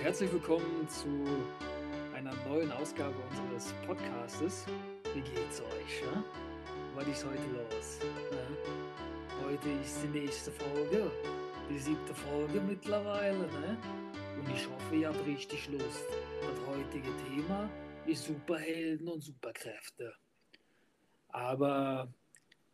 [0.00, 1.06] herzlich willkommen zu
[2.14, 4.66] einer neuen Ausgabe unseres Podcastes.
[5.14, 6.02] Wie geht's euch?
[6.02, 6.24] Ja?
[6.94, 7.98] Was ist heute los?
[8.32, 9.44] Ja?
[9.44, 11.10] Heute ist die nächste Folge,
[11.70, 13.38] die siebte Folge mittlerweile.
[13.38, 13.78] Ne?
[14.40, 16.06] Und ich hoffe, ihr habt richtig Lust.
[16.40, 17.70] Das heutige Thema
[18.06, 20.14] ist Superhelden und Superkräfte.
[21.28, 22.12] Aber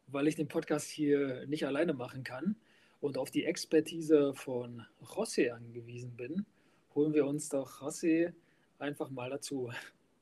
[0.06, 2.56] weil ich den Podcast hier nicht alleine machen kann
[3.00, 6.46] und auf die Expertise von José angewiesen bin,
[6.98, 8.32] holen wir uns doch José
[8.80, 9.70] einfach mal dazu.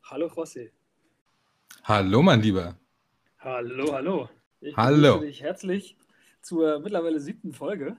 [0.03, 0.73] Hallo José.
[1.85, 2.77] Hallo mein Lieber.
[3.39, 4.29] Hallo, hallo.
[4.61, 5.21] Ich hallo.
[5.21, 5.97] dich herzlich
[6.43, 7.97] zur mittlerweile siebten Folge.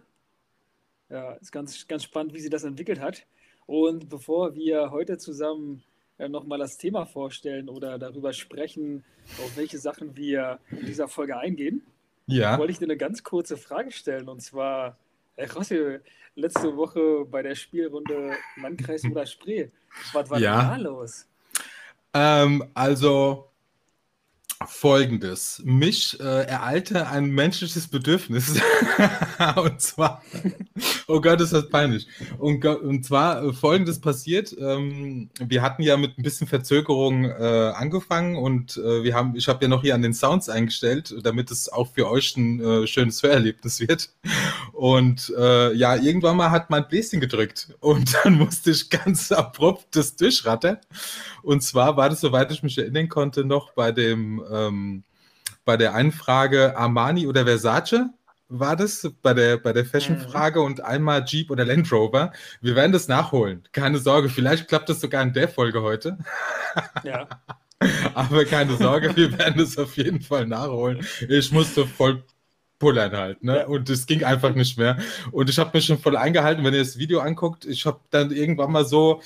[1.09, 3.25] Ja, ist ganz, ganz spannend, wie sie das entwickelt hat.
[3.65, 5.81] Und bevor wir heute zusammen
[6.19, 9.03] äh, nochmal das Thema vorstellen oder darüber sprechen,
[9.39, 11.81] auf welche Sachen wir in dieser Folge eingehen,
[12.27, 12.59] ja.
[12.59, 14.29] wollte ich dir eine ganz kurze Frage stellen.
[14.29, 14.99] Und zwar,
[15.55, 15.99] Rossi,
[16.35, 19.67] letzte Woche bei der Spielrunde Landkreis oder Spree,
[20.13, 20.69] was war ja.
[20.69, 21.27] da los?
[22.13, 23.46] Ähm, also,
[24.65, 25.61] Folgendes.
[25.63, 28.59] Mich äh, ereilte ein menschliches Bedürfnis.
[29.55, 30.23] und zwar,
[31.07, 32.07] oh Gott, ist das peinlich.
[32.39, 34.55] Und, und zwar äh, Folgendes passiert.
[34.59, 39.47] Ähm, wir hatten ja mit ein bisschen Verzögerung äh, angefangen und äh, wir haben, ich
[39.47, 42.87] habe ja noch hier an den Sounds eingestellt, damit es auch für euch ein äh,
[42.87, 44.09] schönes Hörerlebnis wird.
[44.73, 50.15] Und ja, irgendwann mal hat mein Bläschen gedrückt und dann musste ich ganz abrupt das
[50.15, 50.77] durchrattern.
[51.41, 55.03] Und zwar war das, soweit ich mich erinnern konnte, noch bei dem ähm,
[55.65, 58.09] bei der einen Frage Armani oder Versace
[58.49, 60.65] war das bei der, bei der Fashion-Frage mhm.
[60.65, 62.31] und einmal Jeep oder Land Rover.
[62.61, 63.63] Wir werden das nachholen.
[63.73, 66.17] Keine Sorge, vielleicht klappt das sogar in der Folge heute.
[67.03, 67.27] Ja.
[68.15, 71.05] Aber keine Sorge, wir werden das auf jeden Fall nachholen.
[71.27, 72.23] Ich musste voll
[72.79, 73.57] pullern halt, ne?
[73.57, 73.65] Ja.
[73.65, 74.97] Und es ging einfach nicht mehr.
[75.31, 77.65] Und ich habe mich schon voll eingehalten, wenn ihr das Video anguckt.
[77.65, 79.21] Ich habe dann irgendwann mal so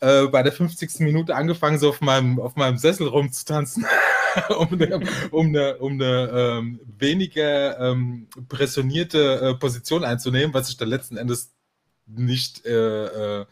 [0.00, 1.00] äh, bei der 50.
[1.00, 3.86] Minute angefangen, so auf meinem, auf meinem Sessel rumzutanzen.
[4.58, 5.00] um eine,
[5.30, 11.16] um eine, um eine ähm, weniger ähm, pressionierte äh, Position einzunehmen, was sich dann letzten
[11.16, 11.52] Endes
[12.06, 13.46] nicht äh, äh,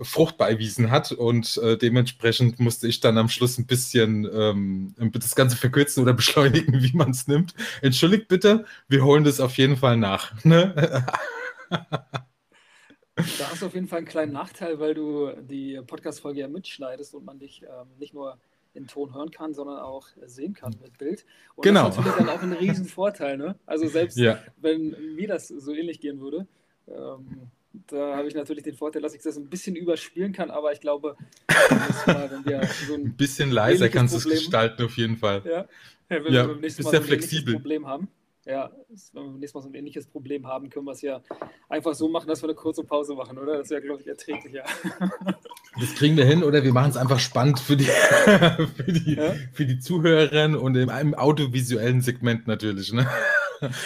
[0.00, 1.12] fruchtbar erwiesen hat.
[1.12, 6.12] Und äh, dementsprechend musste ich dann am Schluss ein bisschen ähm, das Ganze verkürzen oder
[6.14, 7.54] beschleunigen, wie man es nimmt.
[7.82, 10.44] Entschuldigt bitte, wir holen das auf jeden Fall nach.
[10.44, 11.04] Ne?
[13.38, 17.14] Da hast du auf jeden Fall einen kleinen Nachteil, weil du die Podcast-Folge ja mitschneidest
[17.14, 18.38] und man dich ähm, nicht nur
[18.76, 21.24] in Ton hören kann, sondern auch sehen kann mit Bild.
[21.54, 21.86] Und genau.
[21.86, 23.36] das ist natürlich dann auch ein riesen Vorteil.
[23.36, 23.56] Ne?
[23.66, 24.38] Also selbst ja.
[24.58, 26.46] wenn mir das so ähnlich gehen würde,
[26.88, 27.50] ähm,
[27.88, 30.80] da habe ich natürlich den Vorteil, dass ich das ein bisschen überspielen kann, aber ich
[30.80, 31.16] glaube,
[32.06, 35.42] mal, wenn wir so ein, ein bisschen leiser kannst du es gestalten auf jeden Fall.
[35.44, 35.66] Ja,
[36.08, 37.54] ja wenn ja, wir beim nächsten Mal so ein flexibel.
[37.54, 38.08] Problem haben,
[38.46, 38.70] ja,
[39.12, 41.20] wenn wir nächstes Mal so ein ähnliches Problem haben, können wir es ja
[41.68, 43.58] einfach so machen, dass wir eine kurze Pause machen, oder?
[43.58, 44.64] Das wäre, glaube ich, erträglicher.
[45.78, 47.84] Das kriegen wir hin, oder wir machen es einfach spannend für die,
[48.76, 49.34] für die, ja?
[49.52, 52.92] für die Zuhörerinnen und in einem audiovisuellen Segment natürlich.
[52.92, 53.06] Ne?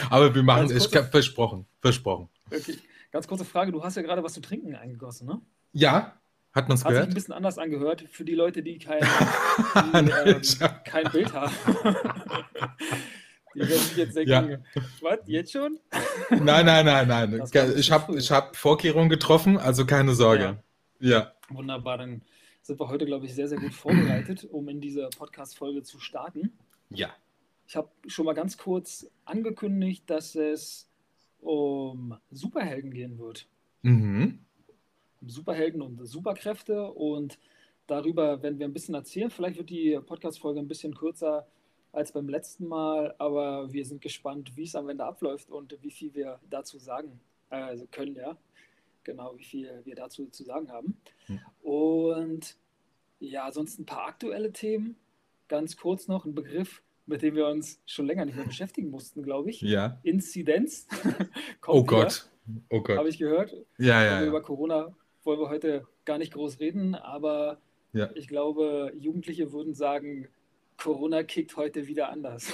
[0.08, 2.28] Aber wir machen es, ich habe versprochen, versprochen.
[2.46, 2.76] Okay.
[3.12, 5.40] Ganz kurze Frage, du hast ja gerade was zu trinken eingegossen, ne?
[5.72, 6.14] Ja,
[6.52, 6.98] hat man es gehört?
[6.98, 9.00] Hat sich ein bisschen anders angehört für die Leute, die kein,
[10.04, 10.40] die, ähm,
[10.84, 11.52] kein Bild haben.
[13.52, 14.82] Die werden sich jetzt denken, ja.
[15.00, 15.80] was, jetzt schon?
[16.30, 17.42] Nein, nein, nein, nein.
[17.76, 20.58] Ich habe hab Vorkehrungen getroffen, also keine Sorge.
[21.00, 21.10] Ja.
[21.10, 21.32] ja.
[21.50, 22.22] Wunderbar, dann
[22.62, 26.52] sind wir heute, glaube ich, sehr, sehr gut vorbereitet, um in diese Podcast-Folge zu starten.
[26.90, 27.14] Ja.
[27.66, 30.88] Ich habe schon mal ganz kurz angekündigt, dass es
[31.40, 33.46] um Superhelden gehen wird.
[33.82, 34.40] Mhm.
[35.20, 37.38] Um Superhelden und Superkräfte und
[37.86, 39.30] darüber werden wir ein bisschen erzählen.
[39.30, 41.46] Vielleicht wird die Podcast-Folge ein bisschen kürzer
[41.92, 45.90] als beim letzten Mal, aber wir sind gespannt, wie es am Ende abläuft und wie
[45.90, 48.36] viel wir dazu sagen also können, ja.
[49.04, 50.96] Genau, wie viel wir dazu zu sagen haben.
[51.26, 51.40] Hm.
[51.62, 52.56] Und
[53.18, 54.96] ja, sonst ein paar aktuelle Themen.
[55.48, 59.22] Ganz kurz noch ein Begriff, mit dem wir uns schon länger nicht mehr beschäftigen mussten,
[59.22, 59.60] glaube ich.
[59.62, 59.98] Ja.
[60.02, 60.86] Inzidenz.
[61.66, 62.28] oh Gott.
[62.68, 62.98] Oh Gott.
[62.98, 63.52] Habe ich gehört.
[63.78, 64.26] Ja, ja, ja.
[64.26, 64.94] Über Corona
[65.24, 67.60] wollen wir heute gar nicht groß reden, aber
[67.92, 68.10] ja.
[68.14, 70.28] ich glaube, Jugendliche würden sagen,
[70.80, 72.52] Corona kickt heute wieder anders.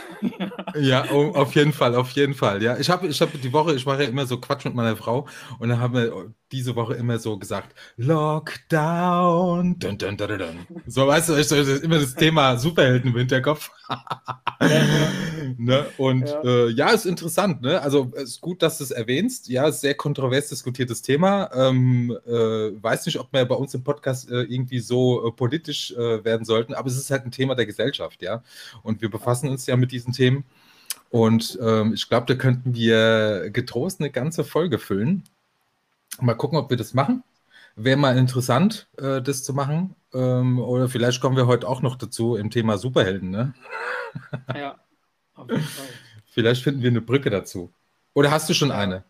[0.74, 2.62] ja, oh, auf jeden Fall, auf jeden Fall.
[2.62, 4.96] Ja, ich habe ich hab die Woche, ich mache ja immer so Quatsch mit meiner
[4.96, 5.26] Frau
[5.58, 9.78] und dann haben wir diese Woche immer so gesagt, Lockdown.
[9.78, 10.38] Dun, dun, dun.
[10.86, 13.70] So, weißt du, ist immer das Thema Superhelden im Hinterkopf.
[15.58, 15.86] ne?
[15.98, 16.42] Und ja.
[16.44, 17.62] Äh, ja, ist interessant.
[17.62, 17.80] Ne?
[17.80, 19.48] Also es ist gut, dass du es erwähnst.
[19.48, 21.50] Ja, sehr kontrovers diskutiertes Thema.
[21.52, 25.92] Ähm, äh, weiß nicht, ob wir bei uns im Podcast äh, irgendwie so äh, politisch
[25.92, 28.42] äh, werden sollten, aber es ist halt ein Thema der Gesellschaft, ja.
[28.82, 30.44] Und wir befassen uns ja mit diesen Themen.
[31.10, 35.22] Und ähm, ich glaube, da könnten wir getrost eine ganze Folge füllen.
[36.20, 37.22] Mal gucken, ob wir das machen.
[37.76, 39.94] wäre mal interessant, äh, das zu machen.
[40.14, 43.54] Ähm, oder vielleicht kommen wir heute auch noch dazu im Thema Superhelden, ne?
[44.54, 44.78] Ja,
[45.34, 45.86] auf jeden Fall.
[46.26, 47.70] Vielleicht finden wir eine Brücke dazu.
[48.14, 49.04] Oder hast du schon eine?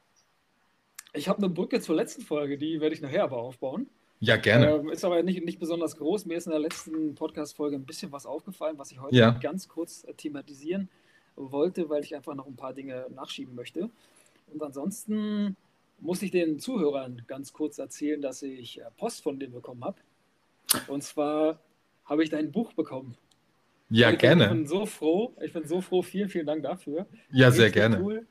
[1.12, 3.88] Ich habe eine Brücke zur letzten Folge, die werde ich nachher aber aufbauen.
[4.20, 4.70] Ja, gerne.
[4.70, 6.26] Ähm, ist aber nicht, nicht besonders groß.
[6.26, 9.30] Mir ist in der letzten Podcast-Folge ein bisschen was aufgefallen, was ich heute Ja.
[9.30, 10.88] ganz kurz äh, thematisieren
[11.36, 13.90] wollte, weil ich einfach noch ein paar Dinge nachschieben möchte.
[14.52, 15.56] Und ansonsten
[15.98, 19.98] muss ich den Zuhörern ganz kurz erzählen, dass ich äh, Post von denen bekommen habe.
[20.88, 21.60] Und zwar
[22.04, 23.16] habe ich dein Buch bekommen.
[23.88, 24.48] Ja, ich bin, Ich gerne.
[24.48, 25.34] bin so froh.
[25.40, 26.02] Ich bin so froh.
[26.02, 27.06] Vielen, vielen Dank dafür.
[27.30, 28.00] Ja, sehr Richtig gerne.
[28.02, 28.26] Cool.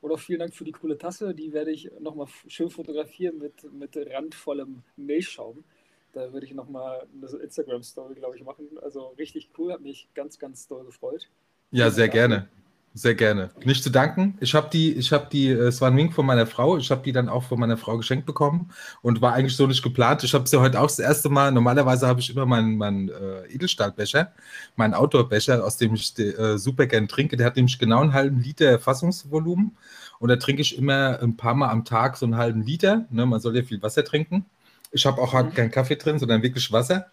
[0.00, 1.34] Und auch vielen Dank für die coole Tasse.
[1.34, 5.64] Die werde ich nochmal schön fotografieren mit, mit randvollem Milchschaum.
[6.12, 8.66] Da würde ich nochmal eine Instagram-Story, glaube ich, machen.
[8.82, 11.28] Also richtig cool, hat mich ganz, ganz doll gefreut.
[11.70, 12.48] Ja, sehr gerne.
[12.94, 13.50] Sehr gerne.
[13.64, 14.36] Nicht zu danken.
[14.40, 16.76] Ich habe die, ich habe die, äh, es war ein Wink von meiner Frau.
[16.76, 19.82] Ich habe die dann auch von meiner Frau geschenkt bekommen und war eigentlich so nicht
[19.82, 20.22] geplant.
[20.24, 21.52] Ich habe sie heute auch das erste Mal.
[21.52, 24.32] Normalerweise habe ich immer meinen, meinen äh, Edelstahlbecher,
[24.76, 27.38] meinen Outdoor-Becher, aus dem ich äh, super gern trinke.
[27.38, 29.74] Der hat nämlich genau einen halben Liter Fassungsvolumen
[30.18, 33.06] und da trinke ich immer ein paar Mal am Tag so einen halben Liter.
[33.10, 33.24] Ne?
[33.24, 34.44] Man soll ja viel Wasser trinken.
[34.90, 35.54] Ich habe auch halt Mhm.
[35.54, 37.06] keinen Kaffee drin, sondern wirklich Wasser.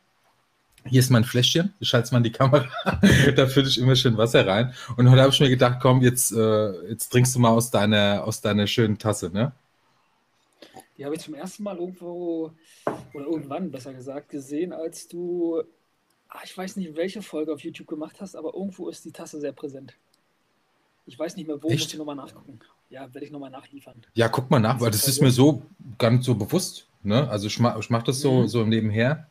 [0.85, 2.67] Hier ist mein Fläschchen, ich schalte es mal in die Kamera,
[3.35, 4.73] da fülle ich immer schön Wasser rein.
[4.97, 8.23] Und heute habe ich mir gedacht, komm, jetzt, äh, jetzt trinkst du mal aus deiner,
[8.25, 9.51] aus deiner schönen Tasse, ne?
[10.97, 12.51] Die habe ich zum ersten Mal irgendwo,
[13.13, 15.61] oder irgendwann besser gesagt, gesehen, als du,
[16.29, 19.39] ah, ich weiß nicht, welche Folge auf YouTube gemacht hast, aber irgendwo ist die Tasse
[19.39, 19.93] sehr präsent.
[21.05, 21.79] Ich weiß nicht mehr, wo, Echt?
[21.83, 22.59] muss ich nochmal nachgucken.
[22.89, 23.95] Ja, werde ich nochmal nachliefern.
[24.13, 25.61] Ja, guck mal nach, weil das ist mir so
[25.97, 27.29] gar nicht so bewusst, ne?
[27.29, 28.47] Also ich mache ich mach das so, Mhm.
[28.47, 29.27] so nebenher.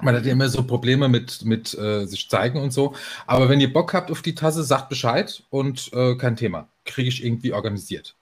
[0.00, 2.94] Man hat ja immer so Probleme mit, mit äh, sich zeigen und so.
[3.26, 6.68] Aber wenn ihr Bock habt auf die Tasse, sagt Bescheid und äh, kein Thema.
[6.84, 8.14] Kriege ich irgendwie organisiert.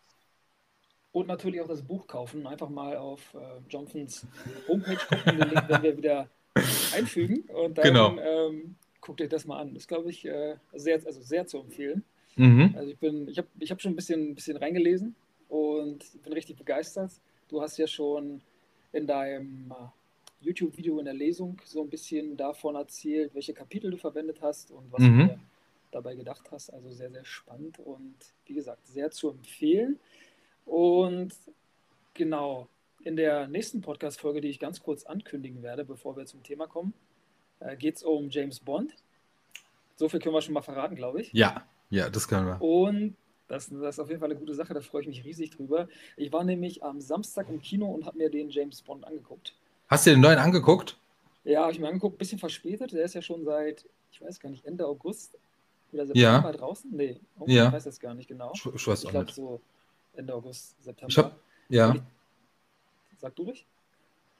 [1.13, 2.47] Und natürlich auch das Buch kaufen.
[2.47, 3.39] Einfach mal auf äh,
[3.71, 4.27] Johnsons
[4.69, 5.39] Homepage gucken.
[5.39, 6.29] Den Link werden wir wieder
[6.95, 7.41] einfügen.
[7.55, 8.19] Und dann Genau.
[8.19, 9.75] ähm, guckt euch das mal an.
[9.77, 12.05] Ist, glaube ich, äh, sehr, also sehr zu empfehlen.
[12.37, 12.75] Mhm.
[12.77, 15.15] Also ich bin, ich habe ich hab schon ein bisschen, ein bisschen reingelesen
[15.49, 17.13] und bin richtig begeistert.
[17.49, 18.43] Du hast ja schon
[18.93, 19.75] in deinem äh,
[20.41, 24.93] YouTube-Video in der Lesung so ein bisschen davon erzählt, welche Kapitel du verwendet hast und
[24.93, 25.29] was Mhm.
[25.29, 25.39] du
[25.91, 26.71] dabei gedacht hast.
[26.71, 29.99] Also sehr, sehr spannend und wie gesagt, sehr zu empfehlen.
[30.65, 31.33] Und
[32.15, 32.69] genau,
[33.03, 36.93] in der nächsten Podcast-Folge, die ich ganz kurz ankündigen werde, bevor wir zum Thema kommen,
[37.61, 38.95] äh, geht es um James Bond.
[39.97, 41.33] So viel können wir schon mal verraten, glaube ich.
[41.33, 42.61] Ja, ja, das können wir.
[42.61, 43.17] Und
[43.49, 45.89] das, das ist auf jeden Fall eine gute Sache, da freue ich mich riesig drüber.
[46.17, 49.55] Ich war nämlich am Samstag im Kino und habe mir den James Bond angeguckt.
[49.89, 50.97] Hast du den neuen angeguckt?
[51.45, 52.93] Ja, habe ich mir angeguckt, ein bisschen verspätet.
[52.93, 55.39] Der ist ja schon seit, ich weiß gar nicht, Ende August
[55.93, 56.35] oder Ja.
[56.37, 56.91] September draußen.
[56.95, 57.67] Nee, irgendwie, Ja.
[57.69, 58.53] ich weiß das gar nicht genau.
[58.55, 59.61] Ich, ich Ich glaube so
[60.15, 61.09] Ende August, September.
[61.11, 61.39] Ich hab-
[61.69, 61.95] Ja.
[63.19, 63.65] Sag du ruhig.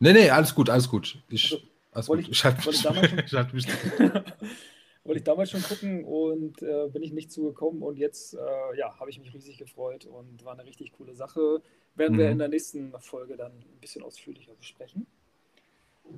[0.01, 1.23] Nee, nee, alles gut, alles gut.
[1.29, 2.33] Ich, Also, alles wollte gut.
[2.33, 4.11] ich- Ich wollte mich, ich ich
[5.05, 8.99] Wollte ich damals schon gucken und äh, bin ich nicht zugekommen und jetzt äh, ja,
[8.99, 11.63] habe ich mich riesig gefreut und war eine richtig coole Sache.
[11.95, 12.33] Werden wir Mhm.
[12.33, 15.07] in der nächsten Folge dann ein bisschen ausführlicher besprechen.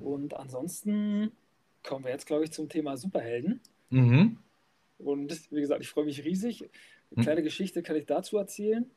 [0.01, 1.31] Und ansonsten
[1.83, 3.61] kommen wir jetzt, glaube ich, zum Thema Superhelden.
[3.89, 4.37] Mhm.
[4.97, 6.69] Und wie gesagt, ich freue mich riesig.
[7.15, 8.89] Eine kleine Geschichte kann ich dazu erzählen.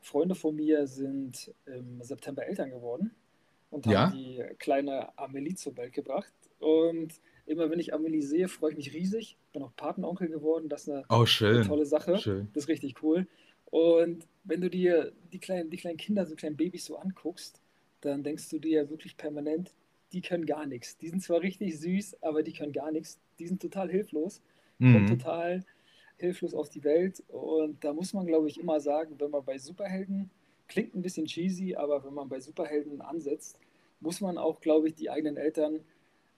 [0.00, 3.10] Freunde von mir sind im September Eltern geworden
[3.70, 4.10] und haben Ja.
[4.10, 6.32] die kleine Amelie zur Welt gebracht.
[6.58, 9.36] Und immer wenn ich Amelie sehe, freue ich mich riesig.
[9.52, 10.68] Bin auch Patenonkel geworden.
[10.68, 12.18] Das ist eine, Oh, eine tolle Sache.
[12.18, 12.48] Schön.
[12.54, 13.26] Das ist richtig cool.
[13.66, 17.60] Und wenn du dir die kleinen, die kleinen Kinder, so kleinen Babys so anguckst,
[18.00, 19.74] dann denkst du dir wirklich permanent,
[20.12, 20.96] die können gar nichts.
[20.98, 23.18] Die sind zwar richtig süß, aber die können gar nichts.
[23.38, 24.42] Die sind total hilflos
[24.80, 25.06] Mhm.
[25.08, 25.64] total
[26.18, 27.22] hilflos auf die Welt.
[27.28, 30.30] Und da muss man, glaube ich, immer sagen, wenn man bei Superhelden,
[30.68, 33.58] klingt ein bisschen cheesy, aber wenn man bei Superhelden ansetzt,
[34.00, 35.80] muss man auch, glaube ich, die eigenen Eltern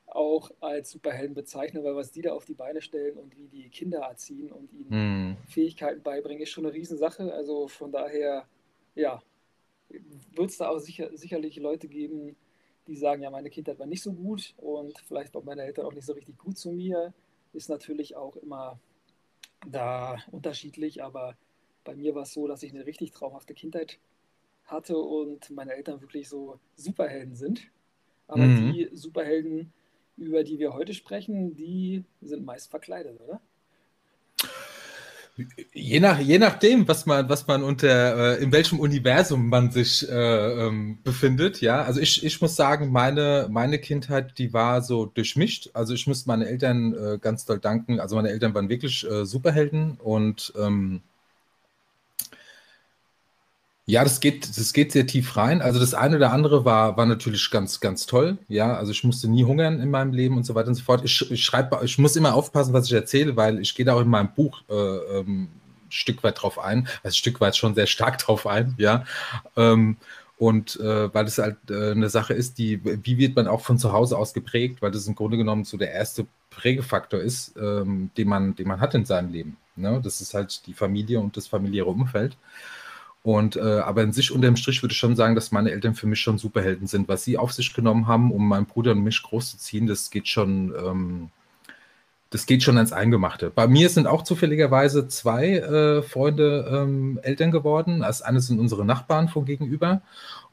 [0.07, 3.69] auch als Superhelden bezeichnen, weil was die da auf die Beine stellen und wie die
[3.71, 5.37] Kinder erziehen und ihnen Mhm.
[5.49, 7.33] Fähigkeiten beibringen, ist schon eine Riesensache.
[7.33, 8.47] Also von daher,
[8.95, 9.23] ja,
[10.35, 12.37] wird es da auch sicher, sicherlich Leute geben,
[12.87, 15.93] die sagen, ja, meine Kindheit war nicht so gut und vielleicht waren meine Eltern auch
[15.95, 17.15] nicht so richtig gut zu mir.
[17.53, 18.81] Ist natürlich auch immer
[19.67, 21.37] da unterschiedlich, aber
[21.85, 23.99] bei mir war es so, dass ich eine richtig traumhafte Kindheit
[24.67, 27.71] hatte und meine Eltern wirklich so Superhelden sind.
[28.29, 28.49] Aber Mhm.
[28.49, 29.73] die Superhelden,
[30.17, 33.41] über die wir heute sprechen, die sind meist verkleidet, oder?
[35.73, 40.09] Je, nach, je nachdem, was man, was man unter, äh, in welchem Universum man sich
[40.09, 41.83] äh, ähm, befindet, ja.
[41.83, 45.71] Also ich, ich muss sagen, meine, meine Kindheit, die war so durchmischt.
[45.75, 48.01] Also ich muss meine Eltern äh, ganz doll danken.
[48.01, 51.03] Also meine Eltern waren wirklich äh, Superhelden und ähm,
[53.85, 55.61] Ja, das geht, das geht sehr tief rein.
[55.61, 58.39] Also das eine oder andere war, war natürlich ganz, ganz toll.
[58.49, 61.05] Ja, also ich musste nie hungern in meinem Leben und so weiter und so fort.
[61.05, 64.01] Ich, ich schreibe, ich muss immer aufpassen, was ich erzähle, weil ich gehe da auch
[64.01, 65.51] in meinem Buch äh, ähm, ein
[65.91, 66.87] Stück weit drauf ein.
[67.03, 69.05] Also ein Stück weit schon sehr stark drauf ein, ja.
[69.57, 69.97] Ähm,
[70.39, 73.79] und äh, weil es halt äh, eine Sache ist, die, wie wird man auch von
[73.79, 78.11] zu Hause aus geprägt, weil das im Grunde genommen so der erste Prägefaktor ist, ähm,
[78.17, 79.57] den, man, den man hat in seinem Leben.
[79.77, 80.01] Ne?
[80.03, 82.37] Das ist halt die Familie und das familiäre Umfeld.
[83.23, 86.09] Und äh, aber in sich unterm Strich würde ich schon sagen, dass meine Eltern für
[86.09, 87.09] mich schon Superhelden sind.
[87.09, 90.75] Was sie auf sich genommen haben, um meinen Bruder und mich großzuziehen, das geht schon,
[90.76, 91.31] ähm,
[92.31, 93.50] das geht schon ans Eingemachte.
[93.50, 98.00] Bei mir sind auch zufälligerweise zwei äh, Freunde ähm, Eltern geworden.
[98.00, 100.02] Das eine sind unsere Nachbarn von gegenüber.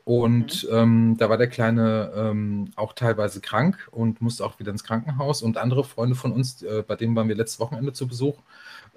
[0.05, 0.75] Und mhm.
[0.75, 5.41] ähm, da war der Kleine ähm, auch teilweise krank und musste auch wieder ins Krankenhaus.
[5.41, 8.37] Und andere Freunde von uns, äh, bei denen waren wir letztes Wochenende zu Besuch,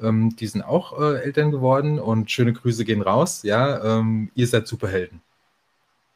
[0.01, 3.43] ähm, die sind auch äh, Eltern geworden und schöne Grüße gehen raus.
[3.43, 5.21] Ja, ähm, ihr seid Superhelden.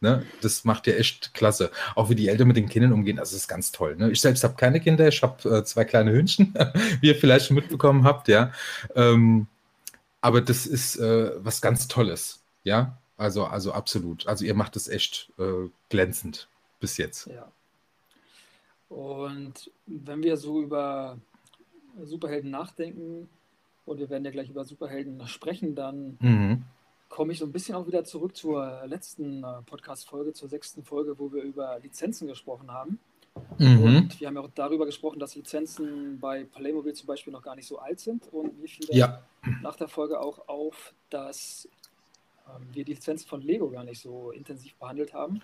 [0.00, 0.26] Ne?
[0.42, 1.71] Das macht ihr echt klasse.
[1.95, 3.97] Auch wie die Eltern mit den Kindern umgehen, das ist ganz toll.
[3.97, 4.11] Ne?
[4.11, 6.54] Ich selbst habe keine Kinder, ich habe äh, zwei kleine Hündchen,
[7.00, 8.52] wie ihr vielleicht schon mitbekommen habt, ja.
[8.95, 9.47] Ähm,
[10.21, 12.99] aber das ist äh, was ganz Tolles, ja.
[13.16, 14.26] Also, also absolut.
[14.26, 16.49] Also ihr macht es echt äh, glänzend
[16.80, 17.26] bis jetzt.
[17.28, 17.50] Ja.
[18.88, 21.18] Und wenn wir so über
[22.04, 23.28] Superhelden nachdenken,
[23.87, 26.64] und wir werden ja gleich über Superhelden sprechen, dann mhm.
[27.09, 31.19] komme ich so ein bisschen auch wieder zurück zur letzten äh, Podcast-Folge, zur sechsten Folge,
[31.19, 32.99] wo wir über Lizenzen gesprochen haben.
[33.59, 33.83] Mhm.
[33.83, 37.55] Und wir haben ja auch darüber gesprochen, dass Lizenzen bei Playmobil zum Beispiel noch gar
[37.55, 38.28] nicht so alt sind.
[38.33, 39.23] Und mir fiel ja.
[39.62, 41.69] nach der Folge auch auf, dass
[42.49, 45.43] ähm, wir die Lizenzen von Lego gar nicht so intensiv behandelt haben.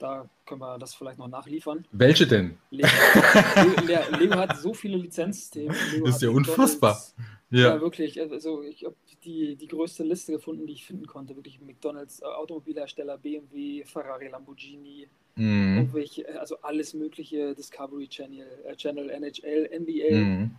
[0.00, 1.84] Da können wir das vielleicht noch nachliefern.
[1.90, 2.58] Welche denn?
[2.70, 2.88] Lego,
[4.18, 5.74] Lego hat so viele Lizenzsysteme.
[6.04, 7.00] das ist ja unfassbar.
[7.50, 7.74] Ja.
[7.74, 7.80] ja.
[7.80, 8.20] wirklich.
[8.20, 11.34] Also ich habe die, die größte Liste gefunden, die ich finden konnte.
[11.36, 15.90] Wirklich McDonalds, äh, Automobilhersteller, BMW, Ferrari, Lamborghini, mhm.
[16.38, 20.50] also alles mögliche, Discovery Channel, äh, Channel NHL, NBA mhm.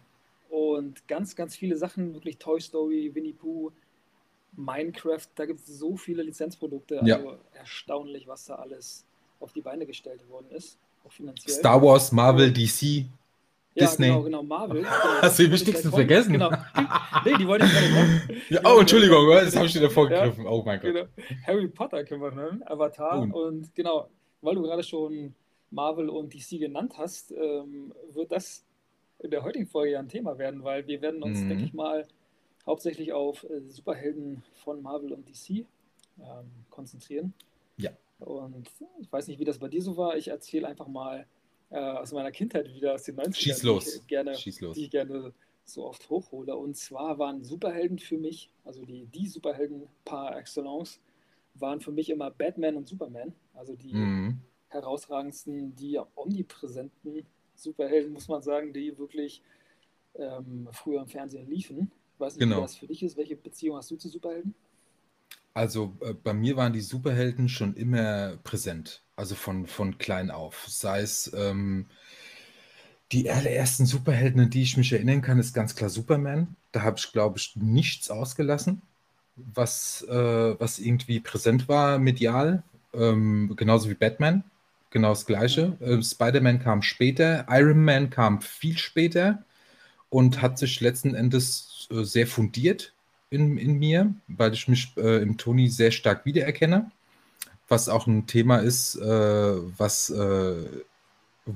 [0.50, 3.72] und ganz, ganz viele Sachen, wirklich Toy Story, Winnie Pooh,
[4.56, 7.02] Minecraft, da gibt es so viele Lizenzprodukte.
[7.02, 7.38] Also ja.
[7.54, 9.06] erstaunlich, was da alles
[9.40, 11.56] auf die Beine gestellt worden ist, auch finanziell.
[11.56, 13.06] Star Wars, Marvel, DC.
[13.80, 14.08] Ja, Disney.
[14.08, 14.86] genau, genau, Marvel.
[15.22, 16.34] Hast du die wichtigsten vergessen?
[16.34, 16.52] Genau.
[17.26, 18.42] Nee, die wollte ich gar nicht machen.
[18.50, 20.46] Ja, oh, Entschuldigung, das habe ich dir davor gegriffen.
[20.46, 20.94] Ja, oh mein Gott.
[20.94, 21.06] Genau.
[21.46, 23.28] Harry Potter können wir nennen, Avatar.
[23.34, 23.48] Oh.
[23.48, 24.08] Und genau,
[24.42, 25.34] weil du gerade schon
[25.72, 28.64] Marvel und DC genannt hast, ähm, wird das
[29.20, 31.50] in der heutigen Folge ja ein Thema werden, weil wir werden uns, mhm.
[31.50, 32.08] denke ich mal,
[32.66, 35.66] hauptsächlich auf äh, Superhelden von Marvel und DC ähm,
[36.70, 37.34] konzentrieren.
[37.78, 37.92] Ja.
[38.20, 38.70] Und
[39.02, 40.18] ich weiß nicht, wie das bei dir so war.
[40.18, 41.26] Ich erzähle einfach mal
[41.70, 43.86] äh, aus meiner Kindheit wieder, aus den 90ern, Schieß los.
[43.86, 44.76] Die, ich gerne, Schieß los.
[44.76, 45.34] die ich gerne
[45.66, 46.56] so oft hochhole.
[46.56, 51.00] Und zwar waren Superhelden für mich, also die, die Superhelden par excellence,
[51.56, 53.34] waren für mich immer Batman und Superman.
[53.54, 54.42] Also die mhm.
[54.70, 59.42] herausragendsten, die omnipräsenten Superhelden, muss man sagen, die wirklich
[60.16, 61.92] ähm, früher im Fernsehen liefen.
[62.14, 62.58] Ich weiß nicht, genau.
[62.58, 63.18] wie das für dich ist.
[63.18, 64.56] Welche Beziehung hast du zu Superhelden?
[65.54, 70.66] Also äh, bei mir waren die Superhelden schon immer präsent, also von, von klein auf.
[70.68, 71.86] Sei es ähm,
[73.12, 76.56] die allerersten Superhelden, an die ich mich erinnern kann, ist ganz klar Superman.
[76.72, 78.82] Da habe ich, glaube ich, nichts ausgelassen,
[79.36, 82.64] was, äh, was irgendwie präsent war medial.
[82.94, 84.44] Ähm, genauso wie Batman,
[84.90, 85.78] genau das gleiche.
[85.82, 89.44] Äh, Spider-Man kam später, Iron Man kam viel später
[90.10, 92.94] und hat sich letzten Endes äh, sehr fundiert
[93.30, 96.92] in, in mir, weil ich mich äh, im Toni sehr stark wiedererkenne,
[97.70, 100.56] was auch ein Thema ist, äh, was äh,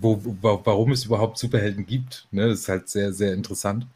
[0.01, 2.27] wo, wo, warum es überhaupt Superhelden gibt.
[2.31, 2.47] Ne?
[2.47, 3.87] Das ist halt sehr, sehr interessant.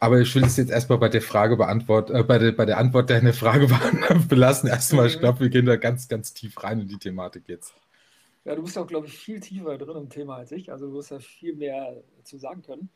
[0.00, 2.78] Aber ich will es jetzt erstmal bei der Frage beantworten, äh, bei, der, bei der
[2.78, 3.68] Antwort deiner Frage
[4.28, 4.68] belassen.
[4.68, 7.74] Erstmal, ich glaube, wir gehen da ganz, ganz tief rein in die Thematik jetzt.
[8.44, 10.70] Ja, du bist auch, glaube ich, viel tiefer drin im Thema als ich.
[10.70, 12.88] Also du wirst ja viel mehr zu sagen können.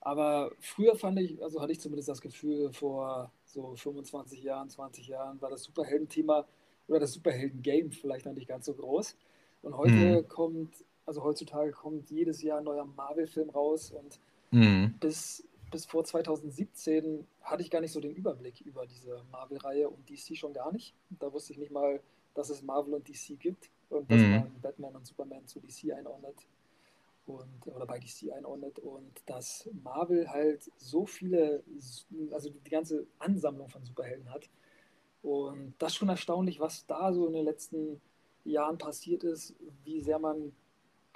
[0.00, 5.08] Aber früher fand ich, also hatte ich zumindest das Gefühl, vor so 25 Jahren, 20
[5.08, 6.44] Jahren war das Superhelden-Thema
[6.88, 9.16] oder das Superhelden-Game vielleicht noch nicht ganz so groß.
[9.62, 10.28] Und heute mhm.
[10.28, 14.94] kommt, also heutzutage kommt jedes Jahr ein neuer Marvel-Film raus und mhm.
[15.00, 20.08] bis, bis vor 2017 hatte ich gar nicht so den Überblick über diese Marvel-Reihe und
[20.08, 20.94] DC schon gar nicht.
[21.18, 22.00] Da wusste ich nicht mal,
[22.34, 24.30] dass es Marvel und DC gibt und dass mhm.
[24.30, 26.36] man Batman und Superman zu DC einordnet
[27.28, 31.62] und, oder bei DC einordnet und dass Marvel halt so viele,
[32.30, 34.48] also die ganze Ansammlung von Superhelden hat.
[35.22, 38.00] Und das ist schon erstaunlich, was da so in den letzten
[38.44, 40.52] Jahren passiert ist, wie sehr man,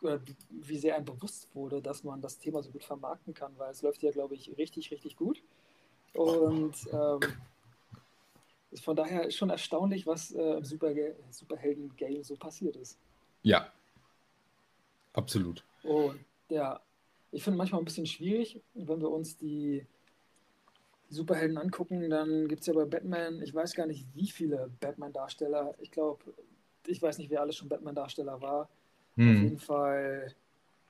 [0.02, 3.70] oder wie sehr einem bewusst wurde, dass man das Thema so gut vermarkten kann, weil
[3.70, 5.42] es läuft ja, glaube ich, richtig, richtig gut.
[6.14, 7.20] Und ähm,
[8.80, 10.92] von daher ist schon erstaunlich, was äh, im Super
[11.30, 12.98] Superhelden-Game so passiert ist.
[13.42, 13.72] Ja,
[15.12, 15.64] absolut.
[15.82, 16.18] Und
[16.48, 16.80] ja,
[17.30, 19.86] ich finde manchmal ein bisschen schwierig, wenn wir uns die
[21.12, 25.74] Superhelden angucken, dann gibt es ja bei Batman, ich weiß gar nicht, wie viele Batman-Darsteller.
[25.78, 26.24] Ich glaube,
[26.86, 28.68] ich weiß nicht, wer alles schon Batman-Darsteller war.
[29.16, 29.36] Hm.
[29.36, 30.34] Auf jeden Fall,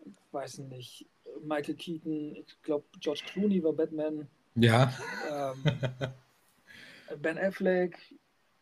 [0.05, 1.07] ich weiß nicht,
[1.43, 4.29] Michael Keaton, ich glaube, George Clooney war Batman.
[4.55, 4.93] Ja.
[5.31, 5.65] Ähm,
[7.21, 7.99] ben Affleck,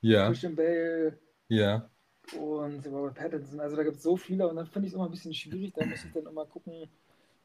[0.00, 0.28] ja.
[0.28, 1.18] Christian Bale.
[1.48, 1.90] Ja.
[2.38, 3.60] Und Robert Pattinson.
[3.60, 5.74] Also da gibt es so viele und dann finde ich es immer ein bisschen schwierig.
[5.74, 6.88] Da muss ich dann immer gucken,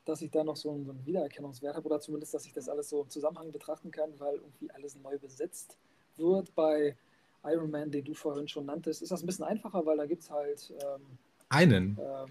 [0.06, 2.70] dass ich da noch so einen, so einen Wiedererkennungswert habe oder zumindest, dass ich das
[2.70, 5.78] alles so im Zusammenhang betrachten kann, weil irgendwie alles neu besetzt
[6.16, 6.54] wird.
[6.56, 6.96] Bei
[7.44, 10.22] Iron Man, den du vorhin schon nanntest, ist das ein bisschen einfacher, weil da gibt
[10.22, 10.74] es halt.
[10.82, 11.18] Ähm,
[11.50, 11.98] einen.
[12.00, 12.28] Ähm,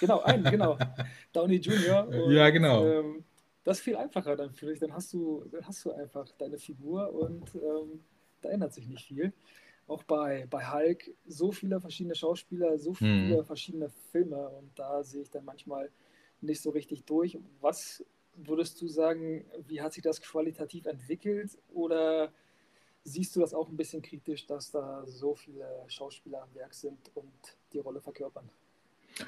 [0.00, 0.78] genau, einen, genau.
[1.32, 2.08] Downey Jr.
[2.08, 2.84] Und, ja, genau.
[2.86, 3.24] Ähm,
[3.64, 4.78] das ist viel einfacher dann für dich.
[4.78, 8.00] Dann hast du, dann hast du einfach deine Figur und ähm,
[8.40, 9.32] da ändert sich nicht viel.
[9.86, 13.44] Auch bei, bei Hulk so viele verschiedene Schauspieler, so viele hm.
[13.44, 15.90] verschiedene Filme und da sehe ich dann manchmal
[16.42, 17.38] nicht so richtig durch.
[17.60, 18.04] Was
[18.34, 22.32] würdest du sagen, wie hat sich das qualitativ entwickelt oder
[23.04, 26.98] siehst du das auch ein bisschen kritisch, dass da so viele Schauspieler am Werk sind
[27.14, 27.32] und
[27.72, 28.48] die Rolle verkörpern?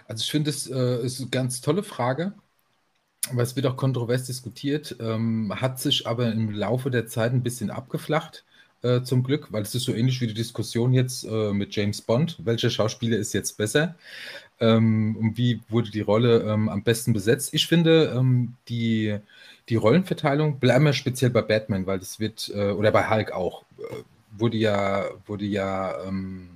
[0.07, 2.33] Also ich finde, es äh, ist eine ganz tolle Frage,
[3.33, 7.43] weil es wird auch kontrovers diskutiert, ähm, hat sich aber im Laufe der Zeit ein
[7.43, 8.45] bisschen abgeflacht.
[8.83, 12.03] Äh, zum Glück, weil es ist so ähnlich wie die Diskussion jetzt äh, mit James
[12.03, 12.39] Bond.
[12.45, 13.95] Welcher Schauspieler ist jetzt besser?
[14.63, 17.53] Ähm, und wie wurde die Rolle ähm, am besten besetzt.
[17.53, 19.19] Ich finde, ähm, die,
[19.69, 23.65] die Rollenverteilung, bleiben wir speziell bei Batman, weil das wird, äh, oder bei Hulk auch,
[23.79, 24.03] äh,
[24.39, 26.49] wurde ja, wurde ja ähm,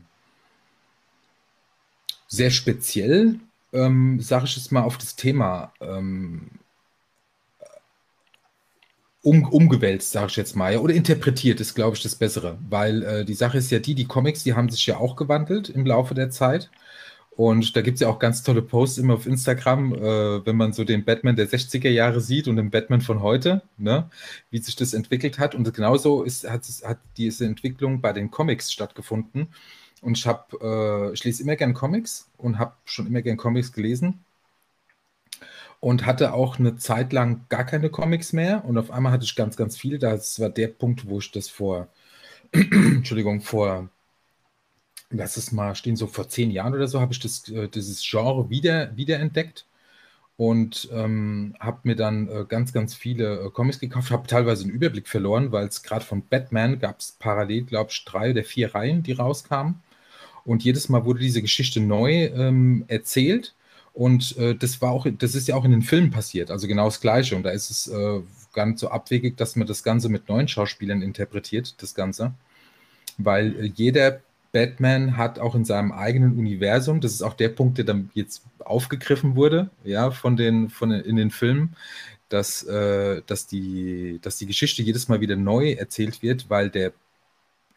[2.29, 3.41] sehr speziell,
[3.73, 6.51] ähm, sage ich es mal, auf das Thema ähm,
[9.23, 13.03] um, umgewälzt, sage ich jetzt mal, ja, oder interpretiert ist, glaube ich, das Bessere, weil
[13.03, 15.85] äh, die Sache ist ja die, die Comics, die haben sich ja auch gewandelt im
[15.85, 16.71] Laufe der Zeit
[17.37, 20.73] und da gibt es ja auch ganz tolle Posts immer auf Instagram, äh, wenn man
[20.73, 24.09] so den Batman der 60er Jahre sieht und den Batman von heute, ne,
[24.51, 25.55] wie sich das entwickelt hat.
[25.55, 29.49] Und genauso ist, hat, hat diese Entwicklung bei den Comics stattgefunden.
[30.01, 33.73] Und ich habe, äh, ich lese immer gern Comics und habe schon immer gern Comics
[33.73, 34.25] gelesen.
[35.81, 38.65] Und hatte auch eine Zeit lang gar keine Comics mehr.
[38.65, 39.99] Und auf einmal hatte ich ganz, ganz viele.
[39.99, 41.89] Das war der Punkt, wo ich das vor,
[42.53, 43.91] Entschuldigung, vor
[45.11, 48.05] lass es mal stehen, so vor zehn Jahren oder so, habe ich das, äh, dieses
[48.09, 49.67] Genre wieder, wiederentdeckt
[50.37, 54.73] und ähm, habe mir dann äh, ganz, ganz viele äh, Comics gekauft, habe teilweise einen
[54.73, 58.75] Überblick verloren, weil es gerade von Batman gab es parallel, glaube ich, drei oder vier
[58.75, 59.77] Reihen, die rauskamen.
[60.45, 63.55] Und jedes Mal wurde diese Geschichte neu ähm, erzählt.
[63.95, 66.85] Und äh, das war auch, das ist ja auch in den Filmen passiert, also genau
[66.85, 67.35] das Gleiche.
[67.35, 68.21] Und da ist es äh,
[68.53, 72.35] gar nicht so abwegig, dass man das Ganze mit neuen Schauspielern interpretiert, das Ganze.
[73.17, 74.21] Weil äh, jeder
[74.57, 78.43] Batman hat auch in seinem eigenen Universum, das ist auch der Punkt, der dann jetzt
[78.59, 81.77] aufgegriffen wurde, ja, von den, von den, in den Filmen,
[82.31, 86.95] dass, äh, dass, die, dass die Geschichte jedes Mal wieder neu erzählt wird, weil der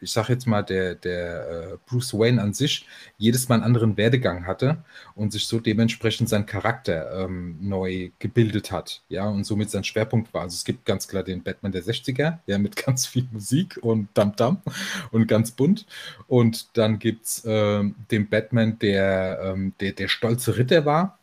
[0.00, 2.86] ich sage jetzt mal, der, der äh, Bruce Wayne an sich
[3.18, 4.78] jedes Mal einen anderen Werdegang hatte
[5.14, 10.32] und sich so dementsprechend sein Charakter ähm, neu gebildet hat, ja, und somit sein Schwerpunkt
[10.32, 10.42] war.
[10.42, 14.08] Also es gibt ganz klar den Batman der 60er, ja, mit ganz viel Musik und
[14.14, 14.62] Dam-Dam
[15.10, 15.86] und ganz bunt.
[16.26, 21.18] Und dann gibt es äh, den Batman, der, ähm, der der stolze Ritter war,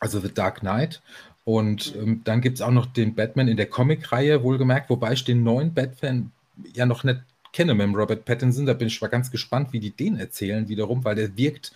[0.00, 1.02] also The Dark Knight.
[1.44, 5.24] Und ähm, dann gibt es auch noch den Batman in der Comic-Reihe, wohlgemerkt, wobei ich
[5.24, 6.32] den neuen Batman
[6.74, 7.20] ja noch nicht
[7.56, 8.66] kenne mit dem Robert Pattinson.
[8.66, 11.72] Da bin ich mal ganz gespannt, wie die den erzählen wiederum, weil der wirkt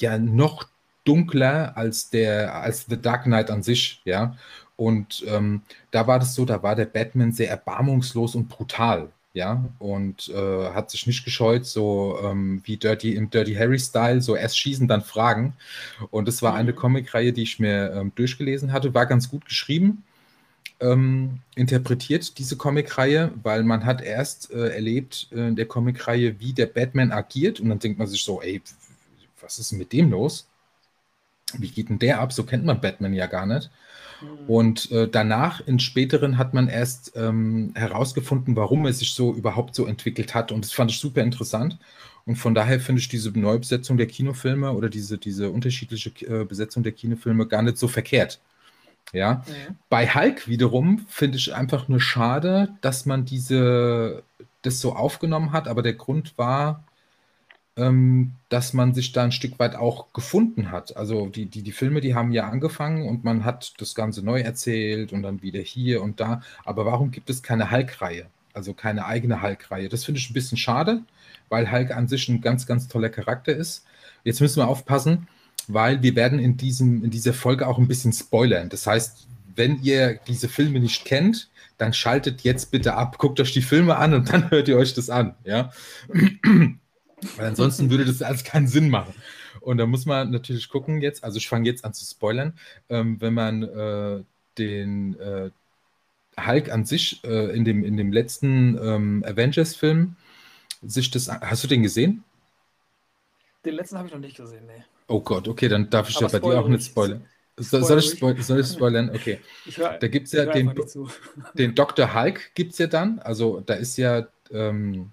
[0.00, 0.66] ja noch
[1.04, 4.36] dunkler als der, als The Dark Knight an sich, ja.
[4.76, 9.62] Und ähm, da war das so, da war der Batman sehr erbarmungslos und brutal, ja,
[9.78, 14.58] und äh, hat sich nicht gescheut, so ähm, wie Dirty im Dirty Harry-Style, so erst
[14.58, 15.52] schießen, dann fragen.
[16.10, 16.76] Und das war eine mhm.
[16.76, 20.02] Comicreihe, die ich mir ähm, durchgelesen hatte, war ganz gut geschrieben
[20.80, 26.52] ähm, interpretiert, diese Comicreihe, weil man hat erst äh, erlebt äh, in der Comicreihe, wie
[26.52, 28.62] der Batman agiert und dann denkt man sich so, ey,
[29.40, 30.48] was ist mit dem los?
[31.54, 32.32] Wie geht denn der ab?
[32.32, 33.70] So kennt man Batman ja gar nicht.
[34.22, 34.48] Mhm.
[34.48, 39.74] Und äh, danach, in späteren, hat man erst ähm, herausgefunden, warum er sich so überhaupt
[39.74, 40.52] so entwickelt hat.
[40.52, 41.78] Und das fand ich super interessant.
[42.26, 46.82] Und von daher finde ich diese Neubesetzung der Kinofilme oder diese, diese unterschiedliche äh, Besetzung
[46.82, 48.40] der Kinofilme gar nicht so verkehrt.
[49.12, 49.44] Ja.
[49.46, 49.76] Mhm.
[49.88, 54.22] Bei Hulk wiederum finde ich einfach nur schade, dass man diese,
[54.62, 56.84] das so aufgenommen hat, aber der Grund war,
[57.76, 60.96] ähm, dass man sich da ein Stück weit auch gefunden hat.
[60.96, 64.40] Also die, die, die Filme, die haben ja angefangen und man hat das Ganze neu
[64.40, 66.42] erzählt und dann wieder hier und da.
[66.64, 68.26] Aber warum gibt es keine Hulk-Reihe?
[68.54, 69.88] also keine eigene Hulk-Reihe.
[69.88, 71.02] Das finde ich ein bisschen schade,
[71.48, 73.84] weil Hulk an sich ein ganz, ganz toller Charakter ist.
[74.24, 75.28] Jetzt müssen wir aufpassen,
[75.72, 78.68] weil wir werden in, diesem, in dieser Folge auch ein bisschen spoilern.
[78.68, 83.52] Das heißt, wenn ihr diese Filme nicht kennt, dann schaltet jetzt bitte ab, guckt euch
[83.52, 85.72] die Filme an und dann hört ihr euch das an, ja.
[87.36, 89.14] Weil ansonsten würde das alles keinen Sinn machen.
[89.60, 92.54] Und da muss man natürlich gucken jetzt, also ich fange jetzt an zu spoilern,
[92.88, 94.24] ähm, wenn man äh,
[94.56, 95.50] den äh,
[96.38, 100.16] Hulk an sich äh, in, dem, in dem letzten ähm, Avengers-Film
[100.82, 102.24] sich das, hast du den gesehen?
[103.64, 104.82] Den letzten habe ich noch nicht gesehen, nee.
[105.10, 107.24] Oh Gott, okay, dann darf ich Aber ja bei dir auch nicht spoilern.
[107.56, 109.10] Soll, soll, ich, spoil soll ich spoilern?
[109.10, 109.40] Okay.
[109.74, 110.72] Hör, da gibt es ja den,
[111.54, 112.14] den Dr.
[112.14, 113.18] Hulk, gibt es ja dann.
[113.18, 115.10] Also da ist ja, ähm,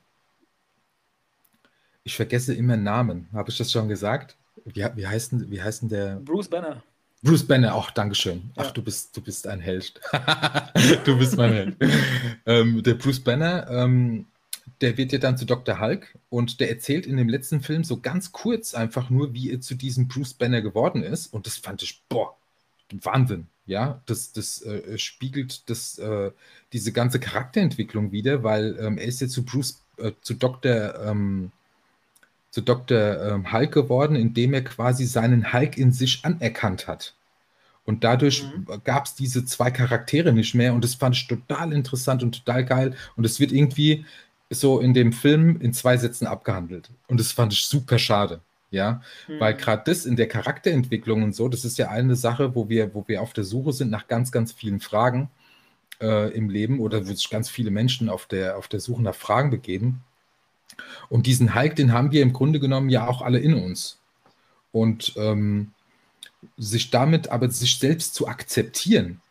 [2.04, 3.28] ich vergesse immer Namen.
[3.34, 4.38] Habe ich das schon gesagt?
[4.66, 6.18] Wie, wie, heißt, denn, wie heißt denn der?
[6.18, 6.84] Bruce Banner.
[7.24, 8.52] Bruce Banner, auch Dankeschön.
[8.56, 8.72] Ach, ja.
[8.72, 10.00] du bist, du bist ein Held.
[11.06, 11.78] du bist mein Held.
[12.46, 14.28] ähm, der Bruce Banner, ähm,
[14.82, 15.80] der wird ja dann zu Dr.
[15.80, 19.62] Hulk und der erzählt in dem letzten Film so ganz kurz einfach nur, wie er
[19.62, 21.34] zu diesem Bruce Banner geworden ist.
[21.34, 22.36] Und das fand ich, boah,
[22.92, 23.48] Wahnsinn.
[23.66, 26.32] Ja, das, das äh, spiegelt das, äh,
[26.72, 30.96] diese ganze Charakterentwicklung wieder, weil ähm, er ist ja zu Bruce, äh, zu Dr.
[31.06, 31.52] Ähm,
[32.52, 33.22] zu Dr.
[33.22, 37.14] Ähm, Hulk geworden, indem er quasi seinen Hulk in sich anerkannt hat.
[37.86, 38.82] Und dadurch mhm.
[38.84, 42.66] gab es diese zwei Charaktere nicht mehr und das fand ich total interessant und total
[42.66, 42.96] geil.
[43.16, 44.06] Und es wird irgendwie
[44.50, 46.90] so in dem Film in zwei Sätzen abgehandelt.
[47.08, 48.42] Und das fand ich super schade.
[48.70, 49.40] Ja, mhm.
[49.40, 52.94] weil gerade das in der Charakterentwicklung und so, das ist ja eine Sache, wo wir,
[52.94, 55.30] wo wir auf der Suche sind nach ganz, ganz vielen Fragen
[56.02, 59.16] äh, im Leben oder wo sich ganz viele Menschen auf der, auf der Suche nach
[59.16, 60.02] Fragen begeben.
[61.08, 64.00] Und diesen Hulk, den haben wir im Grunde genommen ja auch alle in uns.
[64.74, 65.72] Und ähm,
[66.58, 69.22] sich damit aber sich selbst zu akzeptieren,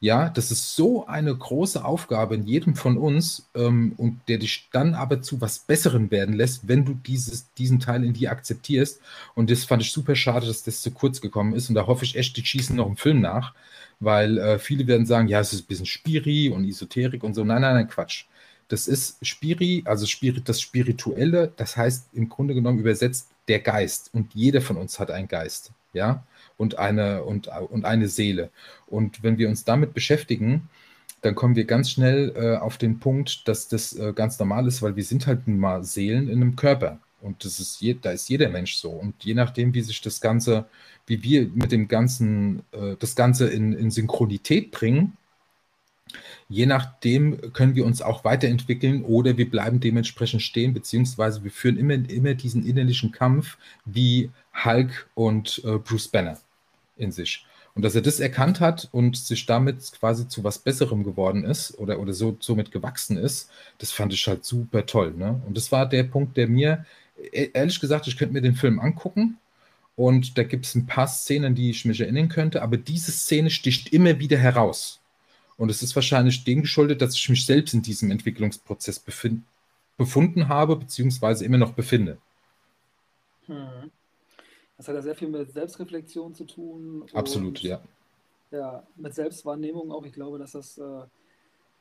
[0.00, 4.68] ja, das ist so eine große Aufgabe in jedem von uns ähm, und der dich
[4.70, 9.00] dann aber zu was Besserem werden lässt, wenn du dieses, diesen Teil in dir akzeptierst.
[9.34, 11.70] Und das fand ich super schade, dass das zu kurz gekommen ist.
[11.70, 13.54] Und da hoffe ich echt, die schießen noch im Film nach,
[13.98, 17.44] weil äh, viele werden sagen, ja, es ist ein bisschen Spiri und Esoterik und so.
[17.44, 18.26] Nein, nein, nein, Quatsch.
[18.68, 24.10] Das ist Spiri, also Spirit, das Spirituelle, das heißt im Grunde genommen übersetzt der Geist.
[24.12, 25.70] Und jeder von uns hat einen Geist.
[25.94, 26.24] Ja
[26.56, 28.50] und eine, und, und eine Seele.
[28.86, 30.68] Und wenn wir uns damit beschäftigen,
[31.22, 34.82] dann kommen wir ganz schnell äh, auf den Punkt, dass das äh, ganz normal ist,
[34.82, 37.00] weil wir sind halt nun mal Seelen in einem Körper.
[37.20, 38.90] Und das ist je, da ist jeder Mensch so.
[38.90, 40.66] Und je nachdem, wie sich das Ganze,
[41.06, 45.16] wie wir mit dem Ganzen, äh, das Ganze in, in Synchronität bringen,
[46.48, 51.78] je nachdem können wir uns auch weiterentwickeln oder wir bleiben dementsprechend stehen, beziehungsweise wir führen
[51.78, 54.30] immer, immer diesen innerlichen Kampf wie
[54.64, 56.38] Hulk und äh, Bruce Banner
[56.96, 57.44] in sich.
[57.74, 61.78] Und dass er das erkannt hat und sich damit quasi zu was Besserem geworden ist
[61.78, 65.12] oder, oder so somit gewachsen ist, das fand ich halt super toll.
[65.12, 65.42] Ne?
[65.46, 66.86] Und das war der Punkt, der mir,
[67.32, 69.36] e-, ehrlich gesagt, ich könnte mir den Film angucken
[69.94, 73.50] und da gibt es ein paar Szenen, die ich mich erinnern könnte, aber diese Szene
[73.50, 75.00] sticht immer wieder heraus.
[75.58, 79.02] Und es ist wahrscheinlich dem geschuldet, dass ich mich selbst in diesem Entwicklungsprozess
[79.98, 82.18] befunden habe, beziehungsweise immer noch befinde.
[83.46, 83.90] Hm.
[84.76, 87.04] Das hat ja sehr viel mit Selbstreflexion zu tun.
[87.14, 87.80] Absolut, und, ja.
[88.50, 90.04] Ja, mit Selbstwahrnehmung auch.
[90.04, 91.02] Ich glaube, dass das äh,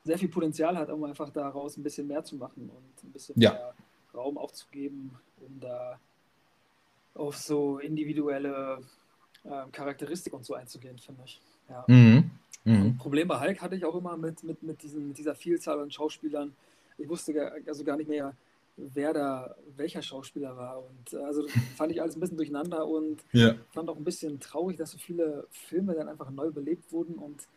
[0.04, 3.40] sehr viel Potenzial hat, um einfach daraus ein bisschen mehr zu machen und ein bisschen
[3.40, 3.52] ja.
[3.52, 3.74] mehr
[4.14, 6.00] Raum aufzugeben, um da
[7.16, 8.80] auf so individuelle
[9.44, 11.42] äh, Charakteristik und so einzugehen, finde ich.
[11.70, 11.84] Ja.
[11.88, 12.32] Mhm.
[12.64, 12.98] Mhm.
[12.98, 15.92] Problem bei Hulk hatte ich auch immer mit, mit, mit, diesen, mit dieser Vielzahl an
[15.92, 16.56] Schauspielern.
[16.98, 18.34] Ich wusste gar, also gar nicht mehr,
[18.78, 20.84] wer da welcher Schauspieler war.
[20.84, 23.56] Und äh, also fand ich alles ein bisschen durcheinander und ja.
[23.72, 27.48] fand auch ein bisschen traurig, dass so viele Filme dann einfach neu belebt wurden und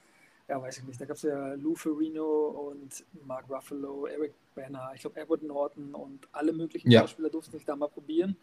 [0.49, 1.01] ja, weiß ich nicht.
[1.01, 5.95] Da gab es ja Lou Ferrino und Mark Ruffalo, Eric Banner, ich glaube Edward Norton
[5.95, 7.01] und alle möglichen ja.
[7.01, 8.37] Schauspieler durften sich da mal probieren.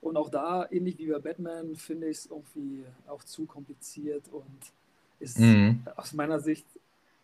[0.00, 4.72] Und auch da, ähnlich wie bei Batman, finde ich es irgendwie auch zu kompliziert und
[5.18, 5.82] ist mhm.
[5.96, 6.66] aus meiner Sicht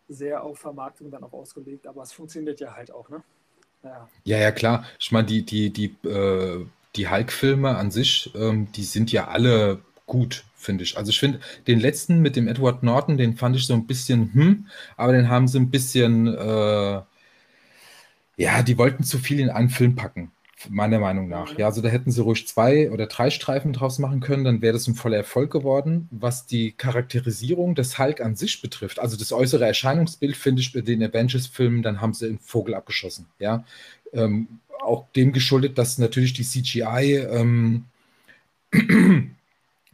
[0.09, 3.23] sehr auf Vermarktung dann auch ausgelegt, aber es funktioniert ja halt auch, ne?
[4.23, 4.85] Ja, ja, klar.
[4.99, 9.79] Ich meine, die, die, die, äh, die Hulk-Filme an sich, ähm, die sind ja alle
[10.07, 10.97] gut, finde ich.
[10.97, 14.33] Also ich finde, den letzten mit dem Edward Norton, den fand ich so ein bisschen,
[14.33, 14.67] hm,
[14.97, 17.01] aber den haben sie ein bisschen, äh,
[18.37, 20.31] ja, die wollten zu viel in einen Film packen
[20.69, 21.57] meiner Meinung nach.
[21.57, 24.73] Ja, also da hätten sie ruhig zwei oder drei Streifen draus machen können, dann wäre
[24.73, 26.07] das ein voller Erfolg geworden.
[26.11, 30.81] Was die Charakterisierung des Hulk an sich betrifft, also das äußere Erscheinungsbild, finde ich bei
[30.81, 33.27] den Avengers-Filmen, dann haben sie einen Vogel abgeschossen.
[33.39, 33.65] Ja,
[34.13, 34.47] ähm,
[34.81, 37.85] auch dem geschuldet, dass natürlich die CGI ähm,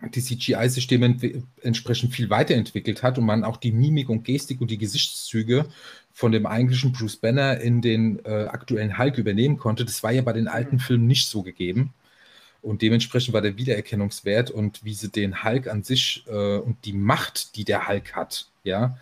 [0.09, 4.77] die CGI-Systeme entsprechend viel weiterentwickelt hat und man auch die Mimik und Gestik und die
[4.77, 5.67] Gesichtszüge
[6.13, 9.85] von dem eigentlichen Bruce Banner in den äh, aktuellen Hulk übernehmen konnte.
[9.85, 10.81] Das war ja bei den alten mhm.
[10.81, 11.93] Filmen nicht so gegeben.
[12.61, 16.93] Und dementsprechend war der Wiedererkennungswert und wie sie den Hulk an sich äh, und die
[16.93, 18.97] Macht, die der Hulk hat, ja,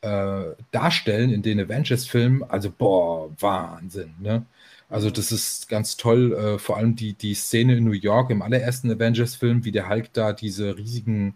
[0.00, 4.44] äh, darstellen in den Avengers-Filmen, also boah, Wahnsinn, ne?
[4.88, 8.42] Also das ist ganz toll, äh, vor allem die, die Szene in New York im
[8.42, 11.34] allerersten Avengers-Film, wie der Hulk da diese riesigen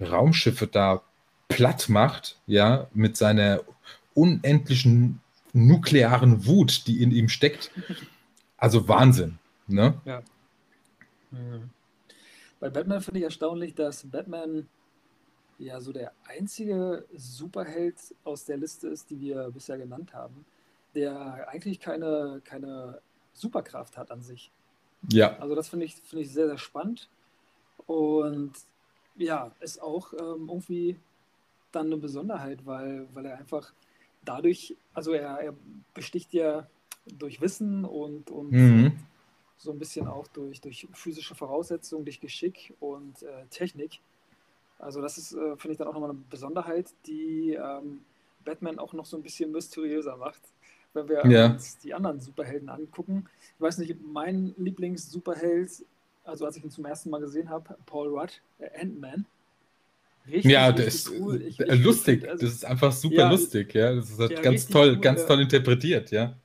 [0.00, 1.02] Raumschiffe da
[1.48, 3.62] platt macht, ja, mit seiner
[4.14, 5.20] unendlichen
[5.52, 7.70] nuklearen Wut, die in ihm steckt.
[8.56, 10.00] Also Wahnsinn, ne?
[10.04, 10.22] Ja.
[11.30, 11.70] Mhm.
[12.60, 14.68] Bei Batman finde ich erstaunlich, dass Batman
[15.58, 20.44] ja so der einzige Superheld aus der Liste ist, die wir bisher genannt haben,
[20.94, 23.00] der eigentlich keine, keine
[23.32, 24.50] Superkraft hat an sich.
[25.10, 25.38] Ja.
[25.38, 27.08] Also das finde ich, find ich sehr, sehr spannend.
[27.86, 28.52] Und
[29.16, 30.96] ja, ist auch ähm, irgendwie
[31.72, 33.72] dann eine Besonderheit, weil, weil er einfach
[34.24, 35.54] dadurch, also er, er
[35.94, 36.66] besticht ja
[37.06, 38.92] durch Wissen und, und mhm.
[39.56, 44.00] so ein bisschen auch durch, durch physische Voraussetzungen, durch Geschick und äh, Technik.
[44.78, 48.00] Also das ist, äh, finde ich, dann auch nochmal eine Besonderheit, die ähm,
[48.44, 50.40] Batman auch noch so ein bisschen mysteriöser macht
[50.92, 51.46] wenn wir ja.
[51.46, 53.28] uns die anderen Superhelden angucken.
[53.56, 55.84] Ich weiß nicht, mein Lieblings-Superheld,
[56.24, 59.26] also als ich ihn zum ersten Mal gesehen habe, Paul Rudd, äh, Ant-Man.
[60.26, 61.42] Richtig, ja, der ist cool.
[61.42, 62.28] ich, ich, lustig.
[62.28, 63.94] Also, das ist einfach super ja, lustig, ja.
[63.94, 66.38] Das ist halt ja, ganz toll, cool, ganz toll interpretiert, ja.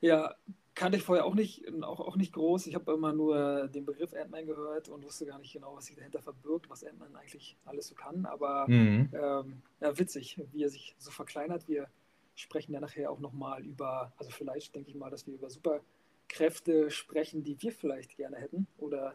[0.00, 0.34] Ja,
[0.74, 2.66] kannte ich vorher auch nicht, auch, auch nicht groß.
[2.66, 5.96] Ich habe immer nur den Begriff Ant-Man gehört und wusste gar nicht genau, was sich
[5.96, 8.26] dahinter verbirgt, was Ant-Man eigentlich alles so kann.
[8.26, 9.08] Aber mhm.
[9.12, 11.88] ähm, ja, witzig, wie er sich so verkleinert, wie er
[12.34, 16.90] sprechen ja nachher auch nochmal über, also vielleicht denke ich mal, dass wir über Superkräfte
[16.90, 19.14] sprechen, die wir vielleicht gerne hätten oder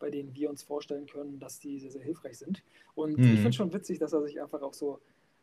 [0.00, 2.64] bei denen wir uns vorstellen können, dass die sehr, sehr hilfreich sind.
[2.94, 3.34] Und mhm.
[3.34, 5.00] ich finde schon witzig, dass er sich einfach auch so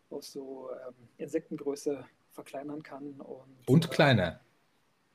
[0.10, 3.22] auf so ähm, Insektengröße verkleinern kann.
[3.22, 4.42] Und, und kleiner.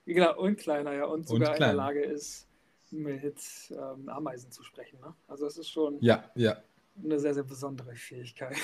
[0.07, 1.05] Äh, genau, und kleiner, ja.
[1.05, 2.49] Und sogar und in der Lage ist,
[2.91, 3.37] mit
[3.71, 4.99] ähm, Ameisen zu sprechen.
[5.01, 5.15] Ne?
[5.27, 6.57] Also es ist schon ja, ja.
[7.03, 8.57] eine sehr, sehr besondere Fähigkeit.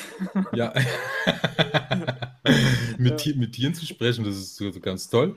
[0.53, 0.73] Ja.
[2.99, 3.37] mit, ja.
[3.37, 5.35] mit Tieren zu sprechen, das ist so, so ganz toll.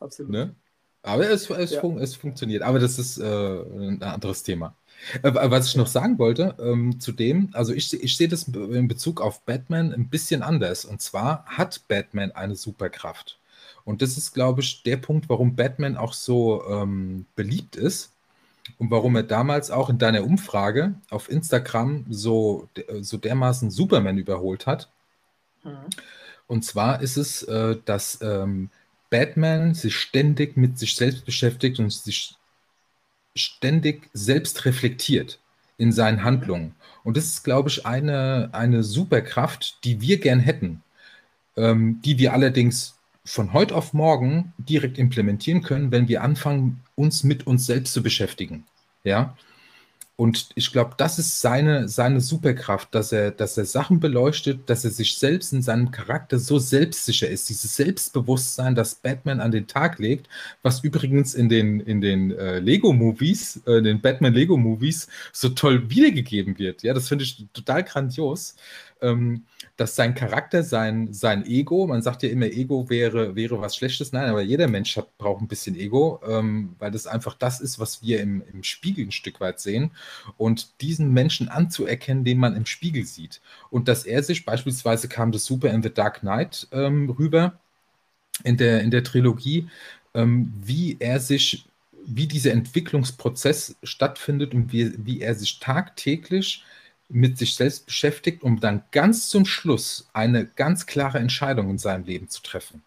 [0.00, 0.32] Absolut.
[0.32, 0.56] Ne?
[1.06, 1.80] Aber es, es, ja.
[1.80, 2.62] fun es, funktioniert.
[2.62, 4.74] Aber das ist äh, ein anderes Thema.
[5.22, 8.88] Äh, was ich noch sagen wollte, ähm, zu dem, also ich, ich sehe das in
[8.88, 10.84] Bezug auf Batman ein bisschen anders.
[10.84, 13.38] Und zwar hat Batman eine Superkraft.
[13.84, 18.10] Und das ist, glaube ich, der Punkt, warum Batman auch so ähm, beliebt ist
[18.78, 22.68] und warum er damals auch in deiner Umfrage auf Instagram so,
[23.00, 24.88] so dermaßen Superman überholt hat.
[25.62, 25.86] Mhm.
[26.48, 28.70] Und zwar ist es, äh, dass ähm,
[29.10, 32.34] Batman sich ständig mit sich selbst beschäftigt und sich
[33.34, 35.38] ständig selbst reflektiert
[35.78, 36.74] in seinen Handlungen.
[37.04, 40.82] Und das ist, glaube ich, eine, eine Superkraft, die wir gern hätten,
[41.56, 47.24] ähm, die wir allerdings von heute auf morgen direkt implementieren können, wenn wir anfangen, uns
[47.24, 48.64] mit uns selbst zu beschäftigen.
[49.04, 49.36] Ja.
[50.18, 54.82] Und ich glaube, das ist seine, seine Superkraft, dass er, dass er Sachen beleuchtet, dass
[54.82, 57.50] er sich selbst in seinem Charakter so selbstsicher ist.
[57.50, 60.26] Dieses Selbstbewusstsein, das Batman an den Tag legt,
[60.62, 66.82] was übrigens in den, in den äh, Lego-Movies, äh, den Batman-Lego-Movies so toll wiedergegeben wird.
[66.82, 68.56] Ja, das finde ich total grandios
[69.02, 69.44] ähm,
[69.76, 74.12] dass sein Charakter, sein, sein Ego, man sagt ja immer, Ego wäre, wäre was Schlechtes,
[74.12, 77.78] nein, aber jeder Mensch hat, braucht ein bisschen Ego, ähm, weil das einfach das ist,
[77.78, 79.90] was wir im, im Spiegel ein Stück weit sehen.
[80.38, 83.42] Und diesen Menschen anzuerkennen, den man im Spiegel sieht.
[83.70, 87.60] Und dass er sich, beispielsweise kam das super in The Dark Knight ähm, rüber,
[88.44, 89.68] in der, in der Trilogie,
[90.14, 91.66] ähm, wie er sich
[92.06, 96.64] wie dieser Entwicklungsprozess stattfindet und wie, wie er sich tagtäglich
[97.08, 102.04] mit sich selbst beschäftigt, um dann ganz zum Schluss eine ganz klare Entscheidung in seinem
[102.04, 102.82] Leben zu treffen.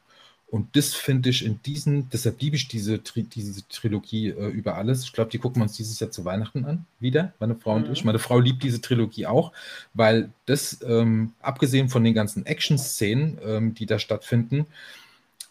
[0.52, 5.04] Und das finde ich in diesen, deshalb liebe ich diese, diese Trilogie äh, über alles.
[5.04, 7.86] Ich glaube, die gucken wir uns dieses Jahr zu Weihnachten an, wieder, meine Frau mhm.
[7.86, 8.04] und ich.
[8.04, 9.52] Meine Frau liebt diese Trilogie auch,
[9.94, 14.66] weil das, ähm, abgesehen von den ganzen Action-Szenen, ähm, die da stattfinden,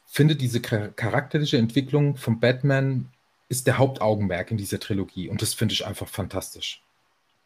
[0.06, 3.08] findet diese charakterliche Entwicklung von Batman
[3.48, 5.28] ist der Hauptaugenmerk in dieser Trilogie.
[5.28, 6.82] Und das finde ich einfach fantastisch.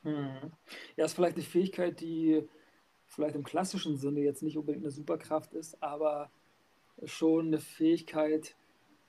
[0.02, 0.52] Mhm.
[0.96, 2.42] Ja, ist vielleicht eine Fähigkeit, die
[3.06, 6.30] vielleicht im klassischen Sinne jetzt nicht unbedingt eine Superkraft ist, aber
[7.04, 8.54] schon eine Fähigkeit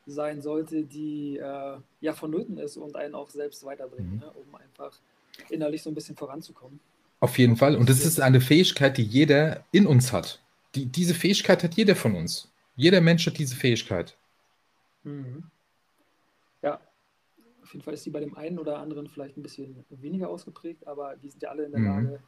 [0.05, 4.19] sein sollte, die äh, ja vonnöten ist und einen auch selbst weiterbringt, mhm.
[4.19, 4.97] ne, um einfach
[5.49, 6.79] innerlich so ein bisschen voranzukommen.
[7.19, 7.77] Auf jeden Fall.
[7.77, 10.41] Und das ist eine Fähigkeit, die jeder in uns hat.
[10.75, 12.51] Die, diese Fähigkeit hat jeder von uns.
[12.75, 14.17] Jeder Mensch hat diese Fähigkeit.
[15.03, 15.43] Mhm.
[16.61, 16.81] Ja,
[17.73, 20.85] Auf jeden Fall ist die bei dem einen oder anderen vielleicht ein bisschen weniger ausgeprägt,
[20.85, 21.87] aber wir sind ja alle in der Mhm.
[21.87, 22.19] Lage,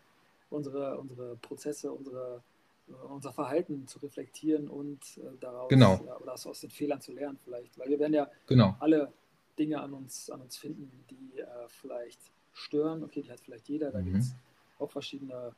[0.49, 2.41] unsere, unsere Prozesse, unsere,
[2.87, 6.03] äh, unser Verhalten zu reflektieren und äh, daraus Genau.
[6.03, 7.77] ja, oder aus den Fehlern zu lernen vielleicht.
[7.77, 8.75] Weil wir werden ja Genau.
[8.79, 9.13] alle
[9.59, 12.19] Dinge an uns, an uns finden, die äh, vielleicht
[12.51, 13.03] stören.
[13.03, 13.91] Okay, die hat vielleicht jeder.
[13.91, 14.05] Da Mhm.
[14.05, 14.33] gibt es
[14.79, 15.53] auch verschiedene,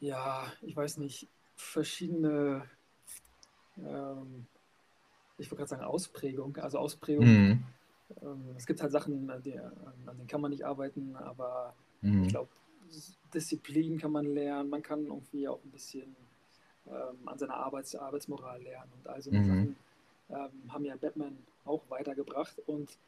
[0.00, 2.68] ja, ich weiß nicht, verschiedene,
[3.78, 4.46] ähm,
[5.38, 6.58] ich wollte gerade sagen Ausprägung.
[6.58, 7.64] Also Ausprägung, Mhm.
[8.22, 12.28] Ähm, es gibt halt Sachen, an, die, an denen kann man nicht arbeiten, aber ich
[12.28, 12.28] Mhm.
[12.28, 12.48] glaube,
[13.32, 16.14] Disziplin kann man lernen, man kann irgendwie auch ein bisschen
[16.86, 19.44] ähm, an seiner Arbeits Arbeitsmoral lernen und all so Mhm.
[19.44, 19.76] Sachen
[20.30, 22.98] ähm, haben ja Batman auch weitergebracht und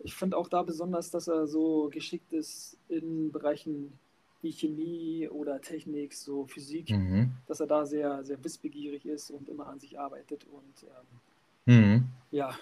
[0.00, 3.98] ich finde auch da besonders, dass er so geschickt ist in Bereichen
[4.42, 7.32] wie Chemie oder Technik, so Physik, Mhm.
[7.46, 11.20] dass er da sehr, sehr wissbegierig ist und immer an sich arbeitet und ähm,
[11.66, 12.08] Mhm.
[12.30, 12.54] ja,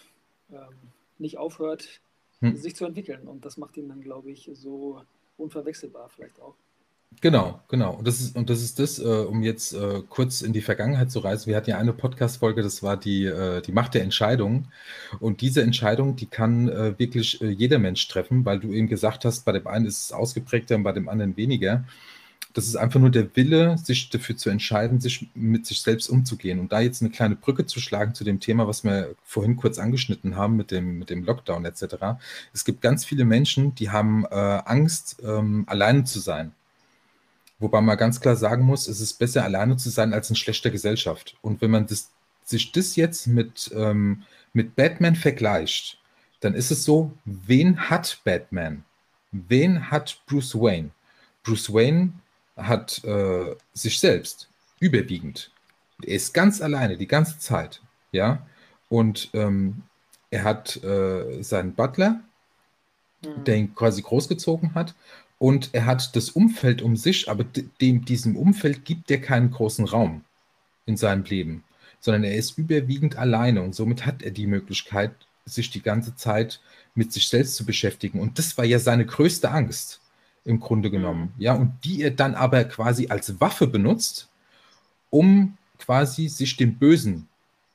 [0.51, 0.75] ähm,
[1.18, 2.00] nicht aufhört,
[2.40, 2.57] Hm.
[2.57, 3.27] sich zu entwickeln.
[3.27, 5.00] Und das macht ihn dann, glaube ich, so
[5.37, 6.55] unverwechselbar vielleicht auch.
[7.20, 7.94] Genau, genau.
[7.94, 11.12] Und das ist, und das ist das, äh, um jetzt äh, kurz in die Vergangenheit
[11.12, 11.46] zu reisen.
[11.46, 14.66] Wir hatten ja eine Podcast-Folge, das war die, äh, die Macht der Entscheidung.
[15.20, 16.66] Und diese Entscheidung, die kann
[16.98, 20.74] wirklich jeder Mensch treffen, weil du eben gesagt hast, bei dem einen ist es ausgeprägter
[20.74, 21.85] und bei dem anderen weniger.
[22.53, 26.61] Das ist einfach nur der Wille, sich dafür zu entscheiden, sich mit sich selbst umzugehen.
[26.61, 29.79] Und da jetzt eine kleine Brücke zu schlagen zu dem Thema, was wir vorhin kurz
[29.79, 31.97] angeschnitten haben mit dem, mit dem Lockdown etc.
[32.53, 36.53] Es gibt ganz viele Menschen, die haben äh, Angst, ähm, alleine zu sein.
[37.59, 40.71] Wobei man ganz klar sagen muss, es ist besser, alleine zu sein, als in schlechter
[40.71, 41.37] Gesellschaft.
[41.41, 42.11] Und wenn man das,
[42.45, 45.99] sich das jetzt mit, ähm, mit Batman vergleicht,
[46.41, 48.85] dann ist es so, wen hat Batman?
[49.33, 50.91] Wen hat Bruce Wayne?
[51.43, 52.13] Bruce Wayne
[52.57, 54.49] hat äh, sich selbst
[54.81, 55.51] überwiegend.
[56.03, 57.81] Er ist ganz alleine die ganze Zeit,
[58.12, 58.47] ja.
[58.88, 59.83] Und ähm,
[60.31, 62.21] er hat äh, seinen Butler,
[63.25, 63.45] Mhm.
[63.45, 64.95] der ihn quasi großgezogen hat.
[65.38, 67.45] Und er hat das Umfeld um sich, aber
[67.81, 70.25] dem, diesem Umfeld gibt er keinen großen Raum
[70.87, 71.64] in seinem Leben,
[72.01, 75.12] sondern er ist überwiegend alleine und somit hat er die Möglichkeit,
[75.45, 76.61] sich die ganze Zeit
[76.95, 78.21] mit sich selbst zu beschäftigen.
[78.21, 80.01] Und das war ja seine größte Angst
[80.45, 81.33] im Grunde genommen.
[81.39, 84.29] Ja, und die er dann aber quasi als Waffe benutzt,
[85.11, 87.29] um quasi sich dem Bösen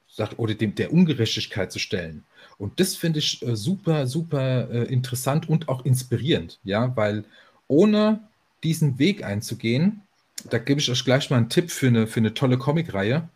[0.08, 2.26] sagt, oder dem, der Ungerechtigkeit zu stellen.
[2.58, 7.24] Und das finde ich äh, super, super äh, interessant und auch inspirierend, ja, weil
[7.68, 8.22] ohne
[8.64, 10.02] diesen Weg einzugehen,
[10.50, 13.30] da gebe ich euch gleich mal einen Tipp für eine, für eine tolle Comicreihe,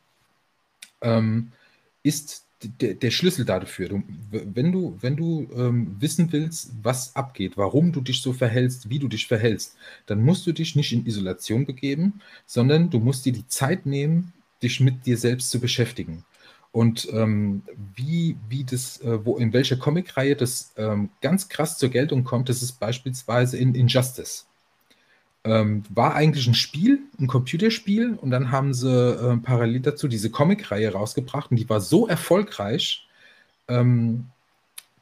[1.02, 1.52] ähm,
[2.02, 3.90] ist der, der Schlüssel dafür.
[3.90, 8.90] Du, wenn du, wenn du ähm, wissen willst, was abgeht, warum du dich so verhältst,
[8.90, 13.26] wie du dich verhältst, dann musst du dich nicht in Isolation begeben, sondern du musst
[13.26, 16.26] dir die Zeit nehmen, dich mit dir selbst zu beschäftigen.
[16.72, 17.62] Und ähm,
[17.96, 22.50] wie, wie das, äh, wo, in welcher Comicreihe das ähm, ganz krass zur Geltung kommt,
[22.50, 24.48] das ist beispielsweise in Injustice.
[25.46, 30.30] Ähm, war eigentlich ein Spiel, ein Computerspiel, und dann haben sie äh, parallel dazu diese
[30.30, 31.52] Comicreihe rausgebracht.
[31.52, 33.08] Und die war so erfolgreich,
[33.68, 34.28] ähm,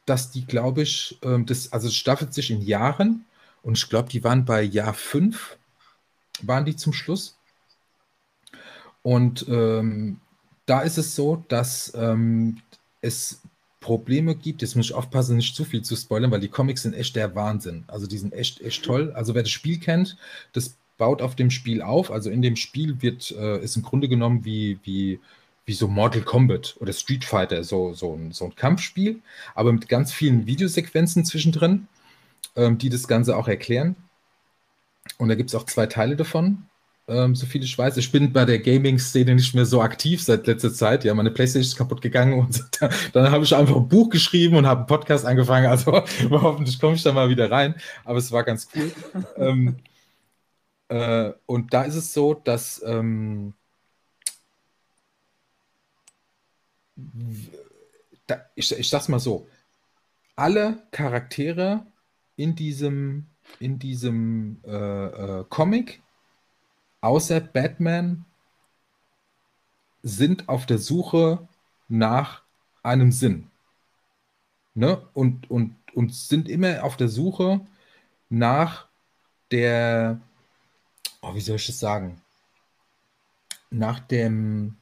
[0.05, 3.25] dass die, glaube ich, ähm, das, also es staffelt sich in Jahren.
[3.63, 5.57] Und ich glaube, die waren bei Jahr 5,
[6.41, 7.37] waren die zum Schluss.
[9.03, 10.19] Und ähm,
[10.65, 12.61] da ist es so, dass ähm,
[13.01, 13.41] es
[13.81, 14.61] Probleme gibt.
[14.61, 17.35] Jetzt muss ich aufpassen, nicht zu viel zu spoilern, weil die Comics sind echt der
[17.35, 17.83] Wahnsinn.
[17.87, 19.11] Also die sind echt, echt toll.
[19.13, 20.15] Also wer das Spiel kennt,
[20.53, 22.11] das baut auf dem Spiel auf.
[22.11, 25.19] Also in dem Spiel wird, äh, ist im Grunde genommen wie, wie,
[25.65, 29.19] wie so Mortal Kombat oder Street Fighter, so, so, ein, so ein Kampfspiel,
[29.55, 31.87] aber mit ganz vielen Videosequenzen zwischendrin,
[32.55, 33.95] ähm, die das Ganze auch erklären.
[35.17, 36.67] Und da gibt es auch zwei Teile davon
[37.07, 37.97] ähm, so viel ich weiß.
[37.97, 41.03] Ich bin bei der Gaming-Szene nicht mehr so aktiv seit letzter Zeit.
[41.03, 44.55] Ja, meine Playstation ist kaputt gegangen und da, dann habe ich einfach ein Buch geschrieben
[44.55, 45.67] und habe einen Podcast angefangen.
[45.67, 45.91] Also
[46.29, 47.75] hoffentlich komme ich da mal wieder rein.
[48.05, 48.91] Aber es war ganz cool.
[49.37, 49.77] ähm,
[50.89, 53.53] äh, und da ist es so, dass ähm,
[58.27, 59.47] da, ich, ich sag's mal so,
[60.35, 61.85] alle Charaktere
[62.35, 63.27] in diesem,
[63.59, 66.01] in diesem äh, äh, Comic
[67.01, 68.25] außer Batman
[70.03, 71.47] sind auf der Suche
[71.87, 72.43] nach
[72.83, 73.51] einem Sinn.
[74.73, 75.05] Ne?
[75.13, 77.61] Und, und, und sind immer auf der Suche
[78.29, 78.87] nach
[79.51, 80.21] der,
[81.21, 82.21] oh, wie soll ich das sagen?
[83.69, 84.77] Nach dem,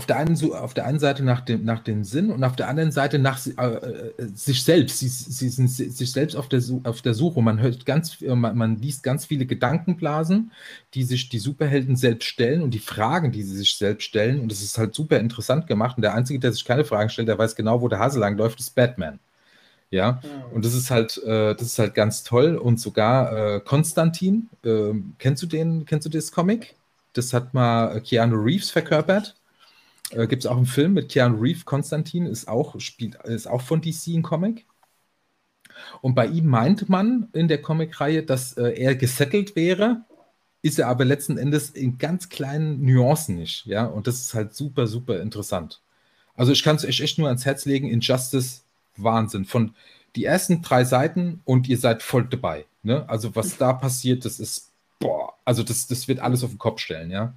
[0.00, 2.68] auf der einen, auf der einen Seite nach dem, nach dem Sinn und auf der
[2.68, 4.98] anderen Seite nach äh, äh, sich selbst.
[5.00, 7.42] Sie, sie sind sich selbst auf der, auf der Suche.
[7.42, 10.52] Man hört ganz, man, man, liest ganz viele Gedankenblasen,
[10.94, 14.40] die sich die Superhelden selbst stellen und die Fragen, die sie sich selbst stellen.
[14.40, 15.98] Und das ist halt super interessant gemacht.
[15.98, 18.38] Und der Einzige, der sich keine Fragen stellt, der weiß genau, wo der Hase lang
[18.38, 19.18] läuft, ist Batman.
[19.90, 20.54] Ja, mhm.
[20.54, 22.56] und das ist halt, äh, das ist halt ganz toll.
[22.56, 26.74] Und sogar äh, Konstantin, äh, kennst du den, kennst du das Comic?
[27.12, 29.34] Das hat mal Keanu Reeves verkörpert.
[30.10, 33.62] Äh, Gibt es auch einen Film mit Keanu Reeves, Konstantin, ist auch, spielt, ist auch
[33.62, 34.66] von DC ein Comic.
[36.02, 40.04] Und bei ihm meinte man in der Comicreihe, dass äh, er gesettelt wäre,
[40.62, 43.66] ist er aber letzten Endes in ganz kleinen Nuancen nicht.
[43.66, 45.80] Ja, und das ist halt super, super interessant.
[46.36, 48.62] Also ich kann es euch echt nur ans Herz legen, Injustice,
[48.96, 49.44] Wahnsinn.
[49.44, 49.74] Von
[50.16, 52.66] die ersten drei Seiten und ihr seid voll dabei.
[52.82, 53.08] Ne?
[53.08, 56.80] Also was da passiert, das ist, boah, also das, das wird alles auf den Kopf
[56.80, 57.34] stellen, ja.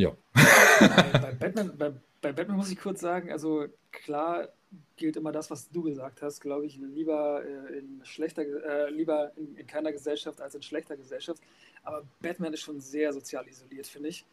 [0.00, 0.16] Ja.
[0.32, 1.92] Bei, bei, Batman, bei,
[2.22, 4.48] bei Batman muss ich kurz sagen, also klar
[4.96, 9.32] gilt immer das, was du gesagt hast, glaube ich, lieber äh, in schlechter, äh, lieber
[9.36, 11.42] in, in, keiner Gesellschaft als in schlechter Gesellschaft.
[11.82, 14.24] Aber Batman ist schon sehr sozial isoliert, finde ich.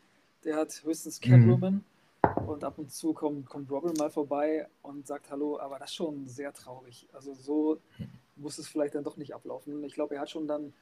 [0.46, 1.84] Der hat höchstens Catwoman
[2.24, 2.48] mhm.
[2.48, 5.96] und ab und zu kommt, kommt Robin mal vorbei und sagt Hallo, aber das ist
[5.96, 7.08] schon sehr traurig.
[7.12, 7.80] Also so
[8.36, 9.84] muss es vielleicht dann doch nicht ablaufen.
[9.84, 10.74] Ich glaube, er hat schon dann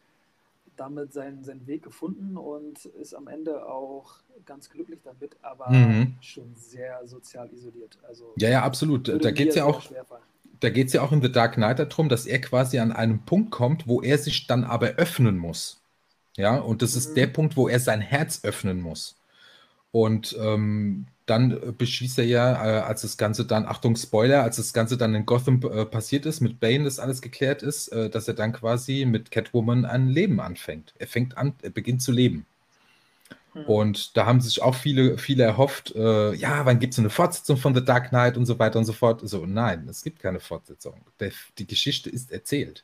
[0.78, 4.16] damit seinen, seinen Weg gefunden und ist am Ende auch
[4.46, 6.16] ganz glücklich damit, aber mhm.
[6.22, 7.98] schon sehr sozial isoliert.
[8.08, 9.08] Also ja, ja, absolut.
[9.08, 9.84] Da geht es ja auch.
[10.62, 13.26] Da geht es ja auch in The Dark Knight darum, dass er quasi an einen
[13.26, 15.82] Punkt kommt, wo er sich dann aber öffnen muss.
[16.38, 17.00] Ja, und das mhm.
[17.00, 19.18] ist der Punkt, wo er sein Herz öffnen muss.
[19.92, 24.58] Und ähm, dann äh, beschließt er ja, äh, als das Ganze dann, Achtung, Spoiler, als
[24.58, 28.10] das Ganze dann in Gotham äh, passiert ist, mit Bane das alles geklärt ist, äh,
[28.10, 30.94] dass er dann quasi mit Catwoman ein Leben anfängt.
[31.00, 32.46] Er fängt an, er beginnt zu leben.
[33.54, 33.66] Hm.
[33.66, 37.58] Und da haben sich auch viele, viele erhofft, äh, ja, wann gibt es eine Fortsetzung
[37.58, 39.22] von The Dark Knight und so weiter und so fort.
[39.28, 41.02] So, nein, es gibt keine Fortsetzung.
[41.20, 42.84] Der, die Geschichte ist erzählt.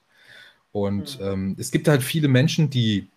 [0.71, 1.27] Und hm.
[1.27, 3.07] ähm, es gibt halt viele Menschen, die,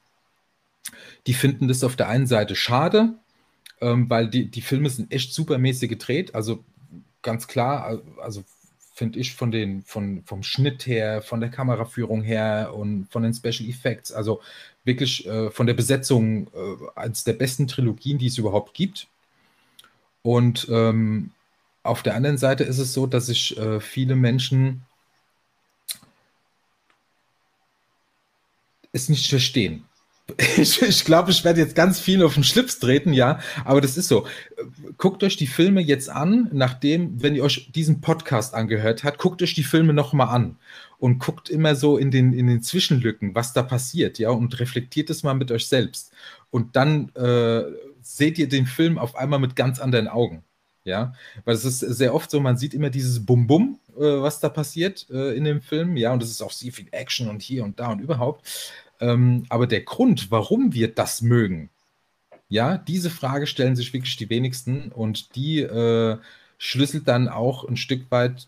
[1.27, 3.15] die finden das auf der einen Seite schade,
[3.81, 6.35] ähm, weil die, die Filme sind echt supermäßig gedreht.
[6.35, 6.65] Also
[7.23, 8.45] ganz klar, also
[8.95, 13.35] finde ich von den, von, vom Schnitt her, von der Kameraführung her und von den
[13.35, 14.41] Special Effects, also
[14.85, 19.09] wirklich äh, von der Besetzung äh, als der besten Trilogien, die es überhaupt gibt.
[20.23, 21.33] Und ähm,
[21.83, 24.83] auf der anderen Seite ist es so, dass sich äh, viele Menschen
[28.93, 29.85] es nicht verstehen.
[30.57, 33.97] Ich, ich glaube, ich werde jetzt ganz viel auf den Schlips treten, ja, aber das
[33.97, 34.27] ist so.
[34.97, 39.43] Guckt euch die Filme jetzt an, nachdem, wenn ihr euch diesen Podcast angehört habt, guckt
[39.43, 40.57] euch die Filme nochmal an
[40.99, 45.11] und guckt immer so in den, in den Zwischenlücken, was da passiert, ja, und reflektiert
[45.11, 46.13] es mal mit euch selbst.
[46.51, 47.65] Und dann äh,
[48.01, 50.45] seht ihr den Film auf einmal mit ganz anderen Augen,
[50.85, 51.15] ja,
[51.45, 55.07] weil es ist sehr oft so, man sieht immer dieses Bum-Bum, äh, was da passiert
[55.11, 57.79] äh, in dem Film, ja, und es ist auch sehr viel Action und hier und
[57.79, 58.73] da und überhaupt.
[59.05, 61.69] Ähm, aber der Grund, warum wir das mögen,
[62.49, 66.17] ja, diese Frage stellen sich wirklich die wenigsten und die äh,
[66.57, 68.47] schlüsselt dann auch ein Stück weit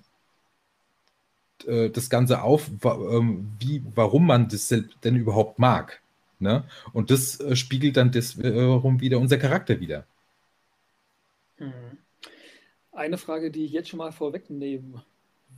[1.67, 6.01] äh, das Ganze auf, wa ähm, wie, warum man das denn überhaupt mag.
[6.39, 6.65] Ne?
[6.93, 10.07] Und das äh, spiegelt dann das, wiederum wieder unser Charakter wieder.
[11.59, 11.99] Mhm.
[12.93, 15.03] Eine Frage, die ich jetzt schon mal vorwegnehmen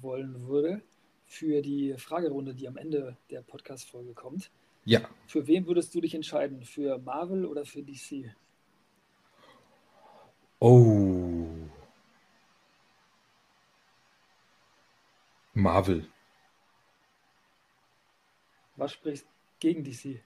[0.01, 0.81] wollen würde,
[1.27, 4.51] für die Fragerunde, die am Ende der Podcast-Folge kommt.
[4.89, 5.01] Ja.
[5.27, 6.63] Für wen würdest du dich entscheiden?
[6.63, 8.25] Für Marvel oder für DC?
[10.61, 11.47] Oh.
[15.53, 16.07] Marvel.
[18.77, 19.27] Was spricht
[19.61, 20.23] gegen DC?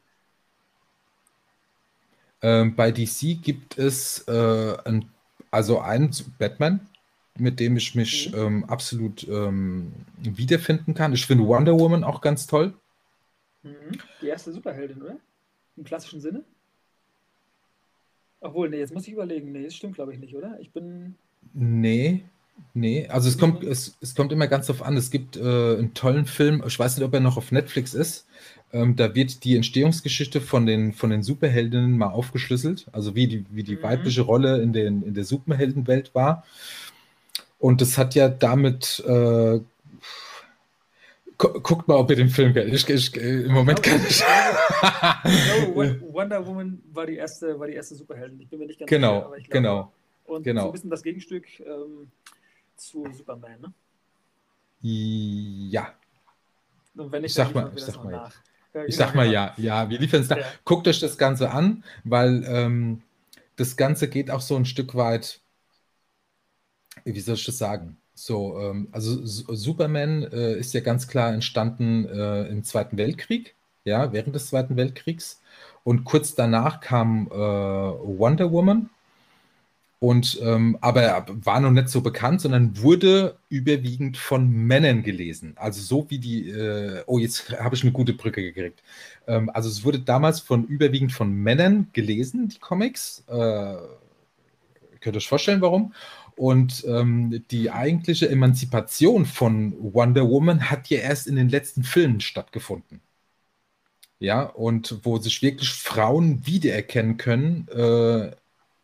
[2.43, 5.11] Ähm, bei DC gibt es äh, ein,
[5.51, 6.89] also einen Batman,
[7.37, 8.39] mit dem ich mich mhm.
[8.39, 11.13] ähm, absolut ähm, wiederfinden kann.
[11.15, 12.75] Ich finde Wonder Woman auch ganz toll.
[13.63, 13.99] Mhm.
[14.21, 15.19] Die erste Superheldin, oder?
[15.77, 16.45] Im klassischen Sinne?
[18.41, 19.53] Obwohl, nee, jetzt muss ich überlegen.
[19.53, 20.59] Nee, das stimmt, glaube ich, nicht, oder?
[20.61, 21.15] Ich bin.
[21.55, 22.25] Nee,
[22.75, 23.07] nee.
[23.09, 24.97] Also es kommt, es, es kommt immer ganz drauf an.
[24.97, 28.27] Es gibt äh, einen tollen Film, ich weiß nicht, ob er noch auf Netflix ist.
[28.73, 32.87] Ähm, da wird die Entstehungsgeschichte von den, von den Superheldinnen mal aufgeschlüsselt.
[32.91, 33.83] Also wie die, wie die mhm.
[33.83, 36.45] weibliche Rolle in, den, in der Superheldenwelt war.
[37.59, 39.61] Und das hat ja damit äh,
[41.43, 42.73] Guckt mal, ob ihr den Film kennt.
[42.73, 44.21] Ich, ich, Im Moment kann ich.
[46.13, 48.41] Wonder Woman war die erste, war die erste Superheldin.
[48.41, 49.67] Ich bin mir nicht ganz genau, sicher, aber ich glaube.
[49.67, 49.93] Genau.
[50.25, 50.63] Und genau.
[50.63, 52.13] so ein bisschen das Gegenstück ähm,
[52.77, 53.73] zu Superman, ne?
[54.81, 55.95] Ja.
[56.97, 58.35] Und wenn ich, ich sag mal, ich sag mal, nach.
[58.73, 59.35] Ja, ich sag mal genau.
[59.35, 59.55] ja.
[59.57, 60.39] Ja, wir liefern es nach.
[60.39, 60.47] Ja.
[60.65, 63.03] Guckt euch das Ganze an, weil ähm,
[63.57, 65.43] das Ganze geht auch so ein Stück weit
[67.05, 67.97] wie soll ich das sagen?
[68.25, 74.13] So, ähm, also Superman äh, ist ja ganz klar entstanden äh, im Zweiten Weltkrieg, ja,
[74.13, 75.41] während des Zweiten Weltkriegs.
[75.83, 78.91] Und kurz danach kam äh, Wonder Woman.
[79.99, 85.55] Und ähm, aber er war noch nicht so bekannt, sondern wurde überwiegend von Männern gelesen.
[85.57, 88.85] Also so wie die, äh, oh, jetzt habe ich eine gute Brücke gekriegt.
[89.27, 93.25] Ähm, also es wurde damals von überwiegend von Männern gelesen, die Comics.
[93.29, 93.77] Äh,
[95.03, 95.95] könnt ihr euch vorstellen, warum?
[96.37, 102.21] Und ähm, die eigentliche Emanzipation von Wonder Woman hat ja erst in den letzten Filmen
[102.21, 103.01] stattgefunden.
[104.19, 108.31] Ja, und wo sich wirklich Frauen wiedererkennen können äh,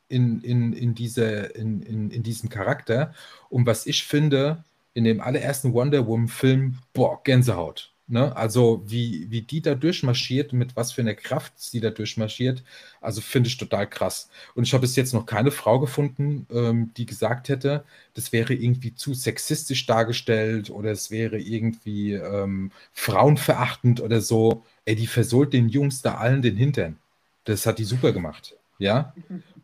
[0.08, 3.14] in, in, in, diese, in, in, in diesem Charakter.
[3.48, 4.64] Und was ich finde,
[4.94, 7.92] in dem allerersten Wonder Woman-Film, boah, Gänsehaut.
[8.10, 8.34] Ne?
[8.34, 12.62] Also wie, wie die da durchmarschiert, mit was für einer Kraft sie da durchmarschiert,
[13.02, 14.30] also finde ich total krass.
[14.54, 17.84] Und ich habe bis jetzt noch keine Frau gefunden, ähm, die gesagt hätte,
[18.14, 24.64] das wäre irgendwie zu sexistisch dargestellt oder es wäre irgendwie ähm, frauenverachtend oder so.
[24.86, 26.96] Ey, die versohlt den Jungs da allen den Hintern.
[27.44, 28.56] Das hat die super gemacht.
[28.78, 29.12] Ja.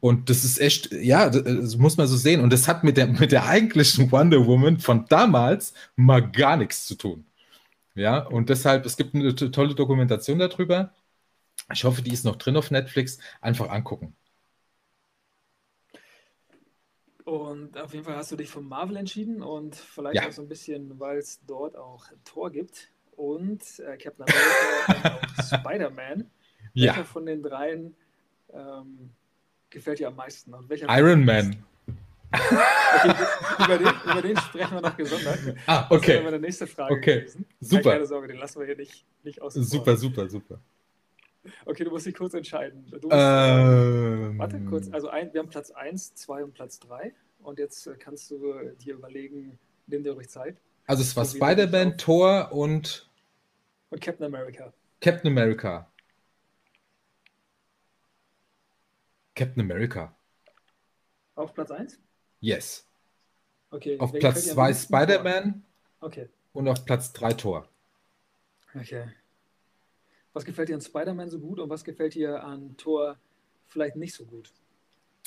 [0.00, 2.42] Und das ist echt, ja, das muss man so sehen.
[2.42, 6.84] Und das hat mit der, mit der eigentlichen Wonder Woman von damals mal gar nichts
[6.84, 7.24] zu tun.
[7.94, 10.92] Ja, und deshalb, es gibt eine tolle Dokumentation darüber.
[11.72, 13.18] Ich hoffe, die ist noch drin auf Netflix.
[13.40, 14.16] Einfach angucken.
[17.24, 20.28] Und auf jeden Fall hast du dich für Marvel entschieden und vielleicht ja.
[20.28, 25.40] auch so ein bisschen, weil es dort auch Thor gibt und äh, Captain America und
[25.40, 26.30] auch Spider-Man.
[26.74, 26.94] Ja.
[26.94, 27.94] Welcher von den dreien
[28.52, 29.10] ähm,
[29.70, 30.52] gefällt dir am meisten?
[30.88, 31.64] Iron Man.
[32.34, 33.14] Okay,
[33.64, 35.38] über, den, über, den, sprechen wir noch gesondert.
[35.66, 35.96] Ah, okay.
[35.98, 37.20] Das wäre meine nächste Frage okay.
[37.20, 37.46] gewesen.
[37.60, 37.92] Super.
[37.92, 39.54] Keine Sorge, den lassen wir hier nicht, nicht aus.
[39.54, 40.60] Super, super, super.
[41.66, 42.84] Okay, du musst dich kurz entscheiden.
[42.90, 47.12] Musst, ähm, warte kurz, also ein, wir haben Platz 1, 2 und Platz 3.
[47.42, 50.56] Und jetzt äh, kannst du dir überlegen, nimm dir ruhig Zeit.
[50.86, 53.10] Also es war Spider-Man, Thor und...
[53.90, 54.72] Und Captain America.
[55.00, 55.90] Captain America.
[59.34, 60.16] Captain America.
[61.34, 61.98] Auf Platz 1?
[62.44, 62.86] Yes.
[63.70, 63.98] Okay.
[63.98, 65.62] Auf Platz 2 Spider-Man.
[66.00, 66.28] Okay.
[66.52, 67.66] Und auf Platz 3 Tor.
[68.74, 69.04] Okay.
[70.34, 73.16] Was gefällt dir an Spider-Man so gut und was gefällt dir an Tor
[73.66, 74.52] vielleicht nicht so gut?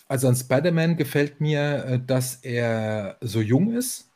[0.08, 4.12] Also an Spider-Man gefällt mir, äh, dass er so jung ist,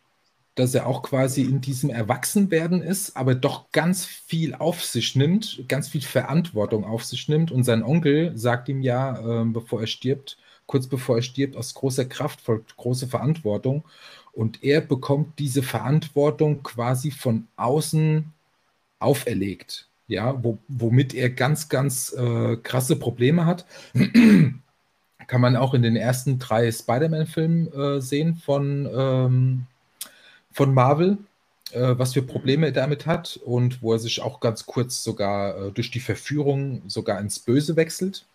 [0.54, 5.64] dass er auch quasi in diesem Erwachsenwerden ist, aber doch ganz viel auf sich nimmt,
[5.68, 7.52] ganz viel Verantwortung auf sich nimmt.
[7.52, 10.38] Und sein Onkel sagt ihm ja, äh, bevor er stirbt,
[10.72, 13.84] kurz bevor er stirbt, aus großer Kraft folgt große Verantwortung.
[14.32, 18.32] Und er bekommt diese Verantwortung quasi von außen
[19.00, 23.66] auferlegt, ja, wo, womit er ganz, ganz äh, krasse Probleme hat.
[25.28, 29.66] Kann man auch in den ersten drei Spider-Man-Filmen äh, sehen von, ähm,
[30.54, 31.18] von Marvel,
[31.74, 35.58] äh, was für Probleme er damit hat und wo er sich auch ganz kurz sogar
[35.58, 38.26] äh, durch die Verführung sogar ins Böse wechselt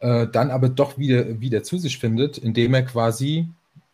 [0.00, 3.48] äh, dann aber doch wieder, wieder zu sich findet, indem er quasi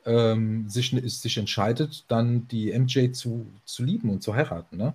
[0.07, 4.76] ähm, sich, sich entscheidet, dann die MJ zu, zu lieben und zu heiraten.
[4.76, 4.94] Ne?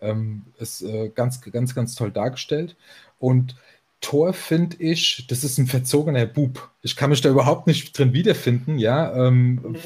[0.00, 2.76] Ähm, ist äh, ganz, ganz, ganz toll dargestellt.
[3.18, 3.56] Und
[4.00, 6.70] Thor finde ich, das ist ein verzogener Bub.
[6.82, 9.26] Ich kann mich da überhaupt nicht drin wiederfinden, ja.
[9.26, 9.78] Ähm, mhm.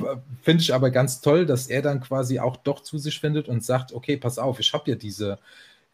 [0.42, 3.64] Finde ich aber ganz toll, dass er dann quasi auch doch zu sich findet und
[3.64, 5.38] sagt, okay, pass auf, ich habe ja diese,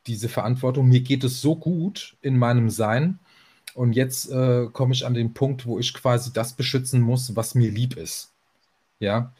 [0.06, 3.18] diese Verantwortung, mir geht es so gut in meinem Sein,
[3.76, 7.54] und jetzt äh, komme ich an den Punkt, wo ich quasi das beschützen muss, was
[7.54, 8.32] mir lieb ist.
[9.00, 9.34] Ja.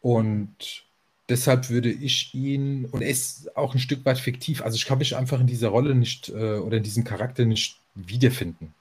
[0.00, 0.84] Und
[1.28, 4.98] deshalb würde ich ihn, und er ist auch ein Stück weit fiktiv, also ich kann
[4.98, 8.72] mich einfach in dieser Rolle nicht äh, oder in diesem Charakter nicht wiederfinden.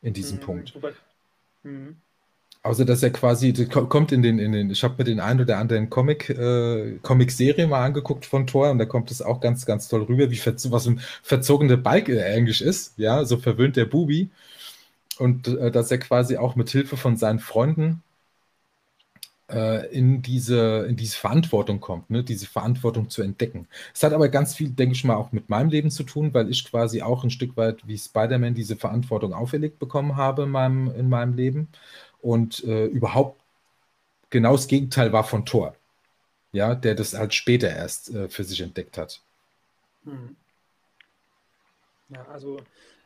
[0.00, 0.42] In diesem mhm.
[0.42, 0.78] Punkt.
[1.62, 1.96] Mhm.
[2.64, 5.58] Außer dass er quasi kommt in den, in den ich habe mir den einen oder
[5.58, 9.88] anderen Comic, äh, Comic-Serie mal angeguckt von Thor und da kommt es auch ganz, ganz
[9.88, 13.86] toll rüber, wie verz was ein verzogene Bike er eigentlich ist, ja, so verwöhnt der
[13.86, 14.30] Bubi.
[15.18, 18.02] Und äh, dass er quasi auch mit Hilfe von seinen Freunden
[19.50, 22.24] äh, in, diese, in diese Verantwortung kommt, ne?
[22.24, 23.68] diese Verantwortung zu entdecken.
[23.94, 26.50] Es hat aber ganz viel, denke ich mal, auch mit meinem Leben zu tun, weil
[26.50, 30.94] ich quasi auch ein Stück weit wie Spider-Man diese Verantwortung auferlegt bekommen habe in meinem,
[30.94, 31.68] in meinem Leben
[32.22, 33.40] und äh, überhaupt
[34.30, 35.76] genau das Gegenteil war von Thor.
[36.52, 39.20] Ja, der das halt später erst äh, für sich entdeckt hat.
[40.04, 40.36] Hm.
[42.10, 42.58] Ja, also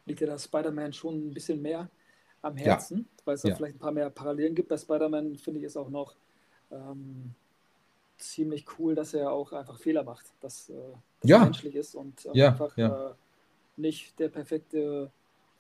[0.05, 1.89] liegt ja das Spider-Man schon ein bisschen mehr
[2.43, 3.23] am Herzen, ja.
[3.25, 3.57] weil es da ja.
[3.57, 4.69] vielleicht ein paar mehr Parallelen gibt.
[4.69, 6.15] Bei Spider-Man finde ich es auch noch
[6.73, 7.35] ähm,
[8.19, 10.75] ziemlich cool, dass er auch einfach Fehler macht, dass, äh,
[11.21, 11.39] dass ja.
[11.39, 12.77] er menschlich ist und äh, einfach
[13.77, 15.11] nicht der perfekte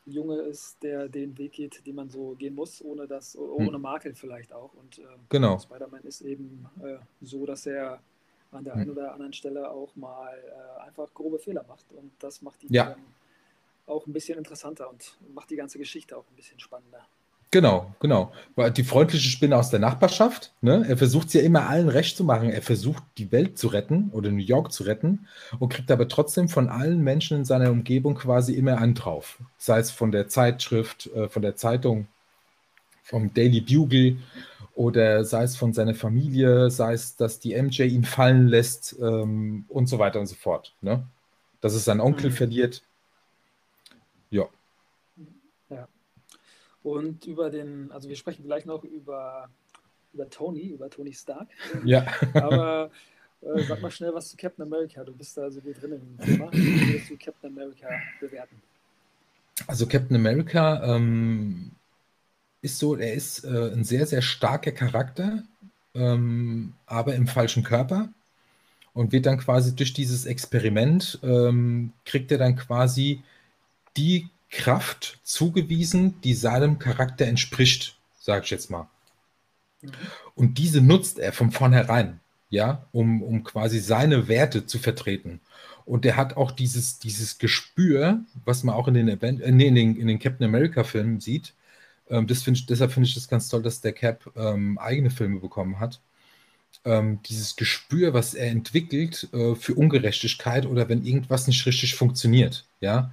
[0.06, 3.82] Junge ist, der den Weg geht, den man so gehen muss, ohne das, ohne hm.
[3.82, 4.72] Makel vielleicht auch.
[4.74, 5.58] Und ähm, genau.
[5.58, 8.00] Spider-Man ist eben äh, so, dass er
[8.52, 8.80] an der hm.
[8.80, 11.90] einen oder anderen Stelle auch mal äh, einfach grobe Fehler macht.
[11.92, 12.96] Und das macht ihn ja.
[13.86, 17.06] auch ein bisschen interessanter und macht die ganze Geschichte auch ein bisschen spannender.
[17.52, 18.32] Genau, genau.
[18.76, 20.84] Die freundliche Spinne aus der Nachbarschaft, ne?
[20.88, 22.50] er versucht es ja immer allen recht zu machen.
[22.50, 25.28] Er versucht, die Welt zu retten oder New York zu retten
[25.60, 29.38] und kriegt aber trotzdem von allen Menschen in seiner Umgebung quasi immer einen drauf.
[29.58, 32.08] Sei es von der Zeitschrift, äh, von der Zeitung,
[33.04, 34.18] vom Daily Bugle
[34.74, 39.64] oder sei es von seiner Familie, sei es, dass die MJ ihn fallen lässt ähm,
[39.68, 40.74] und so weiter und so fort.
[40.80, 41.06] Ne?
[41.60, 42.34] Dass es seinen Onkel mhm.
[42.34, 42.82] verliert.
[44.30, 44.48] Ja.
[46.86, 49.48] Und über den, also wir sprechen gleich noch über,
[50.12, 51.48] über Tony, über Tony Stark.
[51.84, 52.06] Ja.
[52.34, 52.92] Aber
[53.42, 55.02] äh, sag mal schnell was zu Captain America.
[55.02, 56.48] Du bist da so gut drin im Thema.
[56.52, 57.88] Wie würdest du Captain America
[58.20, 58.62] bewerten?
[59.66, 61.72] Also Captain America ähm,
[62.62, 65.42] ist so, er ist äh, ein sehr, sehr starker Charakter,
[65.96, 68.10] ähm, aber im falschen Körper
[68.94, 73.24] und wird dann quasi durch dieses Experiment, ähm, kriegt er dann quasi
[73.96, 78.88] die Kraft zugewiesen, die seinem Charakter entspricht, sage ich jetzt mal.
[79.82, 79.90] Mhm.
[80.34, 82.20] Und diese nutzt er von vornherein,
[82.50, 85.40] ja, um, um quasi seine Werte zu vertreten.
[85.84, 89.68] Und er hat auch dieses, dieses Gespür, was man auch in den, Event, äh, nee,
[89.68, 91.54] in den, in den Captain America-Filmen sieht.
[92.10, 95.10] Ähm, das find ich, deshalb finde ich das ganz toll, dass der Cap ähm, eigene
[95.10, 96.00] Filme bekommen hat.
[96.84, 102.66] Ähm, dieses Gespür, was er entwickelt äh, für Ungerechtigkeit oder wenn irgendwas nicht richtig funktioniert.
[102.80, 103.12] Ja,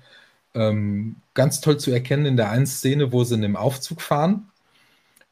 [0.53, 4.49] ähm, ganz toll zu erkennen in der einen Szene, wo sie in dem Aufzug fahren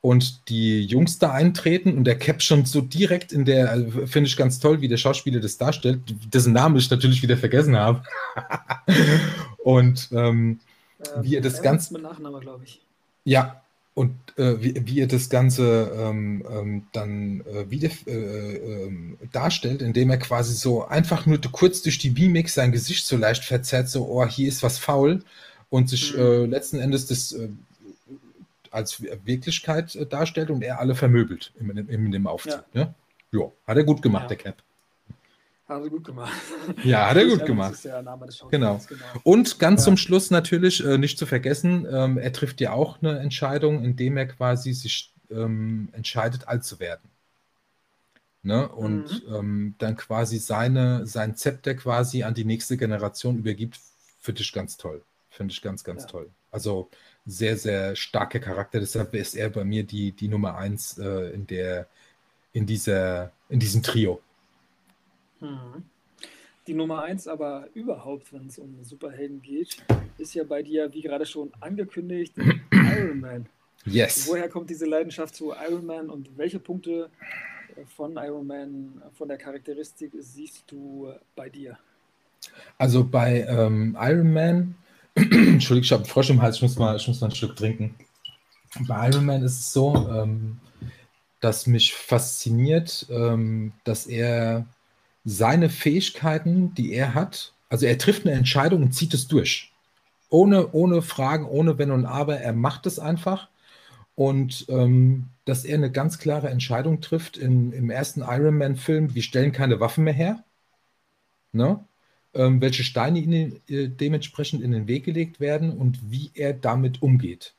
[0.01, 4.27] und die Jungs da eintreten und der Cap schon so direkt in der, also finde
[4.27, 6.01] ich ganz toll, wie der Schauspieler das darstellt,
[6.33, 8.03] dessen Namen ich natürlich wieder vergessen habe.
[9.63, 10.59] und ähm,
[10.99, 11.93] äh, wie er das Ganze.
[11.93, 12.81] Mit Nachname, glaube ich.
[13.23, 13.60] Ja,
[13.93, 19.81] und äh, wie, wie er das Ganze ähm, ähm, dann äh, wieder äh, ähm, darstellt,
[19.81, 23.89] indem er quasi so einfach nur kurz durch die Mimik sein Gesicht so leicht verzerrt,
[23.89, 25.23] so, oh, hier ist was faul
[25.69, 26.19] und sich mhm.
[26.19, 27.49] Äh, letzten Endes das äh,
[28.71, 32.63] als Wirklichkeit äh, darstellt und er alle vermöbelt in, in, in dem Aufzug.
[32.73, 32.85] Ja.
[32.85, 32.93] Ne?
[33.31, 34.27] Jo, hat er gut gemacht, ja.
[34.29, 34.63] der Cap.
[35.71, 36.33] Hat er gut gemacht.
[36.83, 37.81] Ja, hat er gut gemacht.
[37.81, 38.27] Genau.
[38.49, 38.79] genau.
[39.23, 39.85] Und ganz ja.
[39.85, 44.17] zum Schluss natürlich äh, nicht zu vergessen, ähm, er trifft ja auch eine Entscheidung, indem
[44.17, 47.09] er quasi sich ähm, entscheidet, alt zu werden.
[48.43, 48.67] Ne?
[48.67, 49.33] Und mhm.
[49.33, 53.79] ähm, dann quasi seine, sein Zepter quasi an die nächste Generation übergibt,
[54.19, 55.01] finde ich ganz toll.
[55.29, 56.09] Finde ich ganz, ganz ja.
[56.09, 56.29] toll.
[56.51, 56.89] Also
[57.25, 58.81] sehr, sehr starker Charakter.
[58.81, 61.87] Deshalb ist er bei mir die, die Nummer eins äh, in, der,
[62.51, 64.19] in, dieser, in diesem Trio.
[65.41, 65.83] Hm.
[66.67, 69.77] Die Nummer eins aber überhaupt, wenn es um Superhelden geht,
[70.17, 72.33] ist ja bei dir, wie gerade schon angekündigt,
[72.71, 73.45] Iron Man.
[73.85, 74.27] Yes.
[74.27, 77.09] Woher kommt diese Leidenschaft zu Iron Man und welche Punkte
[77.95, 81.77] von Iron Man, von der Charakteristik siehst du bei dir?
[82.77, 84.75] Also bei ähm, Iron Man,
[85.15, 87.55] Entschuldigung, ich habe einen Frosch im Hals, ich muss, mal, ich muss mal ein Stück
[87.55, 87.95] trinken.
[88.87, 90.59] Bei Iron Man ist es so, ähm,
[91.39, 94.67] dass mich fasziniert, ähm, dass er
[95.23, 99.71] seine Fähigkeiten, die er hat, also er trifft eine Entscheidung und zieht es durch.
[100.29, 103.49] Ohne, ohne Fragen, ohne Wenn und Aber, er macht es einfach.
[104.15, 109.23] Und ähm, dass er eine ganz klare Entscheidung trifft in, im ersten Iron Man-Film, wir
[109.23, 110.43] stellen keine Waffen mehr her.
[111.53, 111.83] Ne?
[112.33, 117.01] Ähm, welche Steine ihnen äh, dementsprechend in den Weg gelegt werden und wie er damit
[117.01, 117.55] umgeht.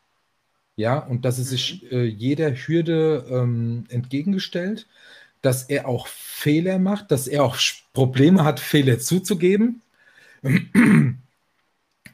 [0.77, 1.89] Ja, und dass er sich mhm.
[1.91, 4.87] äh, jeder Hürde ähm, entgegengestellt,
[5.43, 7.59] dass er auch Fehler macht, dass er auch
[7.93, 9.83] Probleme hat, Fehler zuzugeben.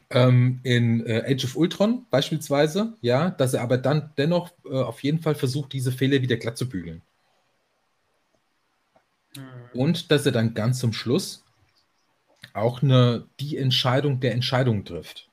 [0.09, 5.03] ähm, in äh, Age of Ultron beispielsweise, ja, dass er aber dann dennoch äh, auf
[5.03, 7.01] jeden Fall versucht, diese Fehler wieder glatt zu bügeln.
[9.35, 9.79] Mhm.
[9.79, 11.43] Und dass er dann ganz zum Schluss
[12.53, 15.29] auch eine, die Entscheidung der Entscheidung trifft.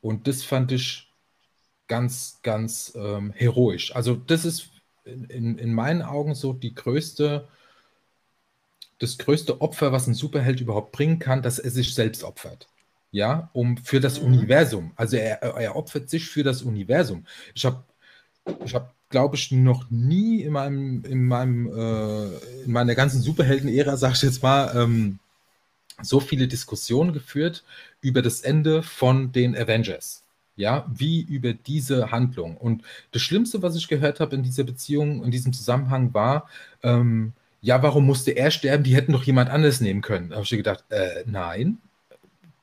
[0.00, 1.10] Und das fand ich
[1.88, 3.94] ganz, ganz ähm, heroisch.
[3.94, 4.70] Also das ist
[5.06, 7.48] in, in meinen Augen so die größte,
[8.98, 12.68] das größte Opfer, was ein Superheld überhaupt bringen kann, dass er sich selbst opfert.
[13.12, 14.26] Ja, um für das mhm.
[14.26, 14.92] Universum.
[14.96, 17.24] Also er, er opfert sich für das Universum.
[17.54, 17.84] Ich habe,
[18.64, 23.96] ich habe, glaube ich, noch nie in meinem, in meinem, äh, in meiner ganzen Superhelden-Ära,
[23.96, 25.18] sage ich jetzt mal, ähm,
[26.02, 27.64] so viele Diskussionen geführt
[28.02, 30.25] über das Ende von den Avengers
[30.56, 32.56] ja, wie über diese Handlung.
[32.56, 32.82] Und
[33.12, 36.48] das Schlimmste, was ich gehört habe in dieser Beziehung, in diesem Zusammenhang, war,
[36.82, 38.84] ähm, ja, warum musste er sterben?
[38.84, 40.30] Die hätten doch jemand anderes nehmen können.
[40.30, 41.78] Da habe ich gedacht, äh, nein,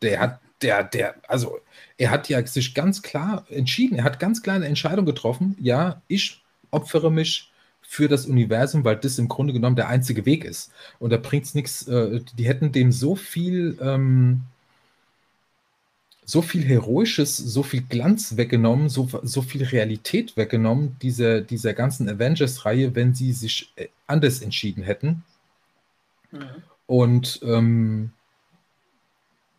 [0.01, 1.59] der hat, der, der, also
[1.97, 6.01] er hat ja sich ganz klar entschieden, er hat ganz klar eine Entscheidung getroffen, ja,
[6.07, 6.41] ich
[6.71, 10.71] opfere mich für das Universum, weil das im Grunde genommen der einzige Weg ist.
[10.99, 14.41] Und da bringt es nichts, äh, die hätten dem so viel, ähm,
[16.25, 22.09] so viel Heroisches, so viel Glanz weggenommen, so, so viel Realität weggenommen, dieser, dieser ganzen
[22.09, 25.23] Avengers-Reihe, wenn sie sich äh, anders entschieden hätten.
[26.31, 26.63] Mhm.
[26.85, 28.11] Und ähm,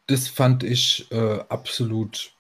[0.07, 2.33] das fand ich äh, absolut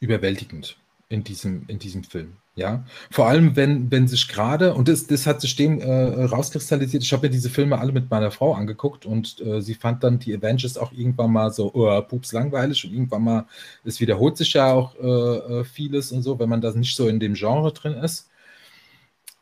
[0.00, 0.76] überwältigend
[1.08, 2.36] in diesem, in diesem Film.
[2.56, 7.02] Ja, vor allem, wenn, wenn sich gerade, und das, das hat sich dem äh, rauskristallisiert,
[7.02, 10.20] ich habe mir diese Filme alle mit meiner Frau angeguckt und äh, sie fand dann
[10.20, 13.46] die Avengers auch irgendwann mal so, oh, pups langweilig und irgendwann mal,
[13.84, 17.08] es wiederholt sich ja auch äh, äh vieles und so, wenn man da nicht so
[17.08, 18.30] in dem Genre drin ist.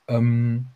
[0.08, 0.66] Ähm,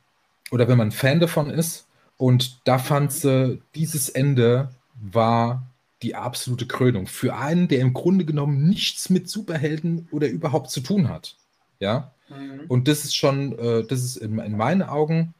[0.51, 1.87] oder wenn man Fan davon ist.
[2.19, 4.71] Und da fand sie, dieses Ende
[5.01, 5.67] war
[6.03, 10.81] die absolute Krönung für einen, der im Grunde genommen nichts mit Superhelden oder überhaupt zu
[10.81, 11.37] tun hat.
[11.81, 12.13] Ja.
[12.29, 12.65] Mhm.
[12.69, 15.35] Und das ist schon, äh, das ist in, in, meinen Augen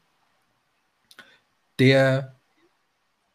[1.79, 2.35] der,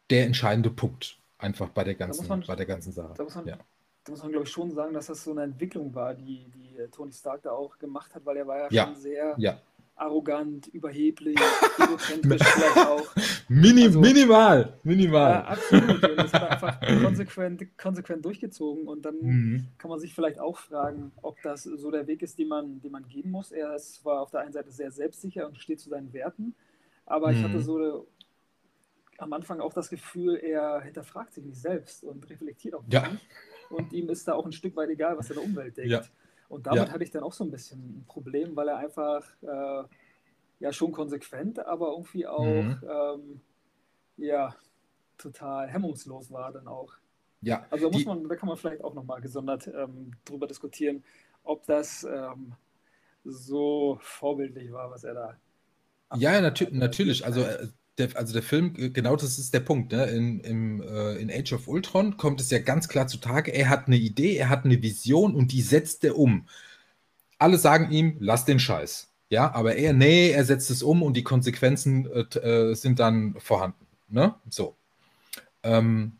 [0.09, 3.13] der entscheidende Punkt einfach bei der ganzen, man, bei der ganzen Sache.
[3.15, 3.57] Da muss man, ja.
[4.03, 6.77] da muss man glaube ich, schon sagen, dass das so eine Entwicklung war, die, die
[6.91, 8.85] Tony Stark da auch gemacht hat, weil er war ja, ja.
[8.85, 9.59] schon sehr ja
[9.95, 11.37] arrogant, überheblich,
[11.79, 13.15] egozentrisch vielleicht auch.
[13.47, 15.31] Mini, also, minimal, minimal.
[15.31, 16.09] Ja, absolut.
[16.09, 18.87] Und das hat er einfach konsequent, konsequent durchgezogen.
[18.87, 19.67] Und dann mhm.
[19.77, 22.91] kann man sich vielleicht auch fragen, ob das so der Weg ist, den man, den
[22.91, 23.51] man gehen muss.
[23.51, 26.55] Er ist, war auf der einen Seite sehr selbstsicher und steht zu seinen Werten.
[27.05, 27.37] Aber mhm.
[27.37, 27.63] ich hatte mhm.
[27.63, 28.07] so
[29.17, 32.93] am Anfang auch das Gefühl, er hinterfragt sich nicht selbst und reflektiert auch nicht.
[32.93, 33.09] Ja.
[33.69, 35.91] Und ihm ist da auch ein Stück weit egal, was er der Umwelt denkt.
[35.91, 36.01] Ja.
[36.53, 36.93] Und damit ja.
[36.93, 39.83] hatte ich dann auch so ein bisschen ein Problem, weil er einfach äh,
[40.59, 42.79] ja schon konsequent, aber irgendwie auch mhm.
[42.87, 43.41] ähm,
[44.17, 44.55] ja
[45.17, 46.93] total hemmungslos war dann auch.
[47.41, 47.65] Ja.
[47.71, 51.03] Also da muss man, da kann man vielleicht auch nochmal gesondert ähm, drüber diskutieren,
[51.43, 52.53] ob das ähm,
[53.23, 55.37] so vorbildlich war, was er da.
[56.15, 57.25] Ja, natür natürlich.
[57.25, 57.67] Also äh,
[57.97, 59.91] der, also der Film, äh, genau das ist der Punkt.
[59.91, 60.05] Ne?
[60.05, 63.87] In, im, äh, in Age of Ultron kommt es ja ganz klar zutage, er hat
[63.87, 66.47] eine Idee, er hat eine Vision und die setzt er um.
[67.39, 69.09] Alle sagen ihm, lass den Scheiß.
[69.29, 73.35] Ja, aber er, nee, er setzt es um und die Konsequenzen äh, äh sind dann
[73.39, 73.87] vorhanden.
[74.07, 74.35] Ne?
[74.49, 74.75] So.
[75.63, 76.19] Ähm,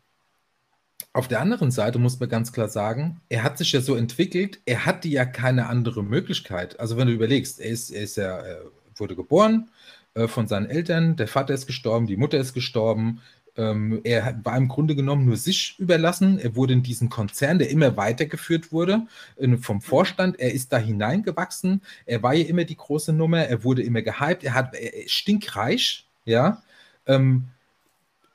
[1.12, 4.60] auf der anderen Seite muss man ganz klar sagen, er hat sich ja so entwickelt,
[4.64, 6.80] er hatte ja keine andere Möglichkeit.
[6.80, 8.62] Also wenn du überlegst, er ist, er ist ja, er
[8.96, 9.70] wurde geboren,
[10.14, 11.16] äh, von seinen Eltern.
[11.16, 13.20] Der Vater ist gestorben, die Mutter ist gestorben.
[13.56, 16.38] Ähm, er war im Grunde genommen nur sich überlassen.
[16.38, 19.06] Er wurde in diesen Konzern, der immer weitergeführt wurde,
[19.36, 20.40] äh, vom Vorstand.
[20.40, 21.82] Er ist da hineingewachsen.
[22.06, 23.44] Er war ja immer die große Nummer.
[23.44, 24.44] Er wurde immer gehypt.
[24.44, 26.62] Er hat er stinkreich, ja.
[27.06, 27.44] Ähm,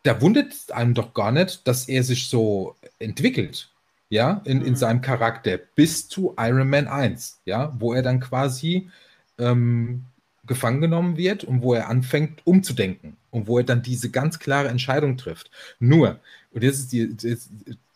[0.04, 3.70] da wundert es einem doch gar nicht, dass er sich so entwickelt,
[4.10, 4.76] ja, in, in mhm.
[4.76, 8.90] seinem Charakter bis zu Iron Man 1, ja, wo er dann quasi
[9.38, 10.06] ähm,
[10.50, 14.68] gefangen genommen wird und wo er anfängt umzudenken und wo er dann diese ganz klare
[14.68, 15.52] Entscheidung trifft.
[15.80, 16.20] Nur,
[16.52, 17.50] und das ist, die, das,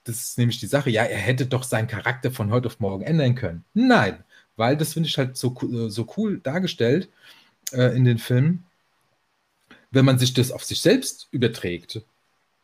[0.06, 3.04] das ist nämlich die Sache, ja, er hätte doch seinen Charakter von heute auf morgen
[3.04, 3.66] ändern können.
[3.74, 4.24] Nein,
[4.56, 5.58] weil das finde ich halt so,
[5.90, 7.10] so cool dargestellt
[7.72, 8.64] äh, in den Filmen.
[9.90, 12.02] Wenn man sich das auf sich selbst überträgt,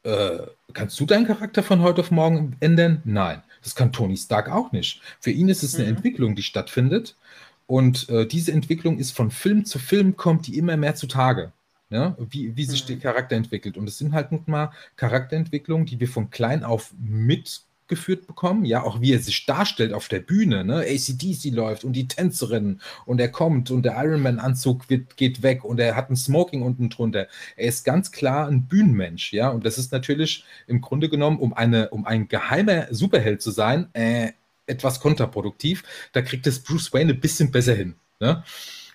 [0.04, 0.40] äh,
[0.74, 3.02] kannst du deinen Charakter von heute auf morgen ändern?
[3.06, 5.02] Nein, das kann Tony Stark auch nicht.
[5.20, 5.98] Für ihn ist es eine mhm.
[5.98, 7.16] Entwicklung, die stattfindet
[7.70, 11.52] und äh, diese Entwicklung ist von Film zu Film, kommt die immer mehr zutage.
[11.92, 12.18] Ne?
[12.18, 12.88] Wie, wie sich mhm.
[12.88, 13.78] der Charakter entwickelt.
[13.78, 18.66] Und es sind halt nun mal Charakterentwicklungen, die wir von klein auf mitgeführt bekommen.
[18.66, 20.66] Ja, auch wie er sich darstellt auf der Bühne.
[20.66, 20.78] Ne?
[20.78, 25.96] ACDC läuft und die Tänzerin und er kommt und der Ironman-Anzug geht weg und er
[25.96, 27.28] hat ein Smoking unten drunter.
[27.56, 29.32] Er ist ganz klar ein Bühnenmensch.
[29.32, 33.52] Ja, und das ist natürlich im Grunde genommen, um, eine, um ein geheimer Superheld zu
[33.52, 34.32] sein, äh,
[34.70, 35.84] etwas kontraproduktiv.
[36.14, 37.96] Da kriegt es Bruce Wayne ein bisschen besser hin.
[38.20, 38.44] Ne?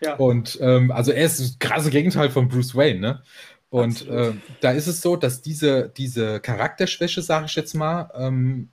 [0.01, 0.15] Ja.
[0.17, 3.01] Und ähm, also er ist das krasse Gegenteil von Bruce Wayne.
[3.01, 3.23] Ne?
[3.71, 8.69] Und äh, da ist es so, dass diese, diese Charakterschwäche, sage ich jetzt mal, ähm,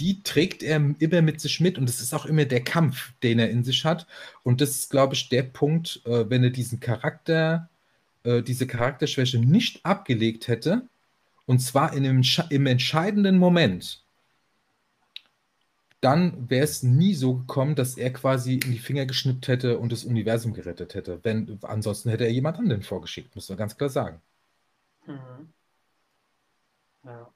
[0.00, 3.38] die trägt er immer mit sich mit und es ist auch immer der Kampf, den
[3.38, 4.06] er in sich hat.
[4.42, 7.70] Und das ist, glaube ich, der Punkt, äh, wenn er diesen Charakter,
[8.24, 10.82] äh, diese Charakterschwäche nicht abgelegt hätte,
[11.46, 14.02] und zwar in einem, im entscheidenden Moment,
[16.06, 19.90] dann wäre es nie so gekommen, dass er quasi in die Finger geschnippt hätte und
[19.90, 21.18] das Universum gerettet hätte.
[21.24, 24.20] Wenn, ansonsten hätte er jemand anderen vorgeschickt, muss man ganz klar sagen.
[25.04, 25.52] Mhm.
[27.02, 27.28] Ja.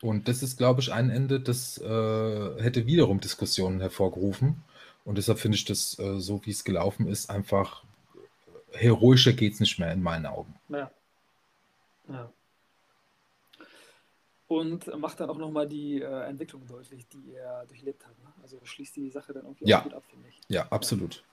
[0.00, 4.64] Und das ist, glaube ich, ein Ende, das äh, hätte wiederum Diskussionen hervorgerufen.
[5.04, 7.84] Und deshalb finde ich das, äh, so wie es gelaufen ist, einfach
[8.72, 10.54] heroischer geht es nicht mehr in meinen Augen.
[10.70, 10.90] Ja.
[12.08, 12.32] Ja.
[14.58, 18.18] Und macht dann auch nochmal die äh, Entwicklung deutlich, die er durchlebt hat.
[18.22, 18.32] Ne?
[18.42, 19.80] Also schließt die Sache dann irgendwie Ja.
[19.80, 20.40] gut ab, finde ich.
[20.48, 21.24] Ja, absolut.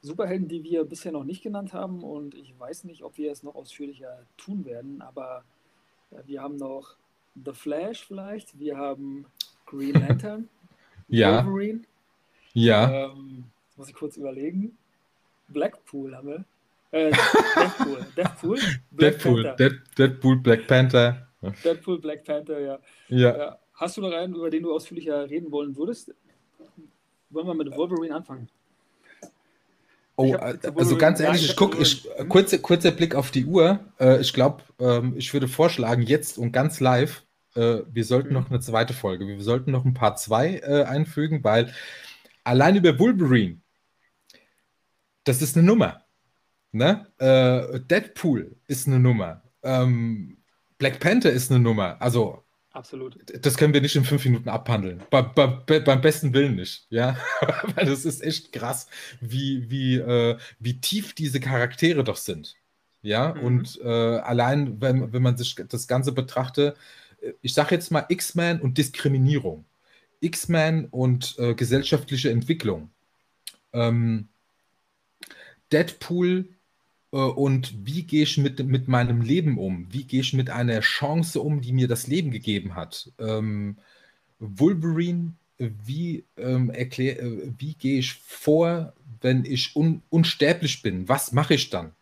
[0.00, 3.42] Superhelden, die wir bisher noch nicht genannt haben und ich weiß nicht, ob wir es
[3.42, 5.44] noch ausführlicher tun werden, aber
[6.12, 6.94] äh, wir haben noch
[7.44, 9.26] The Flash vielleicht, wir haben
[9.66, 10.48] Green Lantern,
[11.08, 11.44] Ja.
[11.44, 11.82] Wolverine,
[12.52, 14.76] Ja, ähm, jetzt muss ich kurz überlegen,
[15.48, 16.44] Blackpool haben wir,
[16.90, 17.10] äh,
[17.56, 18.58] Deadpool, Deadpool,
[18.90, 21.27] Black Deadpool, Panther, Dead, Deadpool, Black Panther.
[21.64, 22.78] Deadpool, Black Panther, ja.
[23.08, 23.36] Ja.
[23.38, 23.58] ja.
[23.74, 26.12] Hast du noch einen, über den du ausführlicher reden wollen würdest?
[27.30, 28.48] Wollen wir mit Wolverine anfangen?
[30.16, 33.78] Oh, äh, also ganz ehrlich, ich gucke, ich, äh, kurze, kurzer Blick auf die Uhr.
[34.00, 37.24] Äh, ich glaube, ähm, ich würde vorschlagen, jetzt und ganz live,
[37.54, 38.34] äh, wir sollten Mhm.
[38.34, 41.72] noch eine zweite Folge, wir sollten noch ein paar zwei äh, einfügen, weil
[42.42, 43.60] allein über Wolverine,
[45.22, 46.02] das ist eine Nummer.
[46.72, 47.06] Ne?
[47.18, 49.42] Äh, Deadpool ist eine Nummer.
[49.62, 50.38] Ähm,
[50.78, 52.00] Black Panther ist eine Nummer.
[52.00, 53.16] Also, Absolut.
[53.44, 55.02] das können wir nicht in fünf Minuten abhandeln.
[55.10, 56.86] Bei, bei, bei, beim besten Willen nicht.
[56.90, 57.16] Ja,
[57.74, 58.86] weil das ist echt krass,
[59.20, 62.54] wie, wie, äh, wie tief diese Charaktere doch sind.
[63.02, 63.40] Ja, Mhm.
[63.42, 66.76] und äh, allein, wenn, wenn man sich das Ganze betrachtet,
[67.20, 69.64] äh, ich sage jetzt mal X-Men und Diskriminierung,
[70.20, 72.90] X-Men und äh, gesellschaftliche Entwicklung,
[73.72, 74.28] ähm,
[75.72, 76.48] Deadpool
[77.10, 79.86] und wie gehe ich mit, mit meinem Leben um?
[79.90, 83.10] Wie gehe ich mit einer Chance um, die mir das Leben gegeben hat?
[83.18, 83.78] Ähm,
[84.38, 91.08] Wolverine, äh, wie, ähm, erklär, äh, wie gehe ich vor, wenn ich un, unsterblich bin?
[91.08, 91.92] Was mache ich dann?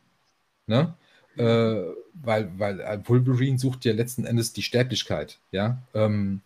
[0.67, 0.95] Ne?
[1.37, 1.83] Äh,
[2.15, 5.39] weil, weil äh, Wolverine sucht ja letzten Endes die Sterblichkeit.
[5.53, 5.79] Ja.
[5.95, 6.41] Ähm,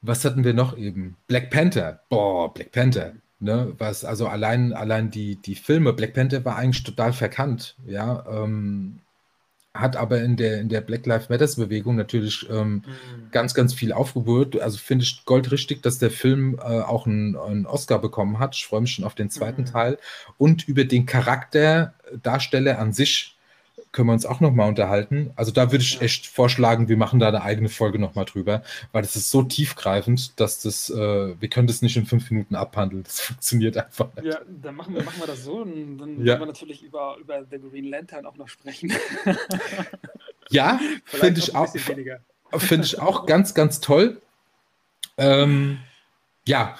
[0.00, 1.16] was hatten wir noch eben?
[1.26, 2.00] Black Panther.
[2.08, 3.14] Boah, Black Panther.
[3.40, 8.24] Ne, was, also allein, allein die, die Filme, Black Panther war eigentlich total verkannt, ja,
[8.28, 9.00] ähm,
[9.74, 12.84] hat aber in der, in der Black Lives Matters Bewegung natürlich ähm,
[13.32, 14.60] ganz, ganz viel aufgebaut.
[14.60, 18.54] Also finde ich goldrichtig, dass der Film äh, auch einen, einen Oscar bekommen hat.
[18.54, 19.66] Ich freue mich schon auf den zweiten Mhm.
[19.66, 19.98] Teil.
[20.38, 23.33] Und über den Charakter, Darsteller an sich
[23.94, 25.30] können wir uns auch nochmal unterhalten.
[25.36, 29.02] Also da würde ich echt vorschlagen, wir machen da eine eigene Folge nochmal drüber, weil
[29.02, 33.04] das ist so tiefgreifend, dass das, äh, wir können das nicht in fünf Minuten abhandeln.
[33.04, 34.26] Das funktioniert einfach nicht.
[34.26, 36.26] Ja, dann machen wir, machen wir das so und dann Ja.
[36.26, 38.92] werden wir natürlich über, über The Green Lantern auch noch sprechen.
[40.50, 44.20] Ja, finde ich auch, finde ich auch ganz, ganz toll.
[45.16, 45.78] Ähm,
[46.46, 46.76] ja,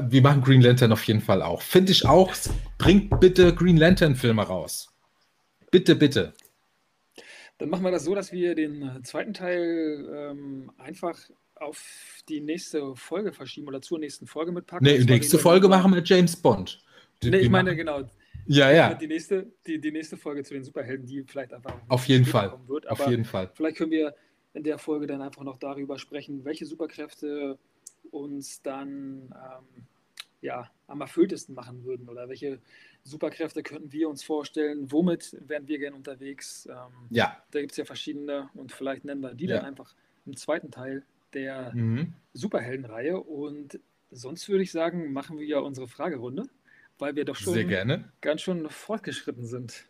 [0.00, 1.62] wir machen Green Lantern auf jeden Fall auch.
[1.62, 2.32] Finde ich auch.
[2.76, 4.88] Bringt bitte Green Lantern Filme raus.
[5.70, 6.32] Bitte, bitte.
[7.58, 11.18] Dann machen wir das so, dass wir den äh, zweiten Teil ähm, einfach
[11.56, 11.82] auf
[12.28, 14.86] die nächste Folge verschieben oder zur nächsten Folge mitpacken.
[14.86, 16.80] Nee, zwar nächste Folge machen wir James Bond.
[17.22, 18.02] Die- Nee, ich meine, genau.
[18.46, 22.06] Ja, ja, Die nächste, die, die nächste Folge zu den Superhelden, die vielleicht einfach auf
[22.06, 22.56] jeden Fall.
[22.66, 22.88] wird.
[22.88, 23.50] Auf jeden Fall.
[23.54, 24.14] vielleicht können wir
[24.54, 27.58] in der Folge dann einfach noch darüber sprechen, welche Superkräfte
[28.10, 29.84] uns dann ähm,
[30.40, 32.58] ja, am erfülltesten machen würden oder welche
[33.04, 36.66] Superkräfte könnten wir uns vorstellen, womit wären wir gern unterwegs.
[36.70, 36.76] Ähm,
[37.10, 37.36] Ja.
[37.50, 39.56] Da gibt es ja verschiedene und vielleicht nennen wir die Ja.
[39.56, 39.94] dann einfach
[40.26, 42.12] im zweiten Teil der Mhm.
[42.34, 43.18] Superheldenreihe.
[43.18, 43.80] Und
[44.10, 46.44] sonst würde ich sagen, machen wir ja unsere Fragerunde,
[46.98, 48.12] weil wir doch schon Sehr gerne.
[48.20, 49.86] ganz schön fortgeschritten sind.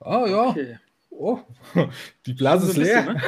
[0.00, 0.48] Oh ja.
[0.50, 0.78] Okay.
[1.10, 1.40] Oh,
[2.26, 3.02] die Blase ist So ein leer.
[3.02, 3.22] bisschen, ne?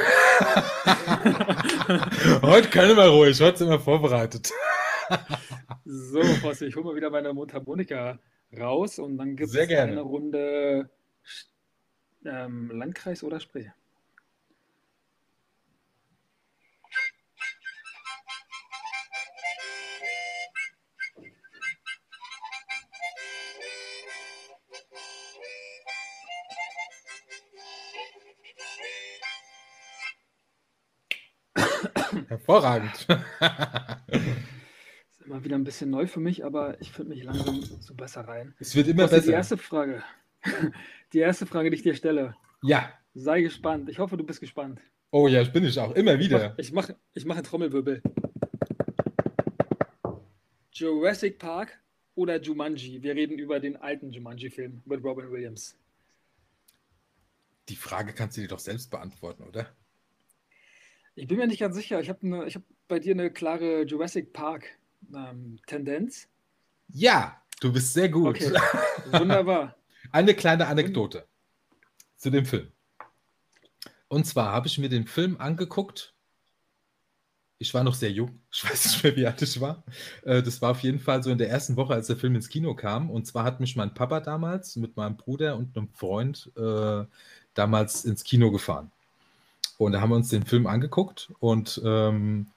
[2.43, 3.39] Heute können wir ruhig.
[3.41, 4.51] Heute sind wir vorbereitet.
[5.85, 8.19] So, Fossi, ich hole mal wieder meine Mundharmonika
[8.57, 9.91] raus und dann gibt Sehr es gerne.
[9.93, 10.89] eine Runde
[12.25, 13.69] ähm, Landkreis oder Spree.
[32.27, 33.07] Hervorragend.
[35.29, 38.55] Immer wieder ein bisschen neu für mich, aber ich finde mich langsam so besser rein.
[38.57, 39.33] es wird immer Fossi, die besser.
[39.33, 40.03] erste Frage.
[41.13, 42.35] Die erste Frage, die ich dir stelle.
[42.63, 42.91] Ja.
[43.13, 43.89] Sei gespannt.
[43.89, 44.79] Ich hoffe, du bist gespannt.
[45.11, 45.93] Oh ja, bin ich auch.
[45.95, 46.53] Immer Ich mache wieder.
[46.57, 48.01] ich mach, ich mach einen Trommelwirbel.
[50.71, 51.79] Jurassic Park
[52.15, 53.03] oder Jumanji?
[53.03, 55.77] Wir reden über den alten Jumanji-Film mit Robin Williams.
[57.67, 59.67] Die Frage kannst du dir doch selbst beantworten, oder?
[61.13, 61.99] Ich bin mir nicht ganz sicher.
[62.01, 64.33] Ich habe ne, ich hab bei dir eine klare Jurassic
[65.11, 66.27] Park-Tendenz.
[66.89, 68.29] Ja, du bist sehr gut.
[68.29, 68.51] Okay,
[69.11, 69.75] wunderbar.
[70.11, 71.25] Eine kleine Anekdote
[72.17, 72.71] zu dem Film.
[74.07, 76.13] Und zwar habe ich mir den Film angeguckt.
[77.59, 78.39] Ich war noch sehr jung.
[78.51, 79.83] Ich weiß nicht mehr, wie alt ich war.
[80.23, 82.49] Äh, Das war auf jeden Fall so in der ersten Woche, als der Film ins
[82.49, 83.11] Kino kam.
[83.11, 87.05] Und zwar hat mich mein Papa damals mit meinem Bruder und einem Freund äh,
[87.53, 88.91] damals ins Kino gefahren.
[89.77, 92.47] Und da haben wir uns den Film angeguckt und ähm,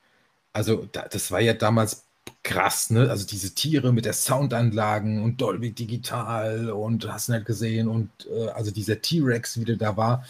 [0.53, 2.07] also da, das war ja damals
[2.43, 3.09] krass, ne?
[3.09, 8.49] Also diese Tiere mit der Soundanlagen und Dolby Digital und hast nicht gesehen und äh,
[8.49, 10.25] also dieser T-Rex, wie der da war.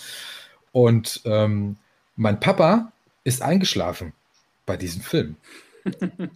[0.72, 1.76] Und ähm,
[2.16, 2.92] mein Papa
[3.24, 4.12] ist eingeschlafen
[4.66, 5.36] bei diesem Film.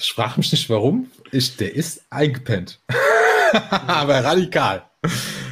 [0.00, 1.10] Ich sprach mich nicht warum.
[1.30, 2.80] Ich, der ist eingepennt.
[3.86, 4.82] Aber radikal.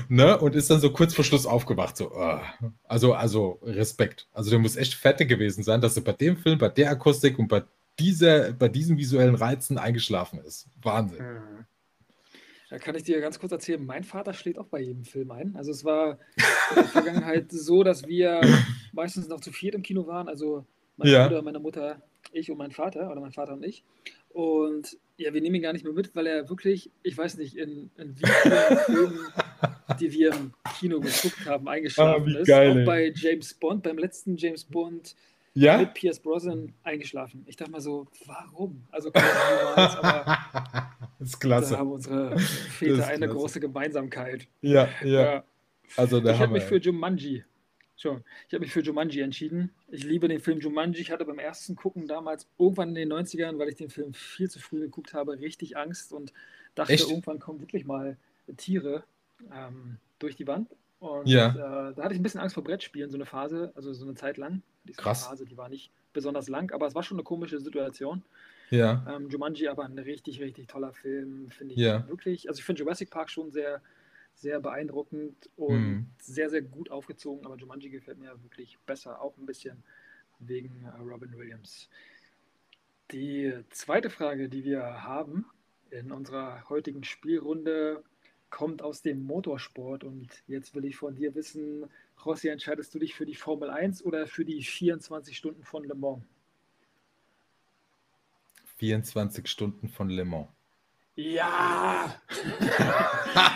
[0.09, 0.39] Ne?
[0.39, 1.99] Und ist dann so kurz vor Schluss aufgewacht.
[1.99, 2.41] So, uh.
[2.85, 4.27] also, also Respekt.
[4.33, 7.39] Also der muss echt fette gewesen sein, dass er bei dem Film, bei der Akustik
[7.39, 7.62] und bei
[8.01, 10.68] dieser, bei diesen visuellen Reizen eingeschlafen ist.
[10.82, 11.18] Wahnsinn.
[11.24, 11.64] Mhm.
[12.70, 15.57] Da kann ich dir ganz kurz erzählen, mein Vater schlägt auch bei jedem Film ein.
[15.57, 16.18] Also es war
[16.70, 18.42] in der Vergangenheit so, dass wir
[18.92, 20.28] meistens noch zu viert im Kino waren.
[20.28, 20.66] Also
[20.99, 21.26] mein Ja.
[21.28, 23.84] Bruder, meine Mutter, ich und mein Vater oder mein Vater und ich.
[24.28, 27.57] Und ja, wir nehmen ihn gar nicht mehr mit, weil er wirklich, ich weiß nicht,
[27.57, 29.18] in, in wie vielen Filmen,
[29.99, 32.46] die wir im Kino geguckt haben, eingeschlafen Ah, wie ist.
[32.46, 35.16] geil, Auch bei James Bond, beim letzten James Bond
[35.59, 35.79] Ja?
[35.79, 37.45] mit Pierce Brosnan eingeschlafen.
[37.47, 38.85] Ich dachte mal so, warum?
[38.91, 40.39] Also niemals, aber
[41.21, 41.79] ist da klasse.
[41.79, 43.35] haben unsere Das Väter ist eine klasse.
[43.35, 44.47] große Gemeinsamkeit.
[44.63, 45.23] Ja, ja.
[45.35, 45.45] Ja.
[45.97, 47.45] Also da Ich habe mich für Jumanji.
[47.97, 48.23] Schon.
[48.47, 49.73] Ich habe mich für Jumanji entschieden.
[49.89, 51.01] Ich liebe den Film Jumanji.
[51.01, 54.49] Ich hatte beim ersten Gucken damals irgendwann in den 90ern, weil ich den Film viel
[54.49, 56.33] zu früh geguckt habe, richtig Angst und
[56.77, 57.09] dachte, Echt?
[57.11, 58.17] irgendwann kommen wirklich mal
[58.57, 59.03] Tiere
[59.53, 60.69] ähm, durch die Wand.
[61.01, 61.49] Und Ja.
[61.91, 64.15] äh, da hatte ich ein bisschen Angst vor Brettspielen, so eine Phase, also so eine
[64.15, 64.63] Zeit lang.
[64.89, 65.26] Diese Krass.
[65.26, 68.22] Phase, die war nicht besonders lang, aber es war schon eine komische Situation.
[68.70, 72.07] Ja, Ähm, Jumanji aber ein richtig, richtig toller Film, finde ich Ja.
[72.09, 72.49] wirklich.
[72.49, 73.80] Also ich finde Jurassic Park schon sehr,
[74.34, 76.07] sehr beeindruckend und Mhm.
[76.18, 79.82] sehr, sehr gut aufgezogen, aber Jumanji gefällt mir wirklich besser, auch ein bisschen
[80.41, 81.89] wegen äh, Robin Williams.
[83.11, 85.47] Die zweite Frage, die wir haben
[85.91, 88.05] in unserer heutigen Spielrunde,
[88.51, 91.86] kommt aus dem Motorsport und jetzt will ich von dir wissen,
[92.25, 95.95] Rossi, entscheidest du dich für die Formel 1 oder für die 24 Stunden von Le
[95.95, 96.23] Mans?
[98.77, 100.49] 24 Stunden von Le Mans.
[101.16, 102.21] Ja!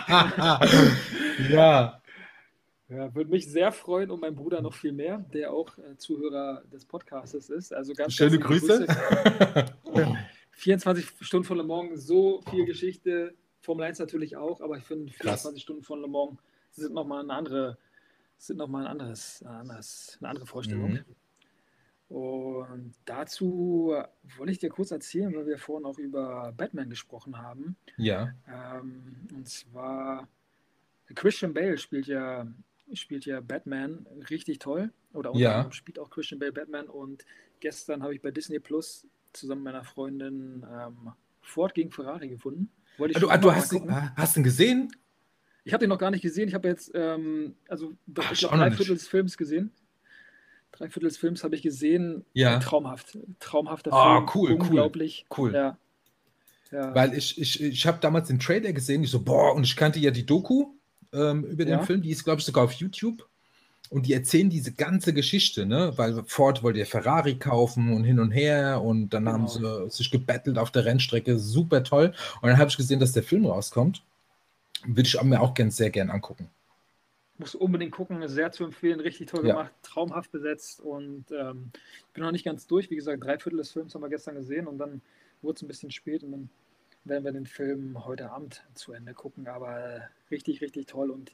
[1.49, 2.03] ja,
[2.93, 6.63] Ja, würde mich sehr freuen und mein Bruder noch viel mehr, der auch äh, Zuhörer
[6.71, 7.73] des Podcastes ist.
[7.73, 8.87] Also ganz schöne liebe Grüße.
[10.51, 13.35] 24 Stunden von Le Mans, so viel Geschichte.
[13.61, 16.39] Formel 1 natürlich auch, aber ich finde 24 Stunden von Le Mans
[16.73, 17.79] sind nochmal eine andere,
[18.47, 20.93] sind noch mal ein anderes, ein anderes, eine andere Vorstellung.
[20.93, 21.05] Mhm.
[22.09, 23.95] Und dazu
[24.37, 27.77] wollte ich dir kurz erzählen, weil wir vorhin auch über Batman gesprochen haben.
[27.97, 30.29] Ja, Ähm, und zwar
[31.15, 32.47] Christian Bale spielt ja,
[32.93, 34.93] spielt ja Batman richtig toll.
[35.15, 35.73] Oder unter Ja.
[35.73, 36.89] spielt auch Christian Bale Batman.
[36.89, 37.25] Und
[37.61, 42.71] gestern habe ich bei Disney Plus zusammen mit meiner Freundin ähm, Ford gegen Ferrari gefunden.
[42.99, 44.17] Wollte ich Ah, du, ah, hast, gucken.
[44.17, 44.93] hast ihn gesehen?
[45.65, 46.49] Ich habe den noch gar nicht gesehen.
[46.49, 48.71] Ich habe jetzt, ähm, also Ach, ich ich noch drei.
[48.73, 49.71] Viertel des Films gesehen.
[50.73, 52.25] Drei Viertel des Films habe ich gesehen.
[52.33, 52.59] Ja.
[52.59, 53.19] Traumhaft.
[53.39, 54.31] Traumhafter Ah, Film.
[54.35, 54.61] cool, cool.
[54.61, 55.27] Unglaublich.
[55.37, 55.55] Cool.
[55.55, 55.77] Ja.
[56.73, 56.95] ja.
[56.95, 60.01] Weil ich, ich, ich habe damals den Trailer gesehen, ich so, boah, und ich kannte
[60.01, 60.73] ja die Doku
[61.13, 61.83] ähm, über den Ja.
[61.83, 63.29] Film, die ist, glaube ich, sogar auf YouTube.
[63.91, 65.93] Und die erzählen diese ganze Geschichte, ne?
[65.97, 69.85] Weil Ford wollte ja Ferrari kaufen und hin und her und dann haben Genau.
[69.89, 72.15] sie sich gebettelt auf der Rennstrecke, super toll.
[72.41, 74.03] Und dann habe ich gesehen, dass der Film rauskommt.
[74.85, 76.51] Würde ich mir auch gern, sehr gern angucken.
[77.39, 79.55] Musst du unbedingt gucken, sehr zu empfehlen, richtig toll Ja.
[79.55, 82.91] gemacht, traumhaft besetzt und ähm, ich bin noch nicht ganz durch.
[82.91, 85.01] Wie gesagt, drei Viertel des Films haben wir gestern gesehen und dann
[85.41, 86.51] wurde es ein bisschen spät und dann
[87.05, 89.49] werden wir den Film heute Abend zu Ende gucken.
[89.49, 91.33] Aber richtig, richtig toll und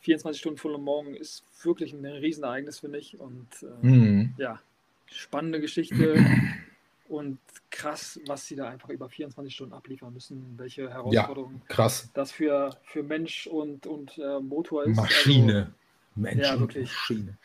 [0.00, 3.18] 24 Stunden Le Mans ist wirklich ein Riesenereignis, finde ich.
[3.18, 4.34] Und äh, Mhm.
[4.36, 4.60] ja,
[5.06, 6.14] spannende Geschichte
[7.08, 7.38] und
[7.70, 12.10] krass, was sie da einfach über 24 Stunden abliefern müssen, welche Herausforderungen Krass.
[12.14, 14.96] das für, für Mensch und, und äh, Motor ist.
[14.96, 15.72] Maschine.
[16.14, 16.88] Mensch, Ja, und wirklich.
[16.88, 17.38] Maschine.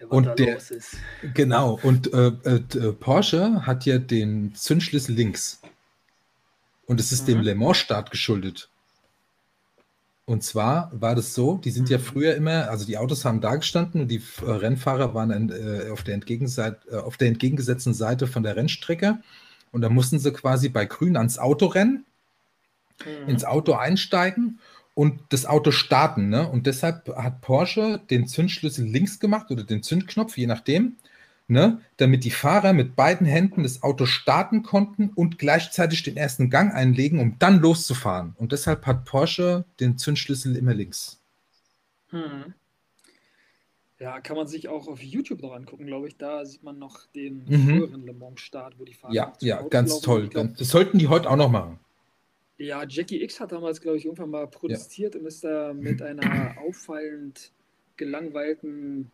[0.00, 0.58] Also, was Und der-.
[1.34, 5.60] Genau, und äh, äh, äh, Porsche hat ja den Zündschlüssel links.
[6.86, 7.44] Und es ist dem Mhm.
[7.44, 8.68] Le Mans-Start geschuldet.
[10.26, 12.02] Und zwar war das so, die sind ja Mhm.
[12.02, 15.90] früher immer, also die Autos haben da gestanden und die äh, Rennfahrer waren in, äh,
[15.90, 19.18] auf, der äh, auf der entgegengesetzten Seite von der Rennstrecke.
[19.70, 22.06] Und da mussten sie quasi bei Grün ans Auto rennen
[23.04, 23.28] Mhm.
[23.28, 24.60] ins Auto einsteigen
[24.94, 26.28] und das Auto starten.
[26.28, 26.48] Ne?
[26.48, 30.96] Und deshalb hat Porsche den Zündschlüssel links gemacht oder den Zündknopf, je nachdem,
[31.48, 31.80] ne?
[31.98, 36.72] damit die Fahrer mit beiden Händen das Auto starten konnten und gleichzeitig den ersten Gang
[36.74, 38.34] einlegen, um dann loszufahren.
[38.38, 41.20] Und deshalb hat Porsche den Zündschlüssel immer links.
[42.10, 42.54] Mhm.
[44.00, 46.16] Ja, kann man sich auch auf YouTube noch angucken, glaube ich.
[46.16, 47.68] Da sieht man noch den Mhm.
[47.70, 50.04] früheren Le Mans-Start, wo die Fahrer Ja, ja, Auto ganz laufen.
[50.04, 50.28] toll.
[50.28, 51.78] Glaub, Das sollten die heute auch noch machen.
[52.58, 56.56] ja, Jackie X hat damals, glaube ich, irgendwann mal protestiert und ist da mit einer
[56.58, 57.52] auffallend
[57.96, 59.10] gelangweilten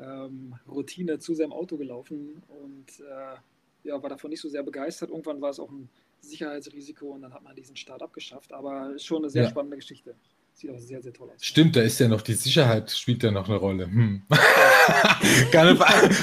[0.00, 5.10] ähm, Routine zu seinem Auto gelaufen und äh, ja, war davon nicht so sehr begeistert.
[5.10, 5.88] Irgendwann war es auch ein
[6.20, 8.52] Sicherheitsrisiko und dann hat man diesen Start abgeschafft.
[8.52, 9.50] Aber schon eine sehr Ja.
[9.50, 10.14] spannende Geschichte.
[10.54, 11.44] Sieht auch sehr, sehr toll aus.
[11.44, 13.86] Stimmt, da ist ja noch die Sicherheit, spielt ja noch eine Rolle.
[13.86, 14.22] Hm.
[15.50, 15.78] gar, nicht,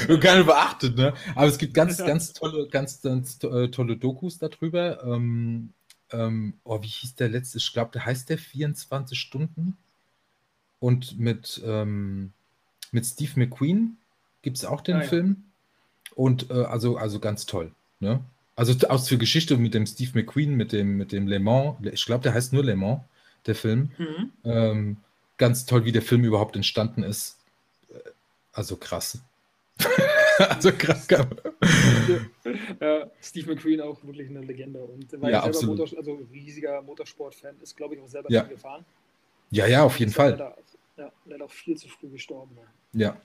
[0.07, 1.13] be- gar nicht beachtet, ne?
[1.35, 5.03] Aber es gibt ganz, ganz tolle, ganz, ganz äh, tolle Dokus darüber.
[5.03, 5.73] Ähm,
[6.11, 7.57] ähm, oh, wie hieß der letzte?
[7.57, 9.77] Ich glaube, der heißt der 24 Stunden.
[10.79, 12.31] Und mit, ähm,
[12.91, 13.97] mit Steve McQueen
[14.41, 15.07] gibt es auch den Ah, ja.
[15.07, 15.43] Film.
[16.15, 17.71] Und äh, also, also ganz toll.
[17.99, 18.19] Ne?
[18.55, 21.77] Also aus für Geschichte mit dem Steve McQueen, mit dem, mit dem Le Mans.
[21.91, 23.01] Ich glaube, der heißt nur Le Mans,
[23.45, 23.91] der Film.
[23.97, 24.31] Mhm.
[24.43, 24.97] Ähm,
[25.37, 27.37] ganz toll, wie der Film überhaupt entstanden ist.
[27.89, 28.09] Äh,
[28.53, 29.19] Also krass.
[30.37, 31.07] also krass.
[32.79, 35.75] Ja, Steve McQueen auch wirklich eine Legende und war Ja, ja, selber.
[35.75, 38.43] Motor, also riesiger Motorsport-Fan, ist glaube ich auch selber Ja.
[38.43, 38.85] gefahren.
[39.51, 40.31] Ja, ja, auf jeden ja Fall.
[40.31, 40.57] Leider,
[41.01, 42.55] ja, leider auch viel zu früh gestorben.
[42.93, 43.17] Ja,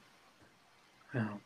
[1.12, 1.39] Ja.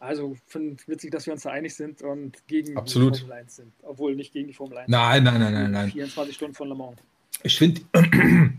[0.00, 3.16] Also finde witzig, dass wir uns da einig sind und gegen Absolut.
[3.16, 3.72] die Formel 1 sind.
[3.82, 4.88] Obwohl nicht gegen die Formel 1.
[4.88, 5.90] nein, nein, nein, nein, nein.
[5.90, 6.98] 24 Stunden von Le Mans.
[7.42, 7.80] Ich finde,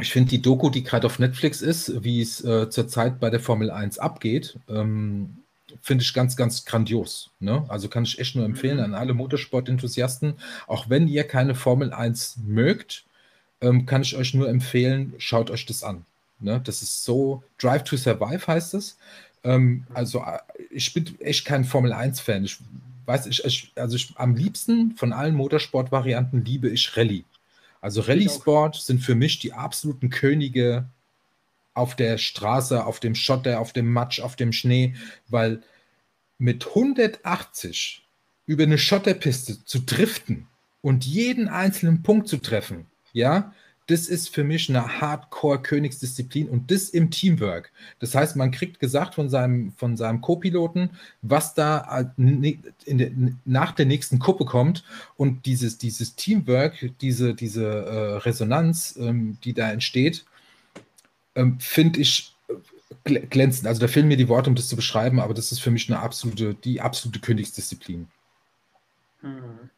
[0.00, 3.38] ich finde die Doku, die gerade auf Netflix ist, wie es äh, zurzeit bei der
[3.38, 5.36] Formel 1 abgeht, ähm,
[5.82, 7.30] finde ich ganz, ganz grandios.
[7.38, 7.64] Ne?
[7.68, 8.84] Also kann ich echt nur empfehlen Mhm.
[8.84, 10.34] an alle Motorsportenthusiasten,
[10.66, 13.04] auch wenn ihr keine Formel 1 mögt,
[13.62, 16.04] ähm, kann ich euch nur empfehlen, schaut euch das an.
[16.40, 16.60] Ne?
[16.62, 18.98] Das ist so, Drive to Survive heißt es.
[19.44, 20.38] Ähm, also äh,
[20.70, 22.44] ich bin echt kein Formel 1-Fan.
[22.44, 22.58] Ich
[23.06, 27.24] weiß, ich, ich, also ich, am liebsten von allen Motorsport-Varianten liebe ich Rallye.
[27.80, 28.34] Also Rallye auch.
[28.34, 30.86] Sport sind für mich die absoluten Könige
[31.74, 34.94] auf der Straße, auf dem Schotter, auf dem Matsch, auf dem Schnee,
[35.28, 35.62] weil
[36.38, 38.04] mit 180
[38.46, 40.48] über eine Schotterpiste zu driften
[40.80, 43.52] und jeden einzelnen Punkt zu treffen, ja,
[43.88, 47.72] das ist für mich eine Hardcore-Königsdisziplin und das im Teamwork.
[47.98, 50.90] Das heißt, man kriegt gesagt von seinem, von seinem Co-Piloten,
[51.20, 53.10] was da als ne- der,
[53.44, 54.84] nach der nächsten Kuppe kommt
[55.16, 60.24] und dieses, dieses Teamwork, diese, diese äh, Resonanz, ähm, die da entsteht,
[61.34, 62.54] ähm, finde ich äh,
[63.04, 63.66] gl- glänzend.
[63.66, 65.90] Also da fehlen mir die Worte, um das zu beschreiben, aber das ist für mich
[65.90, 68.06] eine absolute, die absolute Königsdisziplin.
[69.22, 69.70] Mhm.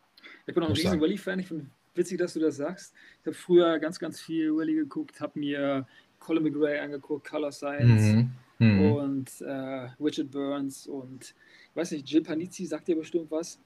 [0.47, 1.01] Ich bin auch ein riesen.
[1.01, 1.39] Rallye-Fan.
[1.39, 2.95] Ich finde witzig, dass du das sagst.
[3.21, 5.87] Ich habe früher ganz, ganz viel Rallye geguckt, habe mir
[6.19, 8.31] Colin McRae angeguckt, Color Science Mhm.
[8.59, 8.81] Mhm.
[8.81, 11.35] und äh, Richard Burns und
[11.71, 13.59] ich weiß nicht, Jill Panizzi sagt dir bestimmt was.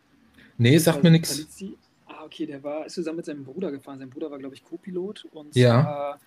[0.57, 1.65] Nee, sagt mir nichts.
[2.07, 3.99] Ah, okay, der war, ist zusammen mit seinem Bruder gefahren.
[3.99, 6.19] Sein Bruder war, glaube ich, Co-Pilot und Ja.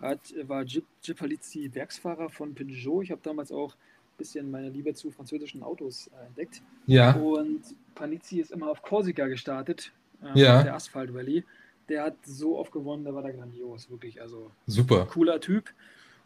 [0.00, 0.84] hat, war Jill,
[1.16, 3.02] Panizzi Werksfahrer von Peugeot.
[3.02, 6.62] Ich habe damals auch ein bisschen meine Liebe zu französischen Autos äh, entdeckt.
[6.86, 7.62] Ja, Und
[7.96, 9.92] Panizzi ist immer auf Korsika gestartet,
[10.22, 10.62] ähm, Ja.
[10.62, 11.44] der Asphalt Rallye.
[11.88, 14.20] Der hat so oft gewonnen, der war da grandios, wirklich.
[14.20, 15.06] Also super.
[15.06, 15.70] cooler Typ.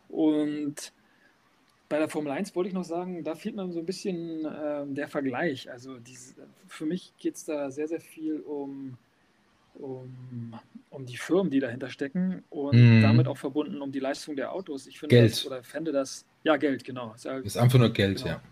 [0.09, 0.93] Und
[1.89, 4.95] bei der Formel 1 wollte ich noch sagen, da fehlt mir so ein bisschen ähm,
[4.95, 5.71] der Vergleich.
[5.71, 6.35] Also dies,
[6.67, 8.97] für mich geht es da sehr, sehr viel um,
[9.75, 10.55] um,
[10.91, 13.03] um die Firmen, die dahinter stecken und Mhm.
[13.03, 14.87] damit auch verbunden um die Leistung der Autos.
[14.87, 15.33] Ich finde Geld.
[15.33, 17.13] das oder fände das, ja, Geld, genau.
[17.15, 18.31] Ist ja Ist einfach nur Geld, Genau.
[18.31, 18.43] ja.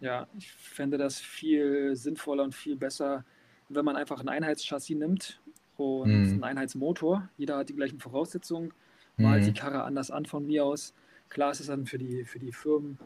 [0.00, 3.24] ja, ich fände das viel sinnvoller und viel besser,
[3.68, 5.40] wenn man einfach ein Einheitschassis nimmt
[5.76, 6.32] und Mhm.
[6.34, 7.28] einen Einheitsmotor.
[7.36, 8.72] Jeder hat die gleichen Voraussetzungen,
[9.16, 9.54] malt die Mhm.
[9.54, 10.94] Karre anders an von mir aus.
[11.28, 12.98] Klar ist es dann für die, für die Firmen,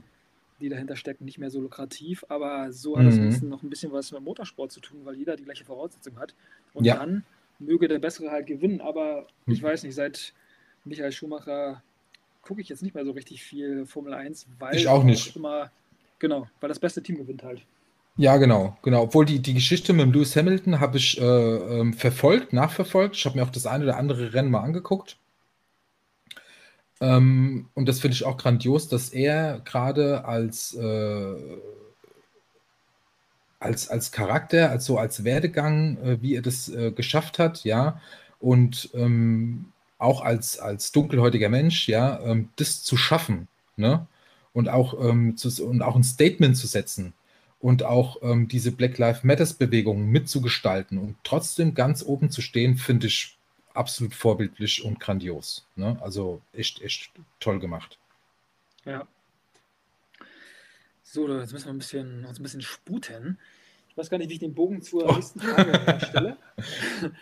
[0.61, 3.23] die dahinter stecken, nicht mehr so lukrativ, aber so hat das Mhm.
[3.23, 6.35] wenigstens noch ein bisschen was mit Motorsport zu tun, weil jeder die gleiche Voraussetzung hat.
[6.75, 6.97] Und Ja.
[6.97, 7.25] dann
[7.59, 9.67] möge der Bessere halt gewinnen, aber ich Mhm.
[9.67, 10.35] weiß nicht, seit
[10.85, 11.83] Michael Schumacher
[12.43, 15.35] gucke ich jetzt nicht mehr so richtig viel Formel 1, weil Ich auch nicht.
[15.37, 15.71] immer,
[16.19, 17.63] genau, weil das beste Team gewinnt halt.
[18.17, 19.03] Ja, genau, genau.
[19.03, 23.17] Obwohl die, die Geschichte mit Lewis Hamilton habe ich äh, ähm, verfolgt, nachverfolgt.
[23.17, 25.17] Ich habe mir auch das eine oder andere Rennen mal angeguckt.
[27.01, 31.35] Ähm, und das finde ich auch grandios, dass er gerade als, äh,
[33.59, 38.01] als, als Charakter, als so als Werdegang, äh, wie er das äh, geschafft hat, ja,
[38.41, 39.67] und ähm,
[39.99, 44.07] auch als, als dunkelhäutiger Mensch, ja, ähm, das zu schaffen, ne?
[44.53, 47.13] Und auch, ähm, zu, und auch ein Statement zu setzen
[47.61, 52.77] und auch ähm, diese Black Lives Matters Bewegung mitzugestalten und trotzdem ganz oben zu stehen,
[52.77, 53.37] finde ich
[53.75, 55.67] absolut vorbildlich und grandios.
[55.77, 55.97] Ne?
[56.01, 57.99] Also echt, echt toll gemacht.
[58.85, 59.07] Ja.
[61.03, 63.39] So, jetzt müssen wir ein bisschen, uns ein bisschen sputen.
[63.91, 65.15] Ich weiß gar nicht, wie ich den Bogen zur Oh.
[65.15, 66.37] nächsten Frage herstelle.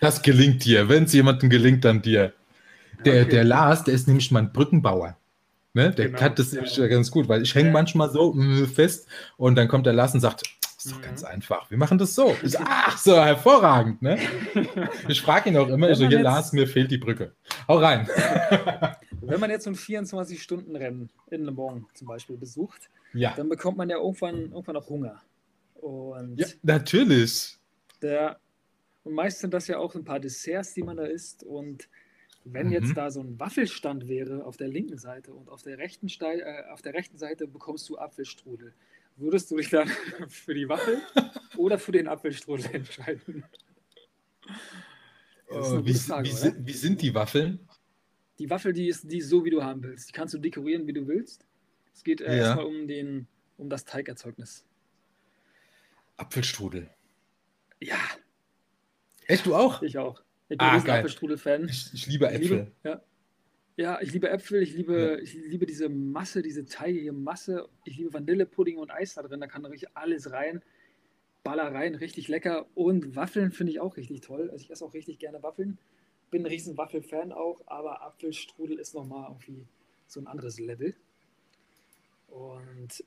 [0.01, 0.89] Das gelingt dir.
[0.89, 2.32] Wenn es jemandem gelingt, dann dir.
[3.05, 3.31] Der, Okay.
[3.31, 5.16] der Lars, der ist nämlich mein Brückenbauer.
[5.78, 5.90] Ne?
[5.92, 7.72] Der Genau, kann das nämlich ganz gut, weil ich hänge Ja.
[7.72, 9.06] manchmal so mm, fest
[9.36, 10.42] und dann kommt der Lars und sagt,
[10.76, 11.02] ist doch Mhm.
[11.02, 11.70] ganz einfach.
[11.70, 12.36] Wir machen das so.
[12.42, 14.02] Ich, ach so, hervorragend.
[14.02, 14.18] Ne?
[15.09, 17.32] Ich frage ihn auch immer, ich so, hier jetzt- Lars, mir fehlt die Brücke.
[17.68, 18.09] Hau rein.
[19.20, 23.34] wenn man jetzt so ein 24-Stunden-Rennen in Le Mans zum Beispiel besucht, Ja.
[23.36, 25.20] dann bekommt man ja irgendwann, irgendwann auch Hunger.
[25.80, 27.56] Und, Ja, natürlich.
[28.02, 28.38] der,
[29.05, 31.44] und meist sind das ja auch ein paar Desserts, die man da isst.
[31.44, 31.88] Und
[32.53, 32.73] wenn Mhm.
[32.73, 36.39] jetzt da so ein Waffelstand wäre auf der linken Seite und auf der rechten, Stei
[36.41, 38.75] äh, auf der rechten Seite bekommst du Apfelstrudel,
[39.16, 39.89] würdest du dich dann
[40.29, 41.01] für die Waffel
[41.57, 43.45] oder für den Apfelstrudel entscheiden?
[45.51, 46.39] Oh, wie, Frage, wie, oder?
[46.39, 47.59] si- wie sind die Waffeln?
[48.39, 50.09] Die Waffel, die ist, die ist so, wie du haben willst.
[50.09, 51.47] Die kannst du dekorieren, wie du willst.
[51.95, 52.45] Es geht äh, Ja.
[52.45, 53.27] erstmal um, den,
[53.57, 54.65] um das Teigerzeugnis.
[56.16, 56.91] Apfelstrudel.
[57.81, 57.99] Ja,
[59.27, 59.83] Echt, du auch?
[59.83, 60.23] ich auch.
[60.51, 60.91] Ich bin Ah, ein.
[60.91, 61.69] Apfelstrudel-Fan.
[61.69, 62.57] Ich, ich liebe Ich Äpfel.
[62.59, 63.03] liebe, ja.
[63.77, 67.69] ja, ich liebe Äpfel, ich liebe, ich liebe diese Masse, diese teigige Masse.
[67.85, 70.62] Ich liebe Vanillepudding und Eis da drin, da kann richtig alles rein.
[71.45, 72.66] Baller rein, richtig lecker.
[72.75, 74.51] Und Waffeln finde ich auch richtig toll.
[74.51, 75.79] Also ich esse auch richtig gerne Waffeln.
[76.31, 79.66] Bin ein riesen Waffelfan auch, aber Apfelstrudel ist nochmal irgendwie
[80.07, 80.95] so ein anderes Level.
[82.29, 83.05] Und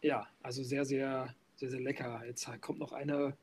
[0.00, 2.22] ja, also sehr, sehr, sehr, sehr lecker.
[2.26, 3.36] Jetzt kommt noch eine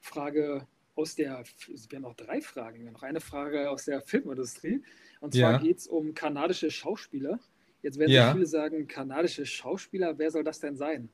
[0.00, 4.00] Frage aus der, wir haben noch drei Fragen, wir haben noch eine Frage aus der
[4.02, 4.82] Filmindustrie.
[5.20, 5.58] Und zwar Ja.
[5.58, 7.40] geht es um kanadische Schauspieler.
[7.82, 8.32] Jetzt werden Ja.
[8.32, 11.08] viele sagen, kanadische Schauspieler, wer soll das denn sein?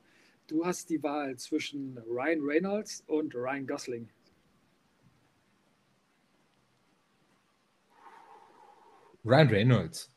[0.47, 4.09] Du hast die Wahl zwischen Ryan Reynolds und Ryan Gosling.
[9.23, 10.09] Ryan Reynolds.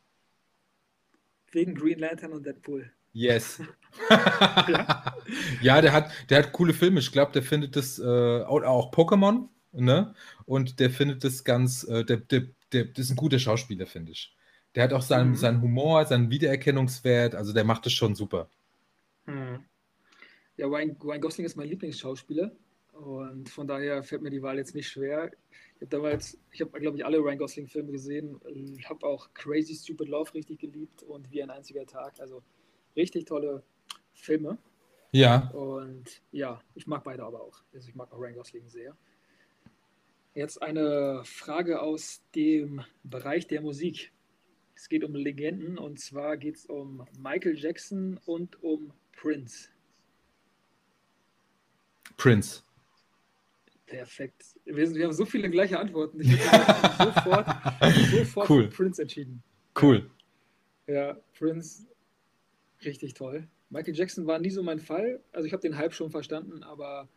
[1.53, 2.91] Wegen Green Lantern und Deadpool.
[3.13, 3.61] Yes.
[5.63, 6.99] ja, der hat, der hat coole Filme.
[6.99, 10.15] Ich glaube, der findet das, äh, auch Pokémon, ne?
[10.47, 14.13] Und der findet das ganz, äh, der, der, der, das ist ein guter Schauspieler, finde
[14.13, 14.37] ich.
[14.75, 15.37] Der hat auch seinen, Mhm.
[15.37, 18.51] seinen Humor, seinen Wiedererkennungswert, also der macht das schon super.
[20.57, 22.53] Ja, Ryan, Ryan Gosling ist mein Lieblingsschauspieler
[22.93, 25.33] und von daher fällt mir die Wahl jetzt nicht schwer.
[25.77, 28.41] Ich habe damals, ich habe, glaube ich, alle Ryan Gosling-Filme gesehen.
[28.89, 32.21] Habe auch Crazy Stupid Love richtig geliebt und Wie ein einziger Tag.
[32.21, 32.43] Also
[32.97, 33.63] richtig tolle
[34.15, 34.59] Filme.
[35.13, 37.63] Ja, Und ja, ich mag beide aber auch.
[37.73, 38.97] Also ich mag auch Ryan Gosling sehr.
[40.35, 44.13] Jetzt eine Frage aus dem Bereich der Musik.
[44.75, 49.69] Es geht um Legenden und zwar geht es um Michael Jackson und um Prince.
[52.17, 52.63] Prince.
[53.87, 54.57] Perfekt.
[54.65, 56.21] Wir, sind, wir haben so viele gleiche Antworten.
[56.21, 57.47] Ich hätte sofort,
[58.11, 58.63] sofort Cool.
[58.65, 59.41] für Prince entschieden.
[59.81, 60.11] Cool.
[60.89, 61.87] Ja, Prince,
[62.85, 63.47] richtig toll.
[63.71, 65.23] Michael Jackson war nie so mein Fall.
[65.31, 67.09] Also ich habe den Hype schon verstanden, aber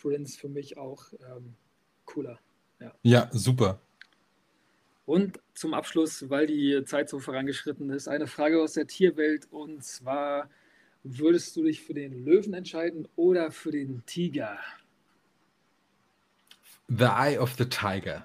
[0.00, 1.56] Prince für mich auch ähm,
[2.06, 2.38] cooler.
[3.02, 3.80] Ja, super.
[5.04, 9.84] Und zum Abschluss, weil die Zeit so vorangeschritten ist, eine Frage aus der Tierwelt und
[9.84, 10.50] zwar,
[11.04, 14.58] würdest du dich für den Löwen entscheiden oder für den Tiger?
[16.88, 18.24] The Eye of the Tiger.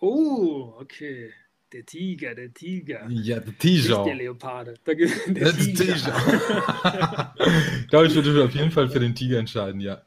[0.00, 1.32] Oh, okay.
[1.72, 3.06] Der Tiger, der Tiger.
[3.08, 4.04] Ja, Nicht Tiger.
[4.04, 4.74] der Leoparde.
[4.86, 5.08] Der, der
[5.48, 5.94] ist Tiger.
[5.94, 7.34] Tiger.
[7.80, 10.02] ich glaube, ich würde mich auf jeden Fall für den Tiger entscheiden, ja.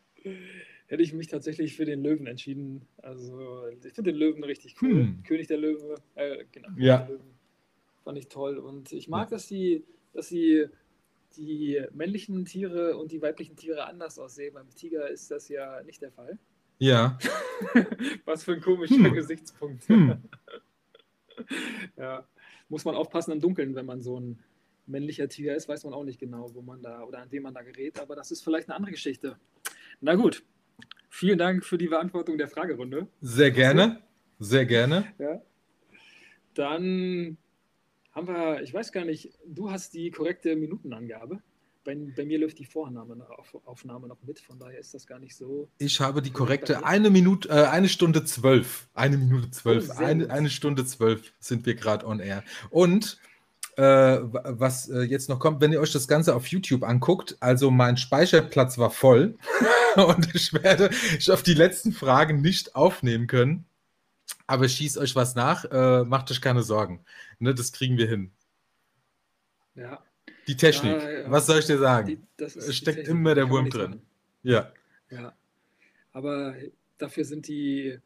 [0.94, 2.88] Hätte ich mich tatsächlich für den Löwen entschieden.
[2.98, 4.92] Also, ich finde den Löwen richtig cool.
[4.92, 5.24] Hm.
[5.24, 6.68] König der Löwen, äh, genau.
[6.78, 7.08] Ja.
[7.08, 7.34] Löwen.
[8.04, 8.60] Fand ich toll.
[8.60, 10.68] Und ich mag, dass die, dass sie
[11.36, 14.54] die männlichen Tiere und die weiblichen Tiere anders aussehen.
[14.54, 16.38] Beim Tiger ist das ja nicht der Fall.
[16.78, 17.18] Ja.
[18.26, 19.14] Was für ein komischer Hm.
[19.16, 19.88] Gesichtspunkt.
[19.90, 20.22] Hm.
[21.98, 22.28] Ja.
[22.70, 24.44] Muss man aufpassen im Dunkeln, wenn man so ein
[24.86, 27.56] männlicher Tiger ist, weiß man auch nicht genau, wo man da oder an wen man
[27.56, 29.38] da gerät, aber das ist vielleicht eine andere Geschichte.
[30.00, 30.44] Na gut.
[31.16, 33.08] Vielen Dank für die Beantwortung der Fragerunde.
[33.22, 34.02] Sehr gerne.
[34.40, 35.06] Sehr gerne.
[35.20, 35.44] Ja.
[36.56, 37.38] Dann
[38.14, 41.40] haben wir, ich weiß gar nicht, du hast die korrekte Minutenangabe.
[41.84, 42.66] Bei, bei mir läuft die
[43.16, 45.70] noch, auf, Aufnahme noch mit, von daher ist das gar nicht so.
[45.78, 48.90] Ich habe die korrekte eine Minute, äh, eine Stunde zwölf.
[48.96, 49.90] Eine Minute zwölf.
[49.92, 52.44] Oh, eine, eine Stunde zwölf sind wir gerade on air.
[52.72, 53.20] Und
[53.78, 57.38] äh, wa- was äh, jetzt noch kommt, wenn ihr euch das Ganze auf YouTube anguckt,
[57.40, 59.38] also mein Speicherplatz war voll
[59.96, 63.66] und ich werde ich auf die letzten Fragen nicht aufnehmen können.
[64.48, 67.04] Aber schießt euch was nach, äh, macht euch keine Sorgen.
[67.40, 68.32] Ne, das kriegen wir hin.
[69.76, 70.04] Ja,
[70.48, 71.32] Die Technik, Ja, ja.
[71.32, 72.08] was soll ich dir sagen?
[72.38, 73.90] die, steckt immer der Wurm drin.
[73.92, 74.02] machen.
[74.44, 74.72] Ja,
[75.10, 75.34] Ja.
[76.12, 76.54] Aber
[77.00, 77.98] dafür sind die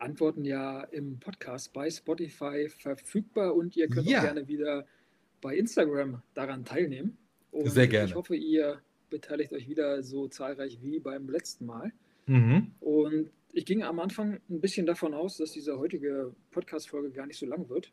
[0.00, 4.18] Antworten ja im Podcast bei Spotify verfügbar und ihr könnt Ja.
[4.18, 4.86] auch gerne wieder
[5.40, 7.16] bei Instagram daran teilnehmen.
[7.52, 8.08] Und Sehr gerne.
[8.08, 11.92] Ich hoffe, ihr beteiligt euch wieder so zahlreich wie beim letzten Mal.
[12.26, 12.72] mhm.
[12.80, 17.38] Und ich ging am Anfang ein bisschen davon aus, dass diese heutige Podcast-Folge gar nicht
[17.38, 17.90] so lang wird,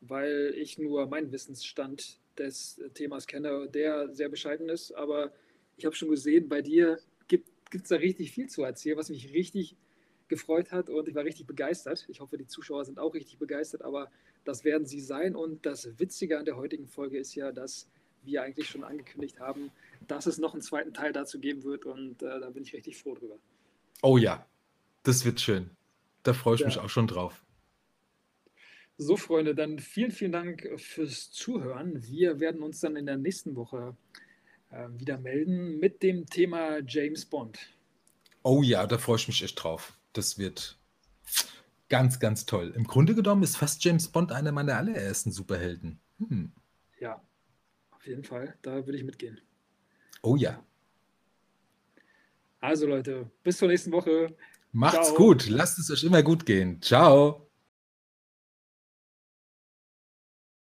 [0.00, 4.92] weil ich nur meinen Wissensstand des Themas kenne, der sehr bescheiden ist.
[4.92, 5.32] Aber
[5.76, 6.98] ich habe schon gesehen, bei dir
[7.28, 7.48] gibt
[7.84, 9.76] es da richtig viel zu erzählen, was mich richtig
[10.28, 12.06] gefreut hat und ich war richtig begeistert.
[12.08, 14.10] Ich hoffe, die Zuschauer sind auch richtig begeistert, aber
[14.44, 15.34] das werden sie sein.
[15.36, 17.88] Und das Witzige an der heutigen Folge ist ja, dass
[18.22, 19.70] wir eigentlich schon angekündigt haben,
[20.06, 22.96] dass es noch einen zweiten Teil dazu geben wird und äh, da bin ich richtig
[22.96, 23.38] froh drüber.
[24.02, 24.46] Oh ja,
[25.02, 25.70] das wird schön.
[26.22, 26.66] Da freue ich ja.
[26.66, 27.44] mich auch schon drauf.
[28.96, 32.02] So, Freunde, dann vielen, vielen Dank fürs Zuhören.
[32.04, 33.96] Wir werden uns dann in der nächsten Woche
[34.70, 37.58] äh, wieder melden mit dem Thema James Bond.
[38.42, 39.97] Oh ja, da freue ich mich echt drauf.
[40.18, 40.76] Das wird
[41.88, 42.72] ganz, ganz toll.
[42.74, 46.00] Im Grunde genommen ist fast James Bond einer meiner allerersten Superhelden.
[46.18, 46.50] Hm.
[46.98, 47.22] Ja,
[47.92, 48.56] auf jeden Fall.
[48.62, 49.40] Da würde ich mitgehen.
[50.22, 50.60] Oh ja.
[52.58, 54.34] Also Leute, bis zur nächsten Woche.
[54.72, 55.16] Macht's Ciao.
[55.18, 55.48] gut.
[55.48, 56.82] Lasst es euch immer gut gehen.
[56.82, 57.47] Ciao.